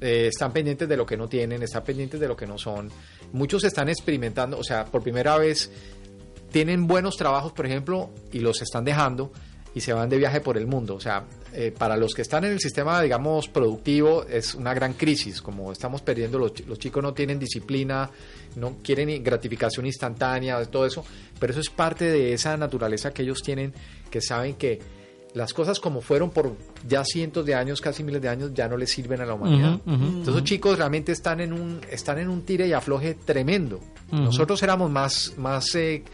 eh, 0.00 0.28
están 0.32 0.52
pendientes 0.54 0.88
de 0.88 0.96
lo 0.96 1.04
que 1.04 1.18
no 1.18 1.28
tienen, 1.28 1.62
están 1.62 1.84
pendientes 1.84 2.18
de 2.18 2.28
lo 2.28 2.34
que 2.36 2.46
no 2.46 2.56
son. 2.56 2.90
Muchos 3.32 3.62
están 3.64 3.90
experimentando, 3.90 4.58
o 4.58 4.64
sea, 4.64 4.86
por 4.86 5.02
primera 5.02 5.36
vez 5.36 5.70
tienen 6.54 6.86
buenos 6.86 7.16
trabajos, 7.16 7.50
por 7.50 7.66
ejemplo, 7.66 8.10
y 8.30 8.38
los 8.38 8.62
están 8.62 8.84
dejando 8.84 9.32
y 9.74 9.80
se 9.80 9.92
van 9.92 10.08
de 10.08 10.18
viaje 10.18 10.40
por 10.40 10.56
el 10.56 10.68
mundo. 10.68 10.94
O 10.94 11.00
sea, 11.00 11.24
eh, 11.52 11.74
para 11.76 11.96
los 11.96 12.14
que 12.14 12.22
están 12.22 12.44
en 12.44 12.52
el 12.52 12.60
sistema, 12.60 13.02
digamos, 13.02 13.48
productivo, 13.48 14.22
es 14.22 14.54
una 14.54 14.72
gran 14.72 14.92
crisis. 14.92 15.42
Como 15.42 15.72
estamos 15.72 16.00
perdiendo, 16.02 16.38
los, 16.38 16.64
los 16.64 16.78
chicos 16.78 17.02
no 17.02 17.12
tienen 17.12 17.40
disciplina, 17.40 18.08
no 18.54 18.76
quieren 18.84 19.20
gratificación 19.24 19.84
instantánea, 19.84 20.64
todo 20.66 20.86
eso. 20.86 21.04
Pero 21.40 21.50
eso 21.50 21.60
es 21.60 21.70
parte 21.70 22.04
de 22.04 22.32
esa 22.32 22.56
naturaleza 22.56 23.12
que 23.12 23.22
ellos 23.22 23.42
tienen, 23.42 23.74
que 24.08 24.20
saben 24.20 24.54
que 24.54 24.78
las 25.32 25.52
cosas 25.52 25.80
como 25.80 26.02
fueron 26.02 26.30
por 26.30 26.56
ya 26.86 27.04
cientos 27.04 27.44
de 27.44 27.56
años, 27.56 27.80
casi 27.80 28.04
miles 28.04 28.22
de 28.22 28.28
años, 28.28 28.52
ya 28.54 28.68
no 28.68 28.76
les 28.76 28.92
sirven 28.92 29.20
a 29.20 29.26
la 29.26 29.34
humanidad. 29.34 29.80
Entonces, 29.84 30.44
chicos 30.44 30.78
realmente 30.78 31.10
están 31.10 31.40
en 31.40 31.52
un, 31.52 31.80
están 31.90 32.20
en 32.20 32.28
un 32.28 32.42
tire 32.42 32.68
y 32.68 32.72
afloje 32.72 33.14
tremendo. 33.14 33.80
Nosotros 34.12 34.62
éramos 34.62 34.88
más, 34.88 35.34
más 35.36 35.74
eh, 35.74 36.04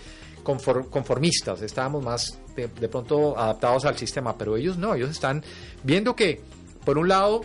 conformistas, 0.43 1.62
estábamos 1.62 2.05
más 2.05 2.38
de, 2.57 2.68
de 2.68 2.88
pronto 2.88 3.38
adaptados 3.38 3.84
al 3.84 3.97
sistema, 3.97 4.36
pero 4.36 4.57
ellos 4.57 4.76
no, 4.76 4.95
ellos 4.95 5.11
están 5.11 5.43
viendo 5.82 6.14
que, 6.14 6.41
por 6.84 6.99
un 6.99 7.09
lado, 7.09 7.43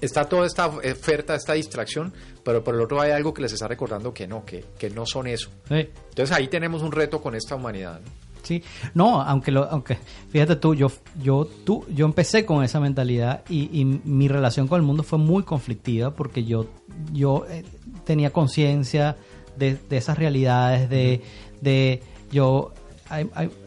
está 0.00 0.24
toda 0.28 0.46
esta 0.46 0.66
oferta, 0.66 1.34
esta 1.34 1.54
distracción, 1.54 2.12
pero 2.44 2.62
por 2.62 2.74
el 2.74 2.80
otro 2.82 3.00
hay 3.00 3.12
algo 3.12 3.32
que 3.32 3.42
les 3.42 3.52
está 3.52 3.66
recordando 3.66 4.12
que 4.12 4.26
no, 4.26 4.44
que, 4.44 4.64
que 4.78 4.90
no 4.90 5.06
son 5.06 5.26
eso. 5.26 5.50
Sí. 5.68 5.88
Entonces 6.10 6.32
ahí 6.32 6.48
tenemos 6.48 6.82
un 6.82 6.92
reto 6.92 7.20
con 7.20 7.34
esta 7.34 7.54
humanidad. 7.54 8.00
¿no? 8.00 8.24
Sí, 8.44 8.62
no, 8.92 9.22
aunque 9.22 9.50
lo, 9.50 9.64
aunque 9.64 9.98
fíjate 10.28 10.56
tú, 10.56 10.74
yo, 10.74 10.88
yo, 11.20 11.48
tú, 11.64 11.86
yo 11.88 12.04
empecé 12.04 12.44
con 12.44 12.62
esa 12.62 12.78
mentalidad 12.78 13.42
y, 13.48 13.80
y 13.80 13.84
mi 13.84 14.28
relación 14.28 14.68
con 14.68 14.78
el 14.78 14.86
mundo 14.86 15.02
fue 15.02 15.18
muy 15.18 15.44
conflictiva 15.44 16.10
porque 16.14 16.44
yo, 16.44 16.66
yo 17.10 17.46
eh, 17.48 17.64
tenía 18.04 18.30
conciencia 18.30 19.16
de, 19.56 19.78
de 19.88 19.96
esas 19.96 20.18
realidades, 20.18 20.90
de, 20.90 21.22
de 21.64 22.02
yo, 22.30 22.72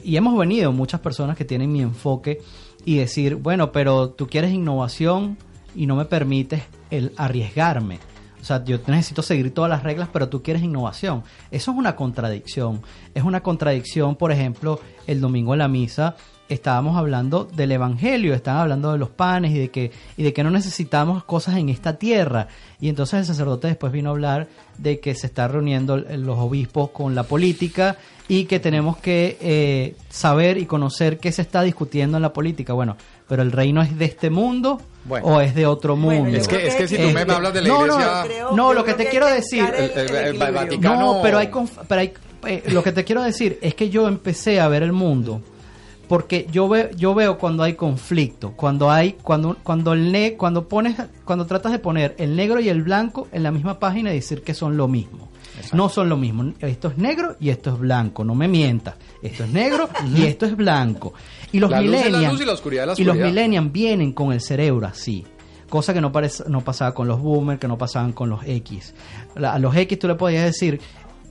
y 0.04 0.16
hemos 0.16 0.38
venido 0.38 0.72
muchas 0.72 1.02
personas 1.02 1.36
que 1.36 1.44
tienen 1.44 1.72
mi 1.72 1.82
enfoque 1.82 2.40
y 2.86 2.98
decir, 2.98 3.36
bueno, 3.36 3.72
pero 3.74 4.12
tú 4.12 4.28
quieres 4.28 4.54
innovación 4.54 5.38
y 5.76 5.86
no 5.88 5.96
me 5.96 6.06
permites 6.06 6.64
el 6.90 7.12
arriesgarme. 7.18 8.00
O 8.42 8.46
sea, 8.46 8.64
yo 8.64 8.80
necesito 8.88 9.22
seguir 9.22 9.54
todas 9.54 9.70
las 9.70 9.84
reglas, 9.84 10.08
pero 10.14 10.30
tú 10.30 10.42
quieres 10.42 10.64
innovación. 10.64 11.24
Eso 11.52 11.72
es 11.72 11.78
una 11.78 11.98
contradicción. 11.98 12.82
Es 13.14 13.24
una 13.24 13.42
contradicción, 13.42 14.16
por 14.16 14.32
ejemplo, 14.32 14.80
el 15.06 15.20
domingo 15.20 15.54
en 15.54 15.60
la 15.60 15.68
misa 15.68 16.16
estábamos 16.50 16.98
hablando 16.98 17.46
del 17.46 17.72
evangelio, 17.72 18.34
estaban 18.34 18.62
hablando 18.62 18.92
de 18.92 18.98
los 18.98 19.10
panes 19.10 19.52
y 19.52 19.60
de 19.60 19.70
que 19.70 19.92
y 20.16 20.24
de 20.24 20.34
que 20.34 20.44
no 20.44 20.52
necesitamos 20.52 21.24
cosas 21.24 21.58
en 21.58 21.70
esta 21.70 21.98
tierra. 21.98 22.48
Y 22.80 22.90
entonces 22.90 23.20
el 23.20 23.26
sacerdote 23.26 23.68
después 23.68 23.92
vino 23.92 24.10
a 24.10 24.14
hablar 24.14 24.48
de 24.78 25.00
que 25.00 25.16
se 25.16 25.28
está 25.28 25.48
reuniendo 25.48 25.96
el- 25.96 26.22
los 26.22 26.38
obispos 26.38 26.90
con 26.92 27.16
la 27.16 27.24
política 27.24 27.98
y 28.28 28.46
que 28.46 28.60
tenemos 28.60 28.98
que 28.98 29.38
eh, 29.42 29.96
saber 30.10 30.58
y 30.58 30.66
conocer 30.66 31.18
qué 31.18 31.32
se 31.32 31.42
está 31.42 31.62
discutiendo 31.64 32.18
en 32.18 32.24
la 32.24 32.34
política. 32.34 32.74
Bueno, 32.74 32.98
pero 33.28 33.42
el 33.42 33.52
reino 33.52 33.82
es 33.82 33.98
de 33.98 34.06
este 34.06 34.30
mundo 34.30 34.82
Bueno. 35.06 35.26
o 35.28 35.42
es 35.42 35.56
de 35.56 35.66
otro 35.66 35.96
Bueno, 35.96 36.24
mundo. 36.24 36.38
Es 36.38 36.48
que, 36.48 36.68
es 36.68 36.76
que 36.76 36.88
si 36.88 36.98
tú 36.98 37.10
me 37.10 37.22
hablas 37.22 37.54
de 37.54 37.62
la 37.62 37.68
no, 37.70 37.86
no, 37.88 37.94
iglesia... 37.94 38.24
Creo- 38.26 38.52
No, 38.52 38.68
yo 38.70 38.74
lo 38.74 38.84
que 38.84 38.94
te 38.94 39.04
hay 39.04 39.10
quiero 39.10 39.28
decir- 39.28 39.62
buscar 39.62 39.80
El- 39.80 39.92
el- 39.92 39.98
el 39.98 40.16
equilibrio. 40.36 40.54
Vaticano- 40.54 41.00
No, 41.16 41.22
pero 41.22 41.38
hay, 41.38 41.50
pero 41.88 42.02
hay 42.02 42.14
eh, 42.46 42.64
lo 42.68 42.84
que 42.84 42.92
te 42.92 43.04
quiero 43.04 43.24
decir 43.24 43.58
es 43.62 43.74
que 43.74 43.90
yo 43.90 44.08
empecé 44.08 44.60
a 44.60 44.68
ver 44.68 44.84
el 44.84 44.92
mundo 44.94 45.42
porque 46.08 46.48
yo 46.52 46.68
veo 46.70 46.90
yo 46.96 47.14
veo 47.14 47.38
cuando 47.38 47.64
hay 47.64 47.74
conflicto, 47.74 48.54
cuando 48.54 48.90
hay 48.90 49.14
cuando 49.22 49.58
cuando 49.64 49.94
el 49.94 50.12
ne 50.12 50.34
cuando 50.36 50.68
pones 50.68 50.96
cuando 51.26 51.46
tratas 51.46 51.72
de 51.72 51.80
poner 51.80 52.16
el 52.18 52.36
negro 52.36 52.60
y 52.60 52.70
el 52.70 52.82
blanco 52.84 53.28
en 53.32 53.44
la 53.44 53.52
misma 53.52 53.80
página 53.80 54.12
y 54.12 54.16
decir 54.16 54.42
que 54.42 54.54
son 54.54 54.78
lo 54.78 54.88
mismo. 54.88 55.28
No 55.74 55.90
son 55.90 56.08
lo 56.08 56.18
mismo. 56.18 56.54
Esto 56.60 56.90
es 56.90 57.00
negro 57.00 57.36
y 57.40 57.50
esto 57.50 57.72
es 57.72 57.80
blanco. 57.80 58.24
No 58.24 58.36
me 58.36 58.48
mientas. 58.48 58.94
Esto 59.24 59.44
es 59.44 59.50
negro 59.52 59.90
y 60.16 60.24
esto 60.24 60.46
es 60.46 60.56
blanco. 60.56 61.14
Y 61.52 61.60
los 61.60 61.72
millennials 61.82 62.40
y 63.00 63.04
los 63.04 63.16
millennials 63.32 63.72
vienen 63.72 64.12
con 64.14 64.32
el 64.32 64.40
cerebro 64.42 64.86
así. 64.86 65.26
Cosa 65.68 65.94
que 65.96 66.00
no, 66.00 66.12
parece, 66.12 66.44
no 66.48 66.62
pasaba 66.62 66.94
con 66.94 67.08
los 67.08 67.20
boomers, 67.20 67.60
que 67.60 67.68
no 67.68 67.78
pasaban 67.78 68.14
con 68.14 68.30
los 68.30 68.42
X. 68.46 68.94
La- 69.36 69.54
a 69.54 69.60
los 69.60 69.76
X 69.76 69.98
tú 70.00 70.08
le 70.08 70.14
podías 70.16 70.46
decir 70.46 70.80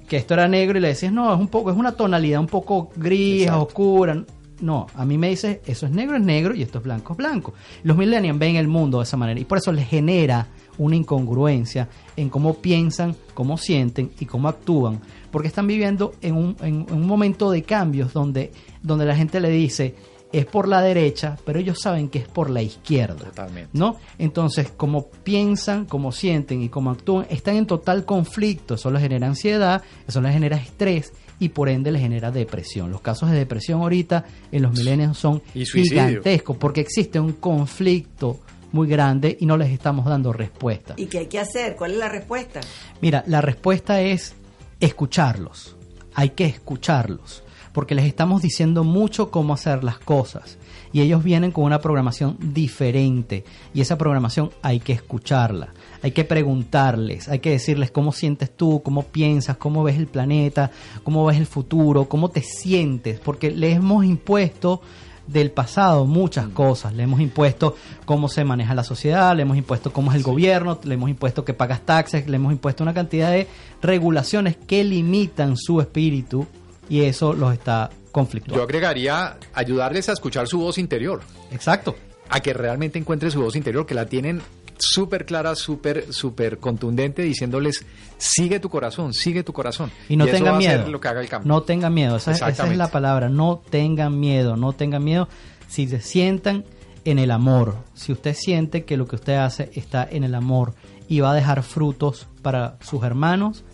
que 0.08 0.16
esto 0.18 0.34
era 0.34 0.46
negro 0.48 0.76
y 0.78 0.80
le 0.82 0.88
decías, 0.88 1.12
no, 1.12 1.32
es 1.32 1.38
un 1.40 1.48
poco, 1.48 1.70
es 1.70 1.76
una 1.76 1.92
tonalidad 1.92 2.40
un 2.40 2.46
poco 2.46 2.90
gris, 2.96 3.42
Exacto. 3.44 3.62
oscura. 3.62 4.24
No, 4.61 4.86
a 4.94 5.04
mí 5.04 5.18
me 5.18 5.28
dices, 5.28 5.59
eso 5.66 5.86
es 5.86 5.92
negro, 5.92 6.16
es 6.16 6.22
negro 6.22 6.54
y 6.54 6.62
esto 6.62 6.78
es 6.78 6.84
blanco, 6.84 7.12
es 7.12 7.16
blanco. 7.18 7.52
Los 7.82 7.96
millennials 7.96 8.38
ven 8.38 8.57
el 8.57 8.68
mundo 8.68 8.98
de 8.98 9.04
esa 9.04 9.16
manera 9.16 9.38
y 9.38 9.44
por 9.44 9.59
eso 9.59 9.70
les 9.72 9.86
genera 9.88 10.48
una 10.78 10.96
incongruencia 10.96 11.88
en 12.16 12.28
cómo 12.30 12.54
piensan, 12.54 13.14
cómo 13.34 13.59
sienten 13.59 14.11
y 14.18 14.24
cómo 14.26 14.48
actúan. 14.48 15.00
Porque 15.30 15.48
están 15.48 15.66
viviendo 15.66 16.12
en 16.22 16.34
un, 16.36 16.57
en- 16.61 16.86
en 16.88 16.94
un 16.94 17.07
momento 17.07 17.50
de 17.50 17.62
cambios 17.62 18.12
donde, 18.14 18.52
donde 18.82 19.04
la 19.04 19.14
gente 19.16 19.40
le 19.40 19.50
dice, 19.50 19.94
es 20.32 20.44
por 20.46 20.68
la 20.68 20.80
derecha, 20.82 21.36
pero 21.44 21.59
ellos 21.59 21.78
saben 21.80 22.09
que 22.09 22.18
es 22.18 22.28
por 22.28 22.50
la 22.50 22.61
izquierda. 22.62 23.16
Totalmente. 23.26 23.70
¿No? 23.74 23.96
Entonces, 24.18 24.70
como 24.76 25.07
piensan, 25.09 25.84
como 25.84 26.12
sienten 26.12 26.62
y 26.62 26.68
como 26.68 26.90
actúan, 26.90 27.26
están 27.30 27.57
en 27.57 27.66
total 27.66 28.04
conflicto. 28.04 28.74
Eso 28.74 28.90
les 28.90 29.02
genera 29.02 29.26
ansiedad, 29.26 29.82
eso 30.07 30.20
les 30.20 30.32
genera 30.32 30.57
estrés 30.57 31.12
y 31.39 31.51
por 31.51 31.68
ende 31.68 31.93
les 31.93 32.03
genera 32.03 32.30
depresión. 32.30 32.91
Los 32.91 33.01
casos 33.01 33.30
de 33.30 33.37
depresión 33.37 33.82
ahorita 33.82 34.24
en 34.53 34.62
los 34.62 34.72
millennials 34.76 35.18
son 35.18 35.43
gigantescos 35.55 36.57
porque 36.57 36.80
existe 36.80 37.20
un 37.20 37.32
conflicto 37.32 38.41
muy 38.72 38.89
grande 38.89 39.37
y 39.41 39.47
no 39.47 39.57
les 39.57 39.70
estamos 39.70 40.07
dando 40.07 40.32
respuesta. 40.32 40.95
¿Y 40.97 41.07
qué 41.07 41.18
hay 41.18 41.26
que 41.26 41.39
hacer? 41.39 41.76
¿Cuál 41.76 41.93
es 41.93 41.99
la 41.99 42.09
respuesta? 42.09 42.61
Mira, 43.01 43.24
la 43.26 43.41
respuesta 43.41 44.01
es 44.01 44.34
escucharlos. 44.80 45.76
Hay 46.14 46.30
que 46.30 46.47
escucharlos. 46.47 47.43
porque 47.72 47.95
les 47.95 48.07
estamos 48.07 48.41
diciendo 48.41 48.84
mucho 48.84 49.30
cómo 49.30 49.53
hacer 49.53 49.84
las 49.84 49.99
cosas. 49.99 50.57
Y 50.95 51.03
ellos 51.03 51.22
vienen 51.22 51.53
con 51.53 51.64
una 51.64 51.78
programación 51.78 52.39
diferente. 52.41 53.45
Y 53.74 53.82
esa 53.82 53.99
programación 53.99 54.51
hay 54.62 54.80
que 54.80 54.95
escucharla. 54.95 55.74
Hay 56.07 56.12
que 56.12 56.22
preguntarles, 56.22 57.28
hay 57.28 57.40
que 57.40 57.50
decirles 57.50 57.90
cómo 57.90 58.12
sientes 58.12 58.48
tú, 58.57 58.80
cómo 58.80 59.02
piensas, 59.02 59.57
cómo 59.57 59.82
ves 59.82 59.96
el 59.96 60.07
planeta, 60.07 60.70
cómo 61.02 61.26
ves 61.26 61.36
el 61.36 61.46
futuro, 61.46 62.04
cómo 62.04 62.28
te 62.28 62.42
sientes, 62.42 63.18
porque 63.18 63.50
les 63.50 63.74
hemos 63.74 64.04
impuesto 64.04 64.82
del 65.26 65.50
pasado 65.50 66.07
muchas 66.07 66.46
cosas. 66.46 66.94
Le 66.94 67.02
hemos 67.02 67.18
impuesto 67.18 67.74
cómo 68.04 68.28
se 68.28 68.44
maneja 68.44 68.72
la 68.72 68.84
sociedad, 68.84 69.34
le 69.34 69.42
hemos 69.42 69.57
impuesto 69.57 69.92
cómo 69.92 70.12
es 70.12 70.16
el 70.16 70.22
gobierno, 70.22 70.78
le 70.84 70.94
hemos 70.94 71.11
impuesto 71.11 71.44
que 71.44 71.54
pagas 71.54 71.80
taxes, 71.80 72.28
le 72.28 72.36
hemos 72.36 72.52
impuesto 72.52 72.84
una 72.84 72.94
cantidad 72.94 73.32
de 73.32 73.48
regulaciones 73.82 74.57
que 74.57 74.84
limitan 74.84 75.57
su 75.57 75.80
espíritu 75.80 76.46
y 76.88 77.00
eso 77.00 77.32
los 77.32 77.52
está 77.52 77.90
conflictuando. 78.12 78.61
Yo 78.61 78.62
agregaría 78.62 79.38
ayudarles 79.54 80.09
a 80.09 80.12
escuchar 80.12 80.46
su 80.46 80.61
voz 80.61 80.78
interior. 80.78 81.22
Exacto. 81.50 81.96
A 82.28 82.38
que 82.38 82.52
realmente 82.52 82.96
encuentre 82.96 83.28
su 83.32 83.42
voz 83.42 83.57
interior, 83.57 83.86
que 83.86 83.94
la 83.94 84.07
tienen 84.07 84.40
súper 84.78 85.26
clara, 85.26 85.54
súper, 85.54 86.12
súper 86.12 86.58
contundente, 86.58 87.22
diciéndoles, 87.22 87.84
sigue 88.18 88.60
tu 88.60 88.68
corazón, 88.68 89.12
sigue 89.12 89.42
tu 89.42 89.52
corazón. 89.52 89.90
Y 90.08 90.16
no 90.16 90.24
eso 90.24 90.36
tengan 90.36 90.58
miedo. 90.58 90.88
lo 90.88 91.00
que 91.00 91.08
haga 91.08 91.20
el 91.20 91.28
cambio. 91.28 91.48
No 91.48 91.62
tengan 91.62 91.94
miedo, 91.94 92.16
esa, 92.16 92.32
esa 92.32 92.48
es 92.48 92.76
la 92.76 92.88
palabra, 92.88 93.28
no 93.28 93.62
tengan 93.70 94.18
miedo, 94.18 94.56
no 94.56 94.72
tengan 94.72 95.04
miedo. 95.04 95.28
Si 95.68 95.88
se 95.88 96.00
sientan 96.00 96.64
en 97.04 97.18
el 97.18 97.30
amor, 97.30 97.76
si 97.94 98.12
usted 98.12 98.34
siente 98.34 98.84
que 98.84 98.96
lo 98.96 99.06
que 99.06 99.16
usted 99.16 99.34
hace 99.34 99.70
está 99.74 100.06
en 100.10 100.24
el 100.24 100.34
amor 100.34 100.74
y 101.08 101.20
va 101.20 101.32
a 101.32 101.34
dejar 101.34 101.62
frutos 101.62 102.28
para 102.42 102.78
sus 102.80 103.02
hermanos, 103.04 103.64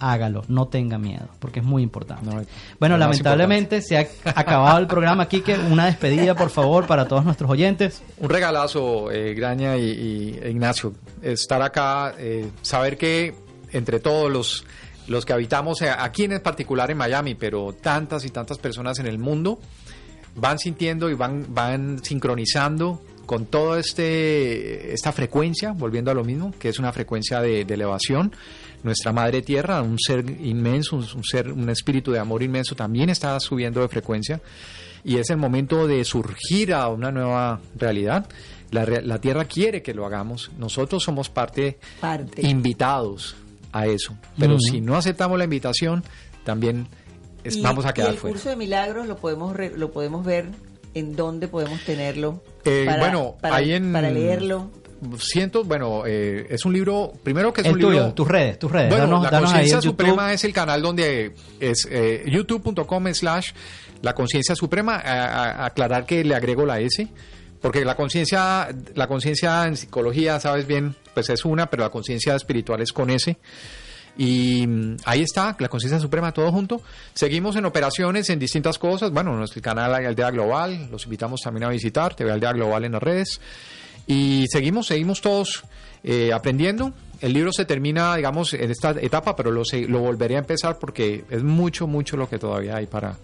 hágalo, 0.00 0.44
no 0.48 0.68
tenga 0.68 0.98
miedo, 0.98 1.28
porque 1.38 1.60
es 1.60 1.64
muy 1.64 1.82
importante. 1.82 2.28
bueno, 2.78 2.96
lamentablemente 2.96 3.82
se 3.82 3.98
ha 3.98 4.06
acabado 4.34 4.78
el 4.78 4.86
programa 4.86 5.24
aquí, 5.24 5.40
que 5.40 5.54
una 5.58 5.86
despedida, 5.86 6.34
por 6.34 6.50
favor, 6.50 6.86
para 6.86 7.06
todos 7.06 7.24
nuestros 7.24 7.50
oyentes. 7.50 8.02
Un 8.18 8.30
regalazo, 8.30 9.10
eh, 9.10 9.34
Graña 9.34 9.76
y, 9.76 9.84
y- 9.84 10.38
e 10.42 10.50
Ignacio, 10.50 10.94
estar 11.22 11.60
acá, 11.62 12.14
eh, 12.18 12.48
saber 12.62 12.96
que 12.96 13.34
entre 13.72 14.00
todos 14.00 14.30
los, 14.30 14.64
los 15.08 15.24
que 15.24 15.32
habitamos, 15.32 15.82
eh, 15.82 15.90
aquí 15.90 16.24
en 16.24 16.40
particular 16.40 16.90
en 16.90 16.96
Miami, 16.98 17.34
pero 17.34 17.72
tantas 17.72 18.24
y 18.24 18.30
tantas 18.30 18.58
personas 18.58 18.98
en 18.98 19.06
el 19.06 19.18
mundo, 19.18 19.58
van 20.36 20.58
sintiendo 20.58 21.10
y 21.10 21.14
van, 21.14 21.46
van 21.48 22.02
sincronizando 22.04 23.02
con 23.28 23.44
toda 23.44 23.78
este, 23.78 24.92
esta 24.94 25.12
frecuencia, 25.12 25.72
volviendo 25.72 26.10
a 26.10 26.14
lo 26.14 26.24
mismo, 26.24 26.50
que 26.58 26.70
es 26.70 26.78
una 26.78 26.92
frecuencia 26.94 27.42
de, 27.42 27.66
de 27.66 27.74
elevación. 27.74 28.32
Nuestra 28.82 29.12
madre 29.12 29.42
tierra, 29.42 29.82
un 29.82 29.98
ser 29.98 30.24
inmenso, 30.40 30.96
un, 30.96 31.02
un 31.14 31.24
ser, 31.24 31.52
un 31.52 31.68
espíritu 31.68 32.10
de 32.10 32.18
amor 32.20 32.42
inmenso, 32.42 32.74
también 32.74 33.10
está 33.10 33.38
subiendo 33.38 33.82
de 33.82 33.88
frecuencia 33.88 34.40
y 35.04 35.16
es 35.18 35.28
el 35.28 35.36
momento 35.36 35.86
de 35.86 36.04
surgir 36.04 36.72
a 36.72 36.88
una 36.88 37.10
nueva 37.12 37.60
realidad. 37.76 38.26
La, 38.70 39.18
tierra 39.20 39.44
quiere 39.44 39.82
que 39.82 39.92
lo 39.92 40.06
hagamos. 40.06 40.50
Nosotros 40.58 41.02
somos 41.02 41.28
parte, 41.28 41.78
Parte. 42.00 42.46
invitados 42.48 43.36
a 43.72 43.86
eso. 43.86 44.16
Pero 44.38 44.58
si 44.58 44.80
no 44.80 44.96
aceptamos 44.96 45.36
la 45.36 45.44
invitación, 45.44 46.02
también 46.44 46.86
es- 47.44 47.56
Y- 47.56 47.60
vamos 47.62 47.84
a 47.84 47.90
y 47.90 47.92
quedar 47.92 48.10
el 48.12 48.16
fuera. 48.18 48.32
curso 48.34 48.48
de 48.48 48.56
milagros 48.56 49.06
lo 49.06 49.16
podemos 49.16 49.54
re- 49.54 49.76
lo 49.76 49.90
podemos 49.92 50.24
ver 50.24 50.46
en 50.98 51.16
dónde 51.16 51.48
podemos 51.48 51.80
tenerlo 51.84 52.42
Eh, 52.64 52.84
para, 52.86 52.98
bueno, 52.98 53.36
para, 53.40 53.56
ahí 53.56 53.72
en- 53.72 53.92
para 53.92 54.10
leerlo 54.10 54.70
Siento, 55.20 55.62
bueno, 55.62 56.02
eh, 56.06 56.48
es 56.50 56.64
un 56.64 56.72
libro, 56.72 57.12
primero 57.22 57.52
que 57.52 57.60
es 57.60 57.68
El 57.68 57.74
un 57.74 57.78
tuyo, 57.80 57.92
libro... 57.92 58.14
tus 58.14 58.26
redes, 58.26 58.58
tus 58.58 58.68
redes. 58.72 58.88
Bueno, 58.90 59.04
Danos- 59.04 59.30
la 59.30 59.38
conciencia 59.40 59.80
suprema 59.80 60.32
es 60.32 60.42
el 60.42 60.52
canal 60.52 60.82
donde 60.82 61.34
es 61.60 61.86
eh, 61.88 62.24
youtube.com 62.26 63.06
slash 63.14 63.50
la 64.02 64.12
conciencia 64.16 64.56
suprema. 64.56 64.96
A- 64.96 65.26
a- 65.62 65.66
aclarar 65.66 66.04
que 66.04 66.24
le 66.24 66.34
agrego 66.34 66.66
la 66.66 66.80
S, 66.80 67.06
porque 67.62 67.84
la 67.84 67.94
conciencia, 67.94 68.70
la 68.96 69.06
conciencia 69.06 69.66
en 69.66 69.76
psicología, 69.76 70.40
sabes 70.40 70.66
bien, 70.66 70.96
pues 71.14 71.30
es 71.30 71.44
una, 71.44 71.70
pero 71.70 71.84
la 71.84 71.90
conciencia 71.90 72.34
espiritual 72.34 72.80
es 72.82 72.92
con 72.92 73.10
S. 73.10 73.36
Y 74.18 74.66
mm, 74.66 74.96
ahí 75.04 75.22
está, 75.22 75.56
la 75.60 75.68
conciencia 75.68 76.00
suprema, 76.00 76.32
todo 76.32 76.50
junto. 76.50 76.82
Seguimos 77.14 77.56
en 77.56 77.64
operaciones 77.64 78.28
en 78.28 78.38
distintas 78.38 78.78
cosas. 78.78 79.12
Bueno, 79.12 79.34
nuestro 79.34 79.62
canal 79.62 79.94
Aldea 79.94 80.32
Global, 80.32 80.88
los 80.90 81.04
invitamos 81.04 81.40
también 81.40 81.64
a 81.64 81.68
visitar, 81.70 82.14
TV 82.14 82.32
Aldea 82.32 82.52
Global 82.52 82.84
en 82.84 82.92
las 82.92 83.02
redes. 83.02 83.40
Y 84.08 84.46
seguimos, 84.50 84.88
seguimos 84.88 85.20
todos 85.20 85.62
eh, 86.02 86.32
aprendiendo. 86.32 86.92
El 87.20 87.32
libro 87.32 87.52
se 87.52 87.64
termina, 87.64 88.16
digamos, 88.16 88.54
en 88.54 88.70
esta 88.70 88.90
etapa, 89.00 89.36
pero 89.36 89.52
lo, 89.52 89.62
lo 89.88 89.98
volveré 90.00 90.34
a 90.34 90.40
empezar 90.40 90.78
porque 90.78 91.24
es 91.30 91.44
mucho, 91.44 91.86
mucho 91.86 92.16
lo 92.16 92.28
que 92.28 92.38
todavía 92.38 92.76
hay 92.76 92.86
para. 92.86 93.16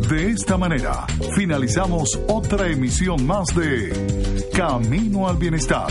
De 0.09 0.31
esta 0.31 0.57
manera, 0.57 1.05
finalizamos 1.35 2.17
otra 2.29 2.69
emisión 2.69 3.27
más 3.27 3.53
de 3.53 4.47
Camino 4.55 5.29
al 5.29 5.39
Bienestar. 5.39 5.91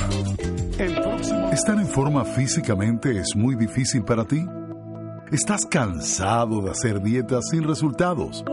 ¿Estar 1.51 1.78
en 1.78 1.88
forma 1.88 2.24
físicamente 2.24 3.20
es 3.20 3.36
muy 3.36 3.57
difícil 3.57 4.05
para 4.05 4.24
ti? 4.24 4.45
¿Estás 5.30 5.65
cansado 5.65 6.61
de 6.61 6.72
hacer 6.72 7.01
dietas 7.01 7.49
sin 7.51 7.63
resultados? 7.63 8.45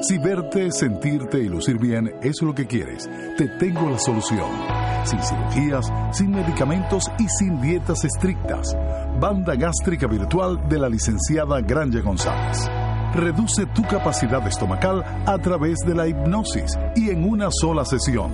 Si 0.00 0.16
verte, 0.16 0.70
sentirte 0.70 1.40
y 1.40 1.48
lucir 1.48 1.76
bien 1.78 2.14
es 2.22 2.40
lo 2.40 2.54
que 2.54 2.66
quieres, 2.66 3.10
te 3.36 3.48
tengo 3.58 3.90
la 3.90 3.98
solución. 3.98 4.48
Sin 5.04 5.20
cirugías, 5.20 5.90
sin 6.12 6.30
medicamentos 6.30 7.10
y 7.18 7.28
sin 7.28 7.60
dietas 7.60 8.04
estrictas. 8.04 8.76
Banda 9.18 9.56
gástrica 9.56 10.06
virtual 10.06 10.68
de 10.68 10.78
la 10.78 10.88
licenciada 10.88 11.60
Granja 11.62 12.00
González. 12.00 12.70
Reduce 13.14 13.66
tu 13.66 13.82
capacidad 13.82 14.46
estomacal 14.46 15.04
a 15.26 15.36
través 15.38 15.78
de 15.80 15.94
la 15.94 16.06
hipnosis 16.06 16.78
y 16.94 17.10
en 17.10 17.28
una 17.28 17.48
sola 17.50 17.84
sesión. 17.84 18.30